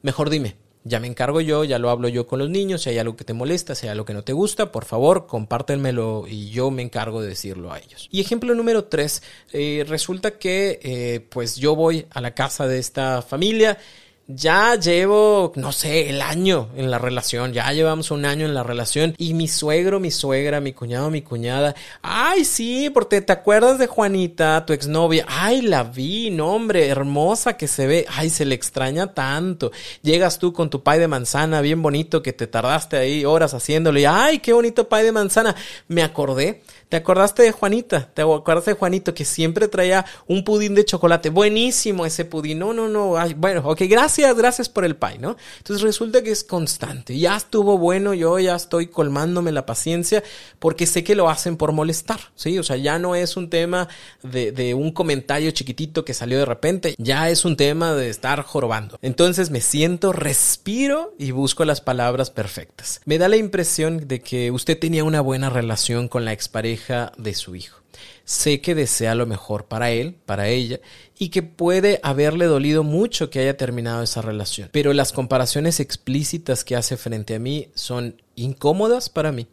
mejor 0.02 0.30
dime, 0.30 0.56
ya 0.84 1.00
me 1.00 1.06
encargo 1.06 1.40
yo, 1.40 1.64
ya 1.64 1.78
lo 1.78 1.88
hablo 1.88 2.08
yo 2.08 2.26
con 2.26 2.38
los 2.38 2.50
niños, 2.50 2.82
si 2.82 2.90
hay 2.90 2.98
algo 2.98 3.16
que 3.16 3.24
te 3.24 3.32
molesta, 3.32 3.74
si 3.74 3.86
hay 3.86 3.92
algo 3.92 4.04
que 4.04 4.12
no 4.12 4.22
te 4.22 4.34
gusta, 4.34 4.70
por 4.70 4.84
favor, 4.84 5.26
compártenmelo 5.26 6.26
y 6.28 6.50
yo 6.50 6.70
me 6.70 6.82
encargo 6.82 7.22
de 7.22 7.28
decirlo 7.28 7.72
a 7.72 7.78
ellos. 7.78 8.08
Y 8.12 8.20
ejemplo 8.20 8.54
número 8.54 8.84
tres, 8.84 9.22
eh, 9.52 9.84
resulta 9.88 10.32
que 10.32 10.78
eh, 10.82 11.26
pues 11.30 11.56
yo 11.56 11.74
voy 11.74 12.06
a 12.10 12.20
la 12.20 12.34
casa 12.34 12.66
de 12.66 12.78
esta 12.78 13.22
familia 13.22 13.78
ya 14.26 14.76
llevo, 14.76 15.52
no 15.56 15.72
sé, 15.72 16.08
el 16.08 16.22
año 16.22 16.68
en 16.76 16.90
la 16.90 16.98
relación, 16.98 17.52
ya 17.52 17.70
llevamos 17.72 18.10
un 18.10 18.24
año 18.24 18.46
en 18.46 18.54
la 18.54 18.62
relación 18.62 19.14
y 19.18 19.34
mi 19.34 19.48
suegro, 19.48 20.00
mi 20.00 20.10
suegra, 20.10 20.60
mi 20.60 20.72
cuñado, 20.72 21.10
mi 21.10 21.20
cuñada, 21.20 21.74
ay 22.00 22.44
sí, 22.44 22.88
porque 22.88 23.20
te 23.20 23.32
acuerdas 23.32 23.78
de 23.78 23.87
Juanita, 23.87 24.64
tu 24.64 24.72
exnovia, 24.72 25.26
ay 25.28 25.60
la 25.60 25.84
vi, 25.84 26.30
no 26.30 26.54
hombre, 26.54 26.88
hermosa 26.88 27.58
que 27.58 27.68
se 27.68 27.87
ve, 27.87 28.06
ay 28.16 28.30
se 28.30 28.46
le 28.46 28.54
extraña 28.54 29.12
tanto, 29.12 29.72
llegas 30.02 30.38
tú 30.38 30.52
con 30.54 30.70
tu 30.70 30.82
pay 30.82 30.98
de 30.98 31.08
manzana 31.08 31.60
bien 31.60 31.82
bonito 31.82 32.22
que 32.22 32.32
te 32.32 32.46
tardaste 32.46 32.96
ahí 32.96 33.24
horas 33.26 33.52
haciéndolo 33.52 33.98
y 33.98 34.06
ay 34.06 34.38
qué 34.38 34.54
bonito 34.54 34.88
pay 34.88 35.04
de 35.04 35.12
manzana, 35.12 35.54
me 35.88 36.02
acordé 36.02 36.62
¿Te 36.94 36.98
acordaste 36.98 37.42
de 37.42 37.50
Juanita? 37.50 38.09
¿Te 38.14 38.22
acordaste 38.22 38.70
de 38.70 38.76
Juanito 38.76 39.14
que 39.14 39.24
siempre 39.24 39.66
traía 39.66 40.07
un 40.28 40.44
pudín 40.44 40.76
de 40.76 40.85
chocolate? 40.85 41.28
Buenísimo 41.28 42.07
ese 42.07 42.24
pudín. 42.24 42.61
No, 42.61 42.72
no, 42.72 42.87
no. 42.87 43.16
bueno, 43.37 43.62
ok, 43.64 43.80
gracias, 43.88 44.37
gracias 44.37 44.68
por 44.68 44.85
el 44.85 44.94
pie, 44.94 45.18
¿no? 45.18 45.37
Entonces 45.59 45.83
resulta 45.83 46.22
que 46.22 46.30
es 46.30 46.44
constante. 46.44 47.18
Ya 47.18 47.35
estuvo 47.35 47.78
bueno, 47.78 48.14
yo 48.14 48.38
ya 48.38 48.54
estoy 48.54 48.87
colmándome 48.87 49.50
la 49.50 49.66
paciencia 49.66 50.22
porque 50.61 50.87
sé 50.87 51.02
que 51.02 51.16
lo 51.16 51.28
hacen 51.28 51.57
por 51.57 51.72
molestar, 51.72 52.20
¿sí? 52.37 52.61
O 52.61 52.62
sea, 52.62 52.76
ya 52.76 52.96
no 53.00 53.16
es 53.16 53.37
un 53.37 53.50
tema 53.50 53.88
de, 54.22 54.52
de 54.52 54.74
un 54.74 54.92
comentario 54.92 55.50
chiquitito 55.50 56.04
que 56.04 56.14
salió 56.14 56.38
de 56.38 56.44
repente, 56.44 56.94
ya 56.98 57.28
es 57.28 57.44
un 57.44 57.57
tema 57.57 57.92
de 57.94 58.09
estar 58.09 58.40
jorobando. 58.42 59.00
Entonces 59.02 59.50
me 59.50 59.61
siento, 59.61 60.12
respiro 60.12 61.12
y 61.18 61.33
busco 61.33 61.64
las 61.64 61.80
palabras 61.80 62.30
perfectas. 62.30 63.00
Me 63.04 63.18
da 63.18 63.26
la 63.26 63.37
impresión 63.37 64.07
de 64.07 64.20
que 64.20 64.52
usted 64.52 64.78
tenía 64.78 65.02
una 65.02 65.20
buena 65.20 65.50
relación 65.50 66.07
con 66.07 66.24
la 66.24 66.33
expareja 66.33 66.83
de 67.16 67.34
su 67.34 67.54
hijo. 67.54 67.80
Sé 68.24 68.60
que 68.60 68.74
desea 68.74 69.14
lo 69.14 69.26
mejor 69.26 69.66
para 69.66 69.90
él, 69.90 70.16
para 70.26 70.48
ella, 70.48 70.80
y 71.18 71.28
que 71.28 71.42
puede 71.42 72.00
haberle 72.02 72.46
dolido 72.46 72.82
mucho 72.82 73.30
que 73.30 73.40
haya 73.40 73.56
terminado 73.56 74.02
esa 74.02 74.22
relación. 74.22 74.70
Pero 74.72 74.92
las 74.92 75.12
comparaciones 75.12 75.80
explícitas 75.80 76.64
que 76.64 76.76
hace 76.76 76.96
frente 76.96 77.34
a 77.34 77.38
mí 77.38 77.68
son 77.74 78.22
incómodas 78.34 79.08
para 79.08 79.32
mí. 79.32 79.46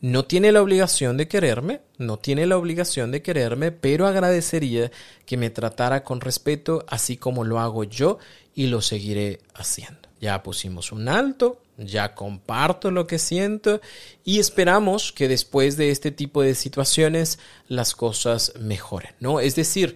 No 0.00 0.24
tiene 0.24 0.52
la 0.52 0.62
obligación 0.62 1.16
de 1.16 1.26
quererme, 1.26 1.80
no 1.96 2.18
tiene 2.18 2.46
la 2.46 2.56
obligación 2.56 3.10
de 3.10 3.20
quererme, 3.20 3.72
pero 3.72 4.06
agradecería 4.06 4.92
que 5.26 5.36
me 5.36 5.50
tratara 5.50 6.04
con 6.04 6.20
respeto, 6.20 6.84
así 6.88 7.16
como 7.16 7.42
lo 7.42 7.58
hago 7.58 7.82
yo, 7.82 8.18
y 8.58 8.66
lo 8.66 8.82
seguiré 8.82 9.38
haciendo. 9.54 10.08
Ya 10.20 10.42
pusimos 10.42 10.90
un 10.90 11.08
alto, 11.08 11.62
ya 11.76 12.16
comparto 12.16 12.90
lo 12.90 13.06
que 13.06 13.20
siento 13.20 13.80
y 14.24 14.40
esperamos 14.40 15.12
que 15.12 15.28
después 15.28 15.76
de 15.76 15.92
este 15.92 16.10
tipo 16.10 16.42
de 16.42 16.56
situaciones 16.56 17.38
las 17.68 17.94
cosas 17.94 18.54
mejoren, 18.58 19.14
¿no? 19.20 19.38
Es 19.38 19.54
decir, 19.54 19.94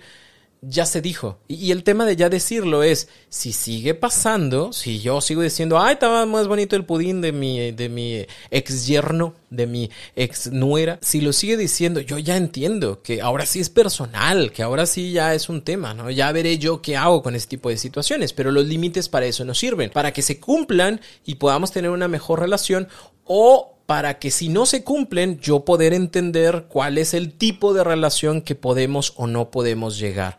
ya 0.62 0.87
se 0.87 1.03
dijo. 1.03 1.38
Y, 1.48 1.72
el 1.72 1.83
tema 1.83 2.07
de 2.07 2.14
ya 2.14 2.29
decirlo 2.29 2.85
es, 2.85 3.09
si 3.29 3.53
sigue 3.53 3.94
pasando, 3.94 4.72
si 4.72 5.01
yo 5.01 5.20
sigo 5.20 5.42
diciendo, 5.42 5.81
ay, 5.81 5.94
estaba 5.94 6.25
más 6.25 6.46
bonito 6.46 6.77
el 6.77 6.85
pudín 6.85 7.20
de 7.20 7.33
mi, 7.33 7.72
de 7.72 7.88
mi 7.88 8.25
ex 8.51 8.87
yerno, 8.87 9.35
de 9.51 9.66
mi 9.66 9.90
ex 10.14 10.53
nuera, 10.53 11.01
si 11.03 11.20
lo 11.20 11.33
sigue 11.33 11.57
diciendo, 11.57 12.01
yo 12.01 12.16
ya 12.18 12.37
entiendo 12.37 13.03
que 13.03 13.20
ahora 13.20 13.44
sí 13.44 13.59
es 13.59 13.70
personal, 13.70 14.53
que 14.53 14.62
ahora 14.62 14.87
sí 14.87 15.11
ya 15.11 15.35
es 15.35 15.48
un 15.48 15.62
tema, 15.62 15.94
¿no? 15.94 16.11
Ya 16.11 16.31
veré 16.31 16.59
yo 16.59 16.81
qué 16.81 16.96
hago 16.96 17.22
con 17.22 17.35
este 17.35 17.51
tipo 17.51 17.68
de 17.68 17.77
situaciones, 17.77 18.33
pero 18.33 18.53
los 18.53 18.64
límites 18.64 19.09
para 19.09 19.27
eso 19.27 19.44
nos 19.44 19.59
sirven, 19.59 19.90
para 19.90 20.12
que 20.12 20.22
se 20.22 20.38
cumplan 20.38 21.01
y 21.27 21.35
podamos 21.35 21.72
tener 21.72 21.90
una 21.90 22.07
mejor 22.07 22.38
relación 22.38 22.88
o 23.25 23.71
para 23.92 24.18
que 24.18 24.31
si 24.31 24.48
no 24.48 24.64
se 24.64 24.85
cumplen, 24.85 25.38
yo 25.38 25.66
poder 25.66 25.92
entender 25.92 26.64
cuál 26.66 26.96
es 26.96 27.12
el 27.12 27.35
tipo 27.35 27.74
de 27.74 27.85
relación 27.85 28.40
que 28.40 28.55
podemos 28.55 29.12
o 29.16 29.26
no 29.26 29.50
podemos 29.50 29.98
llegar 29.98 30.38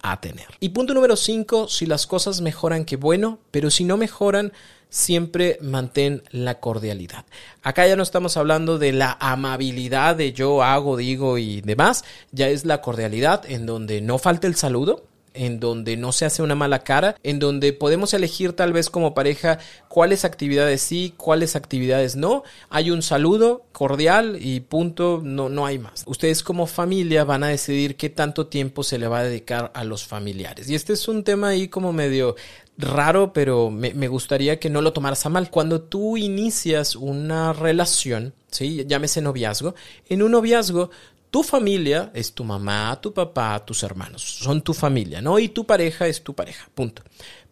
a 0.00 0.22
tener. 0.22 0.46
Y 0.58 0.70
punto 0.70 0.94
número 0.94 1.14
5, 1.14 1.68
si 1.68 1.84
las 1.84 2.06
cosas 2.06 2.40
mejoran, 2.40 2.86
qué 2.86 2.96
bueno, 2.96 3.40
pero 3.50 3.68
si 3.68 3.84
no 3.84 3.98
mejoran, 3.98 4.54
siempre 4.88 5.58
mantén 5.60 6.22
la 6.30 6.60
cordialidad. 6.60 7.26
Acá 7.62 7.86
ya 7.86 7.94
no 7.94 8.02
estamos 8.02 8.38
hablando 8.38 8.78
de 8.78 8.92
la 8.92 9.18
amabilidad 9.20 10.16
de 10.16 10.32
yo 10.32 10.62
hago, 10.62 10.96
digo 10.96 11.36
y 11.36 11.60
demás, 11.60 12.06
ya 12.32 12.48
es 12.48 12.64
la 12.64 12.80
cordialidad 12.80 13.44
en 13.50 13.66
donde 13.66 14.00
no 14.00 14.16
falte 14.16 14.46
el 14.46 14.54
saludo, 14.54 15.04
en 15.34 15.60
donde 15.60 15.96
no 15.96 16.12
se 16.12 16.24
hace 16.24 16.42
una 16.42 16.54
mala 16.54 16.80
cara, 16.80 17.16
en 17.22 17.38
donde 17.38 17.72
podemos 17.72 18.14
elegir 18.14 18.52
tal 18.52 18.72
vez 18.72 18.88
como 18.88 19.14
pareja 19.14 19.58
cuáles 19.88 20.24
actividades 20.24 20.80
sí, 20.80 21.12
cuáles 21.16 21.56
actividades 21.56 22.16
no. 22.16 22.44
Hay 22.70 22.90
un 22.90 23.02
saludo 23.02 23.66
cordial 23.72 24.38
y 24.40 24.60
punto, 24.60 25.20
no, 25.22 25.48
no 25.48 25.66
hay 25.66 25.78
más. 25.78 26.04
Ustedes 26.06 26.42
como 26.42 26.66
familia 26.66 27.24
van 27.24 27.42
a 27.42 27.48
decidir 27.48 27.96
qué 27.96 28.08
tanto 28.08 28.46
tiempo 28.46 28.82
se 28.82 28.98
le 28.98 29.08
va 29.08 29.18
a 29.18 29.24
dedicar 29.24 29.72
a 29.74 29.84
los 29.84 30.06
familiares. 30.06 30.70
Y 30.70 30.74
este 30.74 30.92
es 30.92 31.08
un 31.08 31.24
tema 31.24 31.48
ahí 31.48 31.68
como 31.68 31.92
medio 31.92 32.36
raro, 32.76 33.32
pero 33.32 33.70
me, 33.70 33.94
me, 33.94 34.08
gustaría 34.08 34.58
que 34.58 34.70
no 34.70 34.82
lo 34.82 34.92
tomaras 34.92 35.26
a 35.26 35.28
mal. 35.28 35.50
Cuando 35.50 35.82
tú 35.82 36.16
inicias 36.16 36.96
una 36.96 37.52
relación, 37.52 38.34
¿sí? 38.50 38.84
Llámese 38.86 39.20
noviazgo. 39.20 39.74
En 40.08 40.22
un 40.22 40.32
noviazgo, 40.32 40.90
tu 41.34 41.42
familia 41.42 42.12
es 42.14 42.32
tu 42.32 42.44
mamá, 42.44 42.96
tu 43.00 43.12
papá, 43.12 43.64
tus 43.66 43.82
hermanos, 43.82 44.22
son 44.22 44.62
tu 44.62 44.72
familia, 44.72 45.20
¿no? 45.20 45.40
Y 45.40 45.48
tu 45.48 45.66
pareja 45.66 46.06
es 46.06 46.22
tu 46.22 46.32
pareja, 46.32 46.70
punto. 46.72 47.02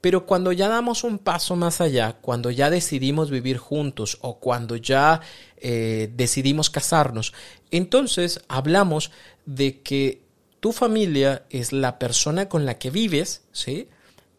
Pero 0.01 0.25
cuando 0.25 0.53
ya 0.53 0.69
damos 0.69 1.03
un 1.03 1.19
paso 1.19 1.57
más 1.57 1.81
allá, 1.81 2.13
cuando 2.21 2.53
ya 2.53 2.71
decidimos 2.71 3.29
vivir 3.29 3.59
juntos 3.59 4.19
o 4.21 4.39
cuando 4.39 4.77
ya 4.77 5.21
eh, 5.57 6.09
decidimos 6.15 6.71
casarnos, 6.71 7.35
entonces 7.73 8.41
hablamos 8.47 9.11
de 9.47 9.81
que 9.81 10.23
tu 10.61 10.71
familia 10.71 11.45
es 11.51 11.73
la 11.73 11.99
persona 11.99 12.49
con 12.49 12.65
la 12.65 12.79
que 12.79 12.91
vives, 12.91 13.43
¿sí? 13.51 13.89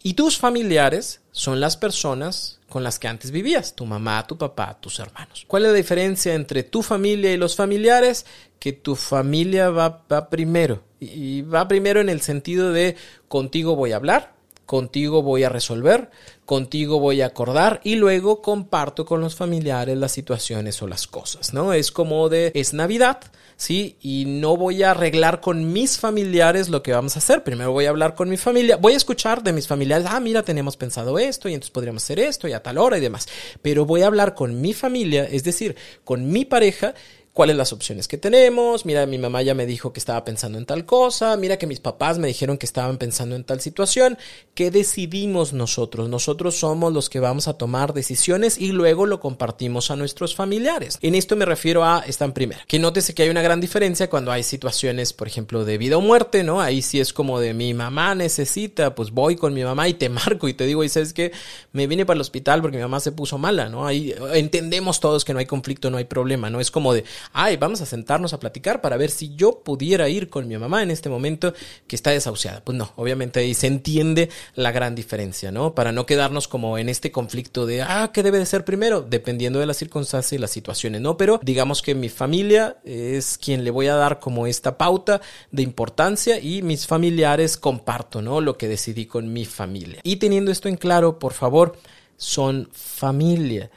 Y 0.06 0.16
tus 0.16 0.38
familiares 0.38 1.22
son 1.32 1.62
las 1.62 1.78
personas 1.78 2.60
con 2.68 2.84
las 2.84 3.00
que 3.00 3.08
antes 3.08 3.32
vivías, 3.32 3.74
tu 3.74 3.86
mamá, 3.86 4.28
tu 4.28 4.38
papá, 4.38 4.78
tus 4.82 5.00
hermanos. 5.00 5.46
¿Cuál 5.48 5.64
es 5.64 5.72
la 5.72 5.78
diferencia 5.78 6.34
entre 6.34 6.64
tu 6.64 6.84
familia 6.84 7.32
y 7.32 7.38
los 7.38 7.56
familiares? 7.56 8.26
Que 8.60 8.74
tu 8.74 8.96
familia 8.96 9.70
va, 9.70 10.04
va 10.12 10.30
primero. 10.30 10.84
Y 11.00 11.44
va 11.44 11.68
primero 11.70 12.02
en 12.02 12.10
el 12.10 12.20
sentido 12.20 12.74
de 12.74 12.98
contigo 13.30 13.78
voy 13.78 13.94
a 13.94 13.96
hablar, 13.96 14.34
contigo 14.66 15.22
voy 15.22 15.44
a 15.44 15.50
resolver, 15.50 16.10
contigo 16.46 17.00
voy 17.00 17.22
a 17.22 17.28
acordar 17.28 17.82
y 17.84 17.96
luego 17.96 18.42
comparto 18.42 19.06
con 19.06 19.22
los 19.22 19.36
familiares 19.36 19.98
las 19.98 20.12
situaciones 20.12 20.82
o 20.82 20.88
las 20.88 21.08
cosas, 21.08 21.54
¿no? 21.54 21.74
Es 21.74 21.92
como 21.92 22.30
de, 22.30 22.52
es 22.56 22.74
Navidad, 22.74 23.20
¿sí? 23.56 23.98
Y 24.02 24.26
no 24.26 24.58
voy 24.58 24.84
a 24.84 24.92
arreglar 24.92 25.42
con 25.42 25.74
mis 25.74 25.98
familiares 25.98 26.70
lo 26.70 26.84
que 26.84 26.94
vamos 26.94 27.16
a 27.16 27.20
hacer. 27.20 27.44
Primero 27.44 27.72
voy 27.72 27.86
a 27.86 27.90
hablar 27.90 28.16
con 28.16 28.30
mi 28.30 28.38
familia, 28.38 28.78
voy 28.78 28.94
a 28.94 28.98
escuchar 28.98 29.44
de 29.44 29.54
mis 29.54 29.68
familiares, 29.68 30.08
ah, 30.10 30.20
mira, 30.20 30.44
tenemos 30.44 30.78
pensado 30.78 31.20
esto 31.20 31.50
y 31.50 31.54
entonces 31.54 31.72
podríamos 31.72 32.04
hacer 32.04 32.20
esto 32.20 32.48
y 32.48 32.54
a 32.54 32.64
tal 32.64 32.78
hora 32.78 32.98
y 32.98 33.02
demás. 33.02 33.28
Pero 33.62 33.86
voy 33.86 34.02
a 34.02 34.08
hablar 34.08 34.36
con 34.36 34.62
mi 34.62 34.74
familia, 34.74 35.26
es 35.26 35.44
decir, 35.44 35.76
con 36.04 36.32
mi 36.32 36.46
pareja 36.46 36.94
cuáles 37.34 37.56
las 37.56 37.74
opciones 37.74 38.08
que 38.08 38.20
tenemos, 38.20 38.86
mira, 38.86 39.08
mi 39.08 39.18
mamá 39.18 39.42
ya 39.42 39.56
me 39.56 39.66
dijo 39.66 39.92
que 39.92 40.00
estaba 40.00 40.24
pensando 40.24 40.60
en 40.60 40.68
tal 40.68 40.86
cosa, 40.86 41.36
mira 41.36 41.58
que 41.58 41.66
mis 41.66 41.80
papás 41.80 42.20
me 42.20 42.28
dijeron 42.28 42.60
que 42.60 42.68
estaban 42.68 42.98
pensando 43.00 43.36
en 43.36 43.44
tal 43.44 43.60
situación, 43.60 44.20
¿qué 44.54 44.70
decidimos 44.70 45.52
nosotros? 45.52 46.10
Nosotros 46.10 46.56
somos 46.56 46.94
los 46.94 47.10
que 47.10 47.20
vamos 47.20 47.48
a 47.48 47.54
tomar 47.54 47.94
decisiones 47.94 48.60
y 48.60 48.72
luego 48.72 49.08
lo 49.08 49.20
compartimos 49.20 49.90
a 49.90 49.96
nuestros 49.96 50.36
familiares. 50.36 51.00
En 51.02 51.16
esto 51.16 51.36
me 51.36 51.46
refiero 51.46 51.84
a, 51.84 52.04
esta 52.06 52.26
en 52.26 52.34
primera, 52.34 52.62
que 52.68 52.78
nótese 52.78 53.16
que 53.16 53.24
hay 53.24 53.30
una 53.30 53.42
gran 53.42 53.60
diferencia 53.60 54.12
cuando 54.12 54.32
hay 54.32 54.44
situaciones, 54.44 55.12
por 55.12 55.28
ejemplo, 55.28 55.66
de 55.66 55.80
vida 55.80 55.98
o 55.98 56.02
muerte, 56.02 56.44
¿no? 56.44 56.62
Ahí 56.62 56.84
sí 56.84 57.00
es 57.00 57.14
como 57.14 57.40
de 57.40 57.56
mi 57.56 57.74
mamá 57.74 58.14
necesita, 58.14 58.94
pues 58.94 59.10
voy 59.10 59.38
con 59.38 59.56
mi 59.56 59.64
mamá 59.64 59.88
y 59.88 59.96
te 59.96 60.08
marco 60.10 60.48
y 60.48 60.54
te 60.54 60.68
digo, 60.68 60.84
y 60.84 60.90
sabes 60.90 61.14
que 61.14 61.32
me 61.72 61.88
vine 61.88 62.06
para 62.06 62.16
el 62.16 62.22
hospital 62.22 62.62
porque 62.62 62.78
mi 62.78 62.84
mamá 62.84 63.00
se 63.00 63.12
puso 63.12 63.40
mala, 63.40 63.70
¿no? 63.70 63.88
Ahí 63.88 64.14
entendemos 64.34 65.00
todos 65.00 65.26
que 65.26 65.34
no 65.34 65.40
hay 65.40 65.48
conflicto, 65.48 65.90
no 65.90 65.98
hay 65.98 66.06
problema, 66.06 66.52
¿no? 66.52 66.60
Es 66.60 66.70
como 66.70 66.94
de, 66.94 67.04
ay, 67.32 67.58
vamos 67.58 67.82
a 67.82 67.86
sentarnos 67.86 68.34
a 68.34 68.40
platicar 68.40 68.82
para 68.82 68.98
ver 68.98 69.10
si 69.10 69.36
yo 69.36 69.64
pudiera 69.64 70.10
ir 70.10 70.30
con 70.30 70.48
mi 70.48 70.58
mamá 70.58 70.84
en 70.84 70.92
este 70.92 71.10
momento 71.10 71.54
que 71.88 71.96
está 71.96 72.12
desahuciada. 72.12 72.64
Pues 72.64 72.78
no, 72.78 72.92
obviamente 72.96 73.40
ahí 73.40 73.54
se 73.54 73.68
entiende 73.68 74.30
la 74.56 74.72
gran 74.72 74.96
diferencia, 74.96 75.52
¿no? 75.52 75.76
Para 75.76 75.92
no 75.92 76.06
quedarnos 76.06 76.48
como 76.48 76.78
en 76.78 76.90
este 76.90 77.12
conflicto 77.12 77.66
de, 77.66 77.82
ah, 77.82 78.12
¿qué 78.14 78.24
debe 78.24 78.40
de 78.40 78.46
ser 78.46 78.66
primero? 78.66 79.02
Dependiendo 79.02 79.60
de 79.60 79.66
las 79.66 79.78
circunstancias 79.78 80.34
y 80.34 80.38
las 80.38 80.52
situaciones, 80.52 81.02
¿no? 81.02 81.18
Pero 81.18 81.40
digamos 81.44 81.82
que 81.82 81.96
mi 81.96 82.10
familia 82.10 82.78
es 82.84 83.38
quien 83.38 83.64
le 83.64 83.72
voy 83.72 83.88
a 83.88 83.96
dar 83.96 84.20
como 84.20 84.48
esta 84.48 84.78
pauta 84.78 85.22
de 85.52 85.64
importancia 85.64 86.40
y 86.40 86.62
mis 86.62 86.88
familiares 86.88 87.58
comparto, 87.58 88.22
¿no? 88.22 88.42
Lo 88.42 88.58
que 88.58 88.68
decidí 88.68 89.06
con 89.06 89.32
mi 89.32 89.46
familia. 89.46 90.00
Y 90.04 90.18
teniendo 90.18 90.52
esto 90.52 90.68
en 90.68 90.78
claro, 90.78 91.20
por 91.20 91.34
favor, 91.34 91.78
son 92.18 92.70
familia. 92.72 93.70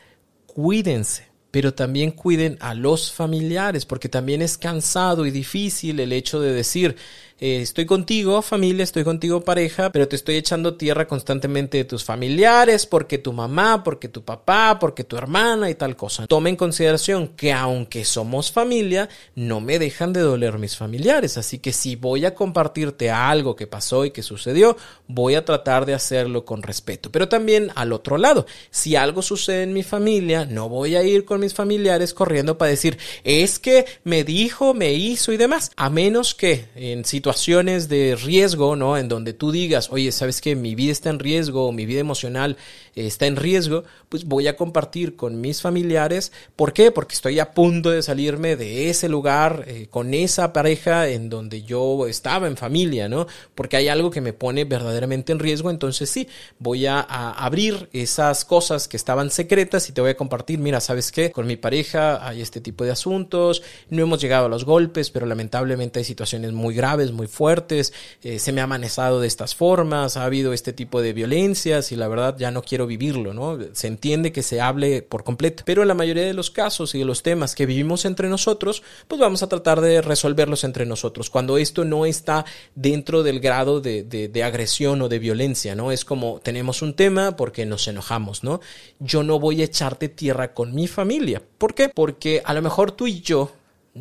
Cuídense 0.47 1.36
pero 1.57 1.73
también 1.73 2.11
cuiden 2.11 2.59
a 2.61 2.75
los 2.75 3.11
familiares, 3.11 3.87
porque 3.87 4.11
también 4.11 4.43
es 4.43 4.59
cansado 4.59 5.25
y 5.25 5.31
difícil 5.31 5.99
el 6.01 6.13
hecho 6.13 6.39
de 6.39 6.53
decir, 6.53 6.97
eh, 7.39 7.61
estoy 7.61 7.85
contigo 7.85 8.41
familia, 8.41 8.83
estoy 8.83 9.05
contigo 9.05 9.43
pareja, 9.43 9.93
pero 9.93 10.09
te 10.09 10.17
estoy 10.17 10.37
echando 10.37 10.77
tierra 10.77 11.07
constantemente 11.07 11.77
de 11.77 11.85
tus 11.85 12.03
familiares, 12.03 12.87
porque 12.87 13.19
tu 13.19 13.35
mamá, 13.35 13.85
porque 13.85 14.09
tu 14.09 14.25
papá, 14.25 14.79
porque 14.81 15.05
tu 15.05 15.19
hermana 15.19 15.69
y 15.69 15.75
tal 15.75 15.97
cosa. 15.97 16.27
Toma 16.27 16.49
en 16.49 16.57
consideración 16.57 17.29
que 17.29 17.53
aunque 17.53 18.07
somos 18.07 18.51
familia, 18.51 19.11
no 19.35 19.61
me 19.61 19.79
dejan 19.79 20.15
de 20.15 20.21
doler 20.21 20.59
mis 20.59 20.79
familiares, 20.79 21.37
así 21.37 21.59
que 21.59 21.75
si 21.75 21.95
voy 21.95 22.25
a 22.25 22.35
compartirte 22.35 23.11
algo 23.11 23.55
que 23.55 23.67
pasó 23.67 24.07
y 24.07 24.13
que 24.13 24.23
sucedió, 24.23 24.79
voy 25.07 25.35
a 25.35 25.45
tratar 25.45 25.85
de 25.85 25.93
hacerlo 25.93 26.47
con 26.47 26.63
respeto. 26.63 27.13
Pero 27.13 27.29
también 27.29 27.71
al 27.75 27.93
otro 27.93 28.17
lado, 28.17 28.47
si 28.71 28.97
algo 28.97 29.21
sucede 29.21 29.65
en 29.65 29.75
mi 29.75 29.83
familia, 29.83 30.47
no 30.47 30.71
voy 30.71 30.97
a 30.97 31.03
ir 31.03 31.27
con 31.27 31.41
mis 31.41 31.53
familiares 31.53 32.15
corriendo 32.15 32.57
para 32.57 32.71
decir, 32.71 32.97
es 33.25 33.59
que 33.59 33.85
me 34.05 34.25
dijo, 34.25 34.73
me 34.73 34.95
hizo 34.95 35.33
y 35.35 35.37
demás, 35.37 35.71
a 35.77 35.91
menos 35.91 36.35
que 36.35 36.65
en 36.75 37.05
situaciones 37.05 37.26
situaciones 37.27 37.89
de 37.89 38.15
riesgo, 38.15 38.77
¿no? 38.77 38.97
En 38.97 39.09
donde 39.09 39.33
tú 39.33 39.51
digas, 39.51 39.89
oye, 39.91 40.13
¿sabes 40.13 40.41
que 40.41 40.55
mi 40.55 40.77
vida 40.77 40.93
está 40.93 41.11
en 41.11 41.19
riesgo 41.19 41.67
o 41.67 41.73
mi 41.73 41.85
vida 41.85 41.99
emocional 41.99 42.57
está 42.95 43.27
en 43.27 43.35
riesgo? 43.35 43.83
Pues 44.09 44.25
voy 44.25 44.47
a 44.49 44.57
compartir 44.57 45.17
con 45.17 45.41
mis 45.41 45.61
familiares. 45.61 46.33
¿Por 46.55 46.73
qué? 46.73 46.91
Porque 46.91 47.15
estoy 47.15 47.41
a 47.41 47.53
punto 47.53 47.91
de 47.91 48.03
salirme 48.03 48.57
de 48.57 48.89
ese 48.91 49.09
lugar 49.09 49.65
eh, 49.67 49.89
con 49.91 50.15
esa 50.15 50.53
pareja 50.53 51.09
en 51.09 51.29
donde 51.29 51.63
yo 51.63 52.07
estaba 52.07 52.47
en 52.47 52.57
familia, 52.57 53.09
¿no? 53.09 53.27
Porque 53.55 53.77
hay 53.77 53.89
algo 53.89 54.11
que 54.11 54.21
me 54.21 54.33
pone 54.33 54.65
verdaderamente 54.65 55.33
en 55.33 55.39
riesgo. 55.39 55.71
Entonces 55.71 56.09
sí, 56.09 56.29
voy 56.59 56.87
a, 56.87 57.01
abrir 57.01 57.89
esas 57.93 58.45
cosas 58.45 58.89
que 58.89 58.97
estaban 58.97 59.31
secretas 59.31 59.89
y 59.89 59.93
te 59.93 60.01
voy 60.01 60.11
a 60.11 60.17
compartir. 60.17 60.59
Mira, 60.59 60.81
¿sabes 60.81 61.11
qué? 61.11 61.33
Con 61.33 61.47
mi 61.47 61.57
pareja 61.57 62.27
hay 62.27 62.43
este 62.43 62.61
tipo 62.61 62.85
de 62.85 62.93
asuntos. 62.93 63.63
No 63.91 64.03
hemos 64.03 64.21
llegado 64.21 64.47
a 64.47 64.49
los 64.49 64.65
golpes, 64.65 65.11
pero 65.11 65.27
lamentablemente 65.27 65.99
hay 65.99 66.05
situaciones 66.05 66.53
muy 66.53 66.75
graves, 66.75 67.13
muy 67.13 67.27
fuertes, 67.27 67.93
eh, 68.23 68.39
se 68.39 68.53
me 68.53 68.61
ha 68.61 68.67
manejado 68.67 69.21
de 69.21 69.27
estas 69.27 69.55
formas, 69.55 70.17
ha 70.17 70.25
habido 70.25 70.53
este 70.53 70.73
tipo 70.73 71.03
de 71.03 71.13
violencias 71.13 71.93
y 71.93 71.97
la 71.97 72.09
verdad 72.09 72.37
ya 72.39 72.51
no 72.51 72.63
quiero 72.63 72.87
vivirlo, 72.87 73.35
¿no? 73.35 73.59
Entiende 74.07 74.31
que 74.31 74.45
se 74.45 74.61
hable 74.61 75.03
por 75.03 75.25
completo, 75.25 75.65
pero 75.67 75.83
en 75.83 75.89
la 75.89 75.95
mayoría 75.95 76.23
de 76.23 76.33
los 76.33 76.53
casos 76.53 76.95
y 76.95 77.01
de 77.01 77.05
los 77.05 77.25
temas 77.25 77.57
que 77.57 77.67
vivimos 77.67 78.05
entre 78.05 78.29
nosotros, 78.29 78.85
pues 79.09 79.21
vamos 79.21 79.43
a 79.43 79.49
tratar 79.49 79.81
de 79.81 80.01
resolverlos 80.01 80.63
entre 80.63 80.87
nosotros. 80.87 81.29
Cuando 81.29 81.59
esto 81.59 81.85
no 81.85 82.07
está 82.07 82.45
dentro 82.77 83.25
del 83.25 83.41
grado 83.41 83.81
de, 83.81 84.05
de 84.05 84.45
agresión 84.45 85.03
o 85.03 85.09
de 85.09 85.19
violencia, 85.19 85.75
¿no? 85.75 85.91
Es 85.91 86.05
como 86.05 86.39
tenemos 86.41 86.83
un 86.83 86.95
tema 86.95 87.35
porque 87.35 87.67
nos 87.67 87.89
enojamos, 87.89 88.45
¿no? 88.45 88.61
Yo 89.01 89.25
no 89.25 89.41
voy 89.41 89.63
a 89.63 89.65
echarte 89.65 90.09
tierra 90.09 90.55
con 90.55 90.73
mi 90.73 90.87
familia. 90.87 91.43
¿Por 91.59 91.75
qué? 91.75 91.89
Porque 91.89 92.43
a 92.45 92.55
lo 92.55 92.63
mejor 92.63 92.93
tú 92.93 93.09
y 93.09 93.23
yo 93.23 93.51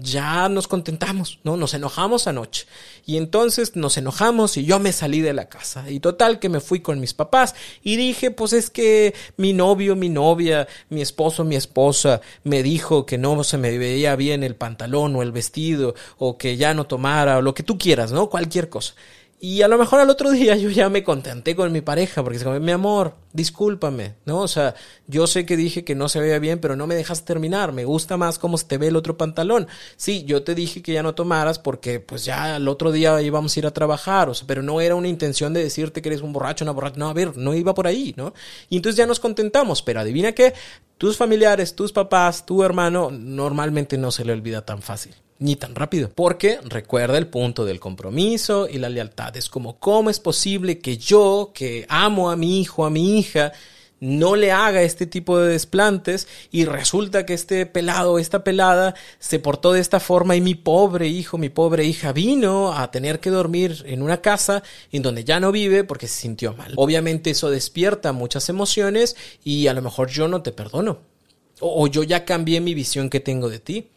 ya 0.01 0.49
nos 0.49 0.67
contentamos, 0.67 1.39
¿no? 1.43 1.57
Nos 1.57 1.73
enojamos 1.73 2.27
anoche. 2.27 2.65
Y 3.05 3.17
entonces 3.17 3.75
nos 3.75 3.97
enojamos 3.97 4.57
y 4.57 4.65
yo 4.65 4.79
me 4.79 4.91
salí 4.91 5.21
de 5.21 5.33
la 5.33 5.47
casa. 5.47 5.89
Y 5.89 5.99
total 5.99 6.39
que 6.39 6.49
me 6.49 6.59
fui 6.59 6.81
con 6.81 6.99
mis 6.99 7.13
papás 7.13 7.55
y 7.83 7.95
dije, 7.95 8.31
pues 8.31 8.53
es 8.53 8.69
que 8.69 9.13
mi 9.37 9.53
novio, 9.53 9.95
mi 9.95 10.09
novia, 10.09 10.67
mi 10.89 11.01
esposo, 11.01 11.43
mi 11.43 11.55
esposa 11.55 12.21
me 12.43 12.63
dijo 12.63 13.05
que 13.05 13.17
no 13.17 13.43
se 13.43 13.57
me 13.57 13.77
veía 13.77 14.15
bien 14.15 14.43
el 14.43 14.55
pantalón 14.55 15.15
o 15.15 15.21
el 15.21 15.31
vestido 15.31 15.95
o 16.17 16.37
que 16.37 16.57
ya 16.57 16.73
no 16.73 16.85
tomara 16.85 17.37
o 17.37 17.41
lo 17.41 17.53
que 17.53 17.63
tú 17.63 17.77
quieras, 17.77 18.11
¿no? 18.11 18.29
Cualquier 18.29 18.69
cosa. 18.69 18.95
Y 19.47 19.61
a 19.61 19.67
lo 19.67 19.77
mejor 19.77 19.99
al 19.99 20.09
otro 20.09 20.31
día 20.39 20.55
yo 20.55 20.71
ya 20.71 20.89
me 20.89 21.03
contenté 21.03 21.55
con 21.55 21.71
mi 21.71 21.81
pareja, 21.81 22.23
porque 22.23 22.39
como, 22.39 22.59
mi 22.59 22.71
amor, 22.71 23.13
discúlpame, 23.31 24.15
¿no? 24.25 24.39
O 24.39 24.47
sea, 24.47 24.73
yo 25.05 25.27
sé 25.27 25.45
que 25.45 25.55
dije 25.55 25.83
que 25.83 25.93
no 25.93 26.09
se 26.09 26.19
veía 26.19 26.39
bien, 26.39 26.57
pero 26.57 26.75
no 26.75 26.87
me 26.87 26.95
dejas 26.95 27.25
terminar, 27.25 27.71
me 27.71 27.85
gusta 27.85 28.17
más 28.17 28.39
cómo 28.39 28.57
se 28.57 28.65
te 28.65 28.79
ve 28.79 28.87
el 28.87 28.95
otro 28.95 29.17
pantalón. 29.17 29.67
Sí, 29.97 30.23
yo 30.25 30.41
te 30.41 30.55
dije 30.55 30.81
que 30.81 30.93
ya 30.93 31.03
no 31.03 31.13
tomaras 31.13 31.59
porque 31.59 31.99
pues 31.99 32.25
ya 32.25 32.55
al 32.55 32.67
otro 32.67 32.91
día 32.91 33.21
íbamos 33.21 33.55
a 33.55 33.59
ir 33.59 33.67
a 33.67 33.71
trabajar, 33.71 34.29
o 34.29 34.33
sea, 34.33 34.47
pero 34.47 34.63
no 34.63 34.81
era 34.81 34.95
una 34.95 35.09
intención 35.09 35.53
de 35.53 35.61
decirte 35.61 36.01
que 36.01 36.09
eres 36.09 36.23
un 36.23 36.33
borracho, 36.33 36.65
una 36.65 36.71
borracha, 36.71 36.97
no, 36.97 37.09
a 37.09 37.13
ver, 37.13 37.37
no 37.37 37.53
iba 37.53 37.75
por 37.75 37.85
ahí, 37.85 38.15
¿no? 38.17 38.33
Y 38.69 38.77
entonces 38.77 38.97
ya 38.97 39.05
nos 39.05 39.19
contentamos, 39.19 39.83
pero 39.83 39.99
adivina 39.99 40.31
qué, 40.31 40.55
tus 40.97 41.17
familiares, 41.17 41.75
tus 41.75 41.91
papás, 41.91 42.47
tu 42.47 42.63
hermano, 42.63 43.11
normalmente 43.11 43.95
no 43.99 44.09
se 44.09 44.25
le 44.25 44.33
olvida 44.33 44.65
tan 44.65 44.81
fácil 44.81 45.13
ni 45.39 45.55
tan 45.55 45.75
rápido. 45.75 46.09
Porque 46.13 46.59
recuerda 46.63 47.17
el 47.17 47.27
punto 47.27 47.65
del 47.65 47.79
compromiso 47.79 48.67
y 48.69 48.77
la 48.77 48.89
lealtad. 48.89 49.35
Es 49.37 49.49
como, 49.49 49.79
¿cómo 49.79 50.09
es 50.09 50.19
posible 50.19 50.79
que 50.79 50.97
yo, 50.97 51.51
que 51.53 51.85
amo 51.89 52.31
a 52.31 52.35
mi 52.35 52.61
hijo, 52.61 52.85
a 52.85 52.89
mi 52.89 53.19
hija, 53.19 53.51
no 53.99 54.35
le 54.35 54.51
haga 54.51 54.81
este 54.83 55.05
tipo 55.05 55.39
de 55.39 55.53
desplantes 55.53 56.27
y 56.51 56.65
resulta 56.65 57.25
que 57.25 57.33
este 57.33 57.65
pelado, 57.65 58.19
esta 58.19 58.43
pelada 58.43 58.93
se 59.19 59.39
portó 59.39 59.73
de 59.73 59.79
esta 59.79 59.99
forma 59.99 60.35
y 60.35 60.41
mi 60.41 60.55
pobre 60.55 61.07
hijo, 61.07 61.37
mi 61.37 61.49
pobre 61.49 61.85
hija 61.85 62.11
vino 62.11 62.73
a 62.73 62.91
tener 62.91 63.19
que 63.19 63.29
dormir 63.29 63.83
en 63.87 64.01
una 64.01 64.21
casa 64.21 64.63
en 64.91 65.01
donde 65.01 65.23
ya 65.23 65.39
no 65.39 65.51
vive 65.51 65.83
porque 65.83 66.07
se 66.07 66.21
sintió 66.21 66.53
mal. 66.53 66.73
Obviamente 66.75 67.31
eso 67.31 67.49
despierta 67.49 68.11
muchas 68.11 68.49
emociones 68.49 69.15
y 69.43 69.67
a 69.67 69.73
lo 69.73 69.81
mejor 69.81 70.09
yo 70.09 70.27
no 70.27 70.41
te 70.41 70.51
perdono. 70.51 70.99
O, 71.61 71.87
yo 71.87 72.03
ya 72.03 72.25
cambié 72.25 72.59
mi 72.59 72.73
visión 72.73 73.09
que 73.09 73.21
tengo 73.21 73.49
de 73.49 73.59
ti. 73.59 73.87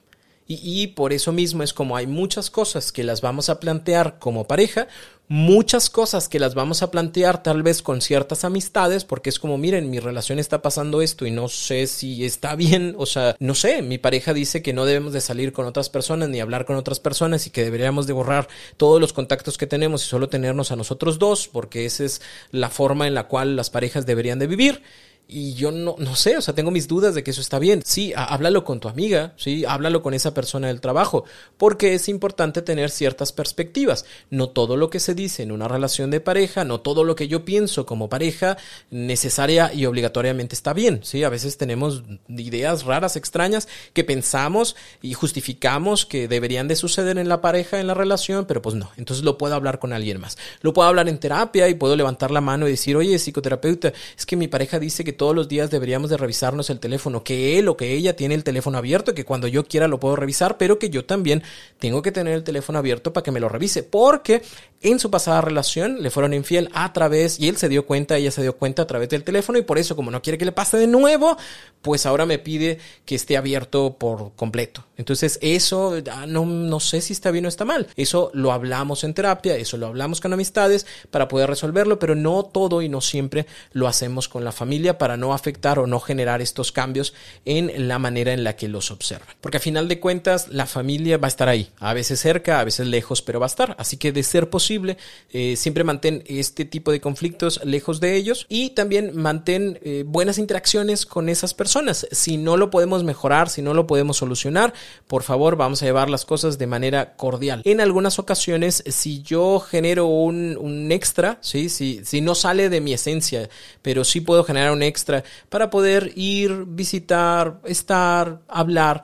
Y, 0.51 0.87
por 0.89 1.13
eso 1.13 1.31
mismo 1.31 1.63
es 1.63 1.75
como 1.75 1.95
hay 1.95 2.07
muchas 2.07 2.51
cosas 2.51 2.91
que 2.91 3.05
las 3.05 3.21
vamos 3.21 3.51
a 3.51 3.61
plantear 3.61 4.19
como 4.19 4.47
pareja, 4.47 4.89
muchas 5.29 5.91
cosas 5.91 6.27
que 6.27 6.39
las 6.39 6.55
vamos 6.55 6.83
a 6.83 6.91
plantear 6.91 7.43
tal 7.43 7.63
vez 7.63 7.83
con 7.83 8.01
ciertas 8.01 8.45
amistades, 8.45 9.05
porque 9.05 9.29
es 9.29 9.39
como, 9.39 9.59
miren, 9.59 9.91
mi 9.91 10.01
relación 10.01 10.39
está 10.39 10.63
pasando 10.63 11.03
esto 11.03 11.27
y 11.27 11.31
no 11.31 11.49
sé 11.49 11.87
si 11.87 12.25
está 12.25 12.55
bien, 12.55 12.95
o 12.97 13.05
sea, 13.05 13.37
no 13.39 13.55
sé, 13.55 13.83
mi 13.83 13.99
pareja 13.99 14.33
dice 14.33 14.63
que 14.63 14.73
no 14.73 14.87
debemos 14.87 15.13
de 15.13 15.21
salir 15.21 15.53
con 15.53 15.67
otras 15.67 15.91
personas 15.91 16.31
ni 16.31 16.41
hablar 16.41 16.65
con 16.65 16.77
otras 16.77 16.99
personas 16.99 17.47
y 17.47 17.51
que 17.51 17.65
deberíamos 17.65 18.07
de 18.07 18.15
borrar 18.15 18.49
todos 18.79 19.03
los 19.03 19.13
contactos 19.13 19.59
que 19.59 19.67
tenemos 19.67 20.03
y 20.03 20.09
solo 20.09 20.31
tenernos 20.31 20.73
a 20.73 20.77
nosotros 20.77 21.19
dos, 21.19 21.47
porque 21.47 21.85
esa 21.85 22.05
es 22.05 22.23
la 22.53 22.71
forma 22.71 23.07
en 23.07 23.13
la 23.13 23.29
cual 23.29 23.55
las 23.55 23.69
parejas 23.69 24.07
deberían 24.07 24.39
de 24.39 24.47
vivir. 24.47 24.83
Y 25.31 25.53
yo 25.53 25.70
no, 25.70 25.95
no 25.99 26.16
sé, 26.16 26.39
o 26.39 26.41
sea, 26.41 26.55
tengo 26.55 26.70
mis 26.70 26.89
dudas 26.89 27.14
de 27.14 27.22
que 27.22 27.33
eso 27.33 27.43
está 27.43 27.59
bien. 27.59 27.83
Sí, 27.85 28.14
háblalo 28.16 28.64
con 28.64 28.81
tu 28.81 28.89
amiga, 28.89 29.35
sí, 29.37 29.66
háblalo 29.66 30.01
con 30.01 30.14
esa 30.14 30.33
persona 30.33 30.68
del 30.68 30.81
trabajo, 30.81 31.24
porque 31.59 31.93
es 31.93 32.09
importante 32.09 32.62
tener 32.62 32.89
ciertas 32.89 33.33
perspectivas. 33.33 34.07
No 34.31 34.49
todo 34.49 34.79
lo 34.79 34.89
que 34.89 35.01
se 35.01 35.14
dice 35.14 35.43
en 35.43 35.53
una 35.53 35.68
relación 35.68 36.11
de 36.11 36.20
pareja, 36.20 36.64
no 36.64 36.81
todo 36.81 37.05
lo 37.05 37.14
que 37.14 37.29
yo 37.29 37.45
pienso 37.45 37.85
como 37.85 38.09
pareja, 38.09 38.57
necesaria 38.91 39.70
y 39.74 39.85
obligatoriamente 39.85 40.55
está 40.55 40.72
bien, 40.72 41.01
sí. 41.03 41.22
A 41.24 41.29
veces 41.29 41.59
tenemos 41.59 42.05
ideas 42.29 42.85
raras, 42.85 43.16
extrañas, 43.16 43.68
que 43.93 44.05
pensamos 44.05 44.76
y 45.03 45.12
justificamos 45.12 46.07
que 46.07 46.26
deberían 46.26 46.68
de 46.68 46.76
suceder 46.76 47.18
en 47.18 47.29
la 47.29 47.43
pareja, 47.43 47.81
en 47.81 47.87
la 47.87 47.93
relación, 47.93 48.47
pero 48.47 48.62
pues 48.62 48.76
no. 48.76 48.93
Entonces 48.97 49.26
lo 49.26 49.37
puedo 49.37 49.55
hablar 49.55 49.79
con 49.79 49.93
alguien 49.93 50.20
más. 50.20 50.39
Lo 50.62 50.72
puedo 50.72 50.89
hablar 50.89 51.07
en 51.07 51.18
terapia 51.18 51.68
y 51.68 51.74
puedo 51.74 51.97
levantar 51.97 52.31
la 52.31 52.41
mano 52.41 52.66
y 52.66 52.70
decir, 52.70 52.97
oye, 52.97 53.18
psicoterapeuta, 53.18 53.93
es 54.16 54.24
que 54.24 54.35
mi 54.35 54.49
pareja 54.49 54.79
dice 54.79 55.05
que 55.05 55.18
todos 55.19 55.37
los 55.37 55.49
días 55.49 55.71
deberíamos 55.71 56.09
de 56.09 56.16
revisarnos 56.16 56.71
el 56.71 56.81
teléfono, 56.81 57.23
que 57.23 57.59
él 57.59 57.69
o 57.69 57.77
que 57.77 57.93
ella 57.93 58.16
tiene 58.16 58.35
el 58.35 58.43
teléfono 58.43 58.79
abierto, 58.79 59.12
que 59.12 59.27
cuando 59.27 59.47
yo 59.47 59.64
quiera 59.64 59.87
lo 59.87 60.01
puedo 60.01 60.16
revisar, 60.16 60.57
pero 60.57 60.79
que 60.79 60.89
yo 60.89 61.05
también 61.05 61.43
tengo 61.79 62.01
que 62.01 62.11
tener 62.11 62.33
el 62.33 62.45
teléfono 62.45 62.79
abierto 62.79 63.12
para 63.12 63.23
que 63.23 63.31
me 63.31 63.41
lo 63.41 63.51
revise, 63.51 63.83
porque 63.83 64.43
en 64.81 64.99
su 64.99 65.11
pasada 65.11 65.43
relación 65.43 66.03
le 66.03 66.11
fueron 66.11 66.33
infiel 66.33 66.71
a 66.73 66.91
través, 66.95 67.39
y 67.39 67.49
él 67.49 67.59
se 67.59 67.69
dio 67.69 67.85
cuenta, 67.85 68.16
ella 68.16 68.31
se 68.31 68.41
dio 68.41 68.57
cuenta 68.57 68.81
a 68.83 68.87
través 68.87 69.11
del 69.11 69.25
teléfono, 69.25 69.59
y 69.59 69.62
por 69.62 69.77
eso, 69.77 69.95
como 69.95 70.11
no 70.11 70.23
quiere 70.23 70.39
que 70.39 70.47
le 70.47 70.53
pase 70.53 70.79
de 70.79 70.87
nuevo, 70.87 71.37
pues 71.83 72.07
ahora 72.07 72.25
me 72.25 72.39
pide 72.39 72.79
que 73.05 73.14
esté 73.14 73.37
abierto 73.37 73.99
por 73.99 74.33
completo. 74.37 74.88
Entonces, 74.99 75.39
eso 75.41 75.95
ah, 76.13 76.27
no, 76.27 76.45
no 76.45 76.81
sé 76.81 77.01
si 77.01 77.13
está 77.13 77.31
bien 77.31 77.47
o 77.47 77.49
está 77.49 77.65
mal. 77.65 77.87
Eso 77.97 78.31
lo 78.35 78.53
hablamos 78.53 79.05
en 79.05 79.15
terapia, 79.15 79.57
eso 79.57 79.77
lo 79.77 79.87
hablamos 79.87 80.21
con 80.21 80.33
amistades 80.33 80.87
para 81.11 81.29
poder 81.29 81.49
resolverlo, 81.49 81.99
pero 81.99 82.15
no 82.15 82.43
todo 82.43 82.83
y 82.83 82.89
no 82.89 83.01
siempre 83.01 83.47
lo 83.73 83.89
hacemos 83.89 84.29
con 84.29 84.45
la 84.45 84.53
familia 84.53 84.99
para 84.99 85.17
no 85.17 85.33
afectar 85.33 85.79
o 85.79 85.87
no 85.87 86.01
generar 86.01 86.43
estos 86.43 86.73
cambios 86.73 87.15
en 87.45 87.89
la 87.89 87.99
manera 87.99 88.33
en 88.33 88.45
la 88.45 88.57
que 88.57 88.69
los 88.69 88.91
observan. 88.91 89.29
Porque 89.41 89.59
a 89.59 89.61
final 89.61 89.89
de 89.89 90.01
cuentas, 90.01 90.49
la 90.49 90.67
familia 90.67 91.17
va 91.17 91.27
a 91.27 91.29
estar 91.29 91.49
ahí, 91.49 91.71
a 91.79 91.95
veces 91.95 92.21
cerca, 92.21 92.61
a 92.61 92.65
veces 92.65 92.87
lejos, 92.87 93.23
pero 93.23 93.41
va 93.41 93.47
a 93.47 93.49
estar. 93.49 93.77
Así 93.79 93.97
que 93.97 94.13
de 94.13 94.23
ser 94.25 94.51
posible, 94.51 94.99
eh, 95.31 95.55
siempre 95.57 95.85
mantén 95.85 96.25
este 96.27 96.65
tipo 96.65 96.91
de 96.91 97.01
conflictos 97.01 97.61
lejos 97.65 98.01
de 98.01 98.17
ellos 98.17 98.47
y 98.49 98.71
también 98.71 99.17
mantén 99.17 99.79
eh, 99.83 100.05
buenas 100.07 100.39
interacciones 100.39 101.07
con 101.07 101.29
esas 101.29 101.55
personas. 101.55 102.07
Si 102.11 102.37
no 102.37 102.57
lo 102.57 102.71
podemos 102.71 103.05
mejorar, 103.05 103.49
si 103.49 103.63
no 103.63 103.75
lo 103.75 103.87
podemos 103.87 104.17
solucionar, 104.17 104.75
por 105.07 105.22
favor, 105.22 105.57
vamos 105.57 105.82
a 105.82 105.86
llevar 105.86 106.11
las 106.11 106.24
cosas 106.24 106.59
de 106.59 106.66
manera 106.66 107.16
cordial. 107.16 107.62
En 107.64 107.80
algunas 107.80 108.18
ocasiones, 108.18 108.82
si 108.86 109.22
yo 109.22 109.61
genero 109.61 110.07
un, 110.07 110.57
un 110.59 110.93
extra, 110.93 111.39
¿sí? 111.41 111.68
Si, 111.68 112.05
si 112.05 112.20
no 112.20 112.34
sale 112.34 112.68
de 112.68 112.80
mi 112.80 112.93
esencia, 112.93 113.49
pero 113.82 114.05
sí 114.05 114.20
puedo 114.20 114.45
generar 114.45 114.72
un 114.72 114.82
extra 114.82 115.24
para 115.49 115.70
poder 115.70 116.12
ir, 116.14 116.64
visitar, 116.66 117.61
estar, 117.64 118.41
hablar, 118.49 119.03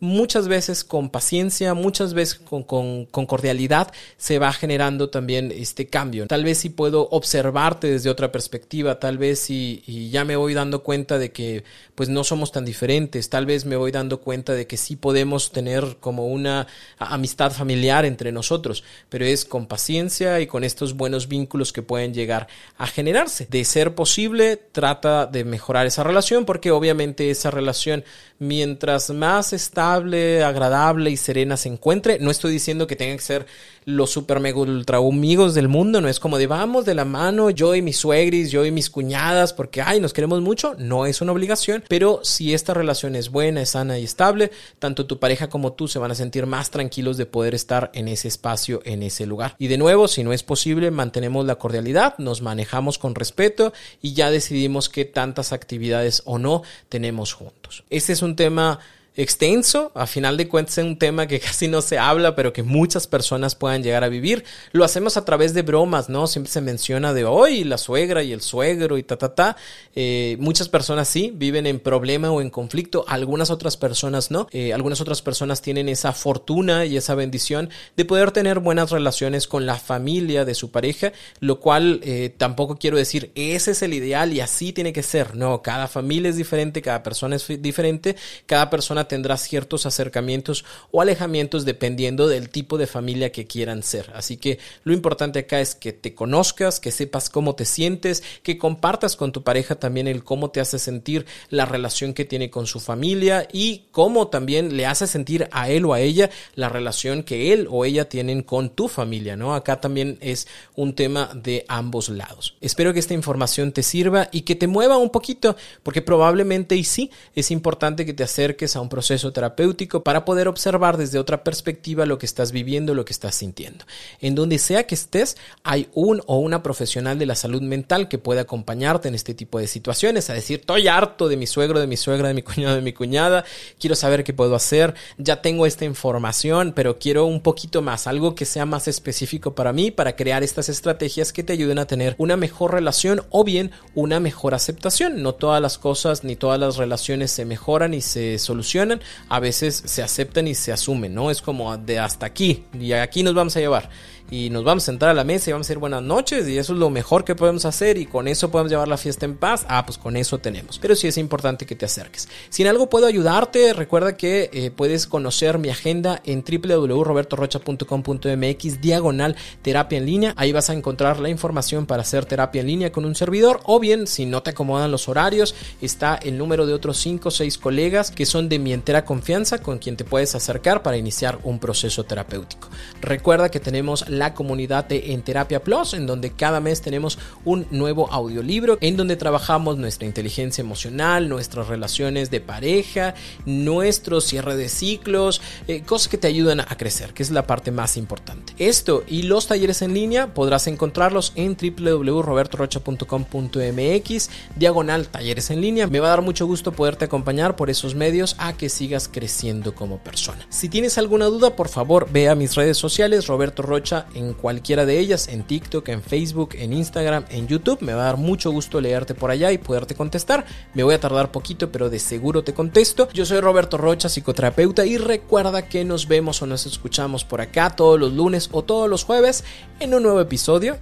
muchas 0.00 0.48
veces 0.48 0.84
con 0.84 1.08
paciencia, 1.10 1.74
muchas 1.74 2.12
veces 2.12 2.38
con, 2.38 2.64
cordialidad, 3.06 3.92
se 4.16 4.38
va 4.38 4.52
generando 4.52 5.08
también 5.08 5.52
este 5.54 5.86
cambio. 5.86 6.26
Tal 6.26 6.44
vez 6.44 6.58
si 6.58 6.68
puedo 6.68 7.08
observarte 7.10 7.90
desde 7.90 8.10
otra 8.10 8.30
perspectiva, 8.30 9.00
tal 9.00 9.18
vez 9.18 9.40
si 9.40 9.82
y 9.86 10.10
ya 10.10 10.24
me 10.24 10.36
voy 10.36 10.54
dando 10.54 10.82
cuenta 10.82 11.18
de 11.18 11.32
que 11.32 11.64
pues 11.94 12.08
no 12.08 12.24
somos 12.24 12.52
tan 12.52 12.64
diferentes, 12.64 13.30
tal 13.30 13.46
vez 13.46 13.64
me 13.64 13.76
voy 13.76 13.90
dando 13.90 14.20
cuenta 14.20 14.52
de 14.52 14.66
que 14.66 14.76
sí 14.76 14.96
podemos 14.96 15.50
tener 15.50 15.96
como 15.98 16.26
una 16.26 16.66
amistad 16.98 17.52
familiar 17.52 18.04
entre 18.04 18.32
nosotros, 18.32 18.84
pero 19.08 19.24
es 19.24 19.44
con 19.44 19.66
paciencia 19.66 20.40
y 20.40 20.46
con 20.46 20.64
estos 20.64 20.94
buenos 20.94 21.28
vínculos 21.28 21.72
que 21.72 21.82
pueden 21.82 22.12
llegar 22.12 22.48
a 22.76 22.86
generarse. 22.86 23.46
De 23.50 23.64
ser 23.64 23.94
posible, 23.94 24.56
trata 24.56 25.26
de 25.26 25.44
mejorar 25.44 25.86
esa 25.86 26.02
relación 26.02 26.44
porque 26.44 26.70
obviamente 26.70 27.30
esa 27.30 27.50
relación 27.50 28.04
mientras 28.38 29.10
más 29.10 29.52
agradable 29.94 31.10
y 31.10 31.16
serena 31.16 31.56
se 31.56 31.68
encuentre, 31.68 32.18
no 32.20 32.30
estoy 32.30 32.52
diciendo 32.52 32.86
que 32.86 32.96
tenga 32.96 33.16
que 33.16 33.22
ser 33.22 33.46
los 33.86 34.10
super 34.10 34.40
mega 34.40 34.58
ultra 34.58 34.98
amigos 34.98 35.54
del 35.54 35.68
mundo, 35.68 36.00
no 36.00 36.08
es 36.08 36.18
como 36.18 36.38
de 36.38 36.48
vamos 36.48 36.84
de 36.84 36.94
la 36.94 37.04
mano, 37.04 37.50
yo 37.50 37.74
y 37.74 37.82
mis 37.82 37.96
suegris, 37.96 38.50
yo 38.50 38.64
y 38.64 38.72
mis 38.72 38.90
cuñadas, 38.90 39.52
porque 39.52 39.80
ay, 39.80 40.00
nos 40.00 40.12
queremos 40.12 40.40
mucho, 40.40 40.74
no 40.78 41.06
es 41.06 41.20
una 41.20 41.32
obligación, 41.32 41.84
pero 41.88 42.20
si 42.24 42.52
esta 42.52 42.74
relación 42.74 43.14
es 43.14 43.30
buena, 43.30 43.62
es 43.62 43.70
sana 43.70 43.98
y 43.98 44.04
estable, 44.04 44.50
tanto 44.80 45.06
tu 45.06 45.20
pareja 45.20 45.48
como 45.48 45.72
tú 45.72 45.86
se 45.86 46.00
van 46.00 46.10
a 46.10 46.16
sentir 46.16 46.46
más 46.46 46.70
tranquilos 46.70 47.16
de 47.16 47.26
poder 47.26 47.54
estar 47.54 47.90
en 47.94 48.08
ese 48.08 48.26
espacio, 48.26 48.80
en 48.84 49.04
ese 49.04 49.24
lugar. 49.24 49.54
Y 49.58 49.68
de 49.68 49.78
nuevo, 49.78 50.08
si 50.08 50.24
no 50.24 50.32
es 50.32 50.42
posible, 50.42 50.90
mantenemos 50.90 51.46
la 51.46 51.56
cordialidad, 51.56 52.18
nos 52.18 52.42
manejamos 52.42 52.98
con 52.98 53.14
respeto 53.14 53.72
y 54.02 54.14
ya 54.14 54.30
decidimos 54.30 54.88
qué 54.88 55.04
tantas 55.04 55.52
actividades 55.52 56.22
o 56.24 56.38
no 56.38 56.62
tenemos 56.88 57.32
juntos. 57.32 57.84
Este 57.90 58.12
es 58.12 58.22
un 58.22 58.34
tema 58.34 58.80
extenso, 59.16 59.92
a 59.94 60.06
final 60.06 60.36
de 60.36 60.48
cuentas 60.48 60.78
es 60.78 60.84
un 60.84 60.98
tema 60.98 61.26
que 61.26 61.40
casi 61.46 61.68
no 61.68 61.82
se 61.82 61.98
habla, 61.98 62.34
pero 62.34 62.52
que 62.52 62.62
muchas 62.62 63.06
personas 63.06 63.54
puedan 63.54 63.82
llegar 63.82 64.04
a 64.04 64.08
vivir. 64.08 64.44
Lo 64.72 64.84
hacemos 64.84 65.16
a 65.16 65.24
través 65.24 65.54
de 65.54 65.62
bromas, 65.62 66.08
¿no? 66.08 66.26
Siempre 66.26 66.52
se 66.52 66.60
menciona 66.60 67.12
de 67.14 67.24
hoy 67.24 67.64
la 67.64 67.78
suegra 67.78 68.22
y 68.22 68.32
el 68.32 68.42
suegro 68.42 68.98
y 68.98 69.02
ta, 69.02 69.16
ta, 69.16 69.34
ta. 69.34 69.56
Eh, 69.94 70.36
muchas 70.38 70.68
personas 70.68 71.08
sí 71.08 71.32
viven 71.34 71.66
en 71.66 71.80
problema 71.80 72.30
o 72.30 72.40
en 72.40 72.50
conflicto, 72.50 73.04
algunas 73.08 73.50
otras 73.50 73.76
personas 73.76 74.30
no. 74.30 74.46
Eh, 74.52 74.72
algunas 74.72 75.00
otras 75.00 75.22
personas 75.22 75.62
tienen 75.62 75.88
esa 75.88 76.12
fortuna 76.12 76.84
y 76.84 76.96
esa 76.96 77.14
bendición 77.14 77.70
de 77.96 78.04
poder 78.04 78.32
tener 78.32 78.60
buenas 78.60 78.90
relaciones 78.90 79.46
con 79.46 79.66
la 79.66 79.76
familia 79.76 80.44
de 80.44 80.54
su 80.54 80.70
pareja, 80.70 81.12
lo 81.40 81.60
cual 81.60 82.00
eh, 82.02 82.34
tampoco 82.36 82.76
quiero 82.76 82.96
decir 82.96 83.32
ese 83.34 83.70
es 83.70 83.82
el 83.82 83.94
ideal 83.94 84.32
y 84.32 84.40
así 84.40 84.72
tiene 84.72 84.92
que 84.92 85.02
ser. 85.02 85.36
No, 85.36 85.62
cada 85.62 85.88
familia 85.88 86.30
es 86.30 86.36
diferente, 86.36 86.82
cada 86.82 87.02
persona 87.02 87.36
es 87.36 87.46
diferente, 87.62 88.16
cada 88.46 88.70
persona 88.70 89.05
tendrá 89.08 89.36
ciertos 89.36 89.86
acercamientos 89.86 90.64
o 90.90 91.00
alejamientos 91.00 91.64
dependiendo 91.64 92.28
del 92.28 92.48
tipo 92.48 92.78
de 92.78 92.86
familia 92.86 93.32
que 93.32 93.46
quieran 93.46 93.82
ser. 93.82 94.10
Así 94.14 94.36
que 94.36 94.58
lo 94.84 94.92
importante 94.92 95.40
acá 95.40 95.60
es 95.60 95.74
que 95.74 95.92
te 95.92 96.14
conozcas, 96.14 96.80
que 96.80 96.92
sepas 96.92 97.30
cómo 97.30 97.54
te 97.54 97.64
sientes, 97.64 98.22
que 98.42 98.58
compartas 98.58 99.16
con 99.16 99.32
tu 99.32 99.42
pareja 99.42 99.76
también 99.76 100.08
el 100.08 100.24
cómo 100.24 100.50
te 100.50 100.60
hace 100.60 100.78
sentir 100.78 101.26
la 101.50 101.66
relación 101.66 102.14
que 102.14 102.24
tiene 102.24 102.50
con 102.50 102.66
su 102.66 102.80
familia 102.80 103.48
y 103.52 103.84
cómo 103.90 104.28
también 104.28 104.76
le 104.76 104.86
hace 104.86 105.06
sentir 105.06 105.48
a 105.52 105.70
él 105.70 105.84
o 105.84 105.94
a 105.94 106.00
ella 106.00 106.30
la 106.54 106.68
relación 106.68 107.22
que 107.22 107.52
él 107.52 107.66
o 107.70 107.84
ella 107.84 108.08
tienen 108.08 108.42
con 108.42 108.70
tu 108.70 108.88
familia, 108.88 109.36
¿no? 109.36 109.54
Acá 109.54 109.80
también 109.80 110.18
es 110.20 110.48
un 110.74 110.94
tema 110.94 111.30
de 111.34 111.64
ambos 111.68 112.08
lados. 112.08 112.56
Espero 112.60 112.92
que 112.92 113.00
esta 113.00 113.14
información 113.14 113.72
te 113.72 113.82
sirva 113.82 114.28
y 114.32 114.42
que 114.42 114.54
te 114.54 114.66
mueva 114.66 114.96
un 114.96 115.10
poquito, 115.10 115.56
porque 115.82 116.02
probablemente 116.02 116.76
y 116.76 116.84
sí 116.84 117.10
es 117.34 117.50
importante 117.50 118.06
que 118.06 118.14
te 118.14 118.24
acerques 118.24 118.76
a 118.76 118.80
un 118.80 118.88
proceso 118.96 119.30
terapéutico 119.30 120.02
para 120.02 120.24
poder 120.24 120.48
observar 120.48 120.96
desde 120.96 121.18
otra 121.18 121.44
perspectiva 121.44 122.06
lo 122.06 122.16
que 122.16 122.24
estás 122.24 122.50
viviendo, 122.50 122.94
lo 122.94 123.04
que 123.04 123.12
estás 123.12 123.34
sintiendo. 123.34 123.84
En 124.22 124.34
donde 124.34 124.58
sea 124.58 124.86
que 124.86 124.94
estés, 124.94 125.36
hay 125.64 125.90
un 125.92 126.22
o 126.24 126.38
una 126.38 126.62
profesional 126.62 127.18
de 127.18 127.26
la 127.26 127.34
salud 127.34 127.60
mental 127.60 128.08
que 128.08 128.16
puede 128.16 128.40
acompañarte 128.40 129.08
en 129.08 129.14
este 129.14 129.34
tipo 129.34 129.58
de 129.58 129.66
situaciones, 129.66 130.30
a 130.30 130.32
decir, 130.32 130.60
estoy 130.60 130.88
harto 130.88 131.28
de 131.28 131.36
mi 131.36 131.46
suegro, 131.46 131.78
de 131.78 131.86
mi 131.86 131.98
suegra, 131.98 132.28
de 132.28 132.32
mi 132.32 132.40
cuñado, 132.40 132.74
de 132.74 132.80
mi 132.80 132.94
cuñada, 132.94 133.44
quiero 133.78 133.96
saber 133.96 134.24
qué 134.24 134.32
puedo 134.32 134.54
hacer, 134.54 134.94
ya 135.18 135.42
tengo 135.42 135.66
esta 135.66 135.84
información, 135.84 136.72
pero 136.74 136.98
quiero 136.98 137.26
un 137.26 137.42
poquito 137.42 137.82
más, 137.82 138.06
algo 138.06 138.34
que 138.34 138.46
sea 138.46 138.64
más 138.64 138.88
específico 138.88 139.54
para 139.54 139.74
mí, 139.74 139.90
para 139.90 140.16
crear 140.16 140.42
estas 140.42 140.70
estrategias 140.70 141.34
que 141.34 141.42
te 141.42 141.52
ayuden 141.52 141.78
a 141.78 141.86
tener 141.86 142.14
una 142.16 142.38
mejor 142.38 142.72
relación 142.72 143.20
o 143.28 143.44
bien 143.44 143.72
una 143.94 144.20
mejor 144.20 144.54
aceptación. 144.54 145.22
No 145.22 145.34
todas 145.34 145.60
las 145.60 145.76
cosas 145.76 146.24
ni 146.24 146.34
todas 146.34 146.58
las 146.58 146.78
relaciones 146.78 147.30
se 147.30 147.44
mejoran 147.44 147.92
y 147.92 148.00
se 148.00 148.38
solucionan 148.38 148.85
a 149.28 149.40
veces 149.40 149.82
se 149.84 150.02
aceptan 150.02 150.48
y 150.48 150.54
se 150.54 150.72
asumen, 150.72 151.14
¿no? 151.14 151.30
Es 151.30 151.42
como 151.42 151.76
de 151.76 151.98
hasta 151.98 152.26
aquí 152.26 152.64
y 152.72 152.92
aquí 152.92 153.22
nos 153.22 153.34
vamos 153.34 153.56
a 153.56 153.60
llevar 153.60 153.90
y 154.30 154.50
nos 154.50 154.62
vamos 154.64 154.84
a 154.84 154.86
sentar 154.86 155.10
a 155.10 155.14
la 155.14 155.24
mesa 155.24 155.50
y 155.50 155.52
vamos 155.52 155.66
a 155.66 155.68
decir 155.68 155.78
buenas 155.78 156.02
noches 156.02 156.48
y 156.48 156.56
eso 156.58 156.72
es 156.72 156.78
lo 156.78 156.90
mejor 156.90 157.24
que 157.24 157.34
podemos 157.34 157.64
hacer 157.64 157.98
y 157.98 158.06
con 158.06 158.28
eso 158.28 158.50
podemos 158.50 158.70
llevar 158.70 158.86
la 158.88 158.96
fiesta 158.96 159.24
en 159.24 159.36
paz. 159.36 159.64
Ah, 159.68 159.84
pues 159.86 159.98
con 159.98 160.16
eso 160.16 160.38
tenemos. 160.38 160.78
Pero 160.78 160.96
sí 160.96 161.08
es 161.08 161.18
importante 161.18 161.66
que 161.66 161.76
te 161.76 161.84
acerques. 161.84 162.28
Si 162.48 162.62
en 162.62 162.68
algo 162.68 162.88
puedo 162.88 163.06
ayudarte, 163.06 163.72
recuerda 163.72 164.16
que 164.16 164.50
eh, 164.52 164.70
puedes 164.70 165.06
conocer 165.06 165.58
mi 165.58 165.70
agenda 165.70 166.20
en 166.24 166.42
www.robertorocha.com.mx 166.42 168.80
diagonal 168.80 169.36
terapia 169.62 169.98
en 169.98 170.06
línea. 170.06 170.34
Ahí 170.36 170.52
vas 170.52 170.70
a 170.70 170.74
encontrar 170.74 171.20
la 171.20 171.28
información 171.28 171.86
para 171.86 172.02
hacer 172.02 172.24
terapia 172.24 172.60
en 172.60 172.66
línea 172.66 172.92
con 172.92 173.04
un 173.04 173.14
servidor 173.14 173.60
o 173.64 173.78
bien 173.78 174.06
si 174.06 174.26
no 174.26 174.42
te 174.42 174.50
acomodan 174.50 174.90
los 174.90 175.08
horarios, 175.08 175.54
está 175.80 176.16
el 176.16 176.38
número 176.38 176.66
de 176.66 176.74
otros 176.74 176.98
5 176.98 177.28
o 177.28 177.30
6 177.30 177.58
colegas 177.58 178.10
que 178.10 178.26
son 178.26 178.48
de 178.48 178.58
mi 178.58 178.72
entera 178.72 179.04
confianza 179.04 179.58
con 179.58 179.78
quien 179.78 179.96
te 179.96 180.04
puedes 180.04 180.34
acercar 180.34 180.82
para 180.82 180.96
iniciar 180.96 181.38
un 181.42 181.58
proceso 181.58 182.04
terapéutico. 182.04 182.68
Recuerda 183.00 183.50
que 183.50 183.60
tenemos 183.60 184.08
la 184.18 184.34
comunidad 184.34 184.86
de 184.86 185.12
En 185.12 185.22
Terapia 185.22 185.62
Plus, 185.62 185.94
en 185.94 186.06
donde 186.06 186.32
cada 186.32 186.60
mes 186.60 186.80
tenemos 186.80 187.18
un 187.44 187.66
nuevo 187.70 188.12
audiolibro, 188.12 188.78
en 188.80 188.96
donde 188.96 189.16
trabajamos 189.16 189.78
nuestra 189.78 190.06
inteligencia 190.06 190.62
emocional, 190.62 191.28
nuestras 191.28 191.68
relaciones 191.68 192.30
de 192.30 192.40
pareja, 192.40 193.14
nuestro 193.44 194.20
cierre 194.20 194.56
de 194.56 194.68
ciclos, 194.68 195.40
eh, 195.68 195.82
cosas 195.82 196.08
que 196.08 196.18
te 196.18 196.26
ayudan 196.28 196.60
a 196.60 196.76
crecer, 196.76 197.14
que 197.14 197.22
es 197.22 197.30
la 197.30 197.46
parte 197.46 197.70
más 197.70 197.96
importante. 197.96 198.52
Esto 198.58 199.04
y 199.06 199.22
los 199.22 199.46
talleres 199.46 199.80
en 199.82 199.94
línea 199.94 200.34
podrás 200.34 200.66
encontrarlos 200.66 201.32
en 201.36 201.56
www.robertorocha.com.mx, 201.56 204.30
diagonal 204.56 205.06
talleres 205.08 205.50
en 205.50 205.60
línea. 205.60 205.86
Me 205.86 206.00
va 206.00 206.08
a 206.08 206.10
dar 206.10 206.22
mucho 206.22 206.46
gusto 206.46 206.72
poderte 206.72 207.04
acompañar 207.04 207.54
por 207.56 207.70
esos 207.70 207.94
medios 207.94 208.34
a 208.38 208.54
que 208.54 208.68
sigas 208.68 209.08
creciendo 209.08 209.74
como 209.74 209.98
persona. 209.98 210.46
Si 210.48 210.68
tienes 210.68 210.98
alguna 210.98 211.26
duda, 211.26 211.56
por 211.56 211.68
favor, 211.68 212.08
ve 212.10 212.28
a 212.28 212.34
mis 212.34 212.54
redes 212.54 212.76
sociales, 212.76 213.26
Roberto 213.26 213.62
Rocha, 213.62 214.05
en 214.14 214.34
cualquiera 214.34 214.86
de 214.86 214.98
ellas, 214.98 215.28
en 215.28 215.44
TikTok, 215.44 215.88
en 215.88 216.02
Facebook, 216.02 216.50
en 216.54 216.72
Instagram, 216.72 217.24
en 217.30 217.46
YouTube. 217.46 217.82
Me 217.82 217.94
va 217.94 218.02
a 218.02 218.06
dar 218.06 218.16
mucho 218.16 218.50
gusto 218.50 218.80
leerte 218.80 219.14
por 219.14 219.30
allá 219.30 219.52
y 219.52 219.58
poderte 219.58 219.94
contestar. 219.94 220.44
Me 220.74 220.82
voy 220.82 220.94
a 220.94 221.00
tardar 221.00 221.32
poquito, 221.32 221.70
pero 221.72 221.90
de 221.90 221.98
seguro 221.98 222.44
te 222.44 222.54
contesto. 222.54 223.08
Yo 223.12 223.26
soy 223.26 223.40
Roberto 223.40 223.76
Rocha, 223.76 224.08
psicoterapeuta, 224.08 224.86
y 224.86 224.98
recuerda 224.98 225.68
que 225.68 225.84
nos 225.84 226.08
vemos 226.08 226.42
o 226.42 226.46
nos 226.46 226.66
escuchamos 226.66 227.24
por 227.24 227.40
acá 227.40 227.70
todos 227.70 227.98
los 227.98 228.12
lunes 228.12 228.48
o 228.52 228.62
todos 228.62 228.88
los 228.88 229.04
jueves 229.04 229.44
en 229.80 229.94
un 229.94 230.02
nuevo 230.02 230.20
episodio 230.20 230.78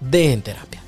de 0.00 0.32
En 0.32 0.42
Terapia. 0.42 0.82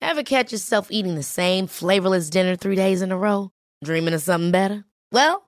Ever 0.00 0.22
catch 0.22 0.52
yourself 0.52 0.88
eating 0.90 1.14
the 1.16 1.22
same 1.22 1.66
flavorless 1.66 2.30
dinner 2.30 2.56
three 2.56 2.76
days 2.76 3.02
in 3.02 3.12
a 3.12 3.16
row? 3.16 3.50
Dreaming 3.84 4.14
of 4.14 4.22
something 4.22 4.50
better? 4.50 4.84
Well, 5.12 5.47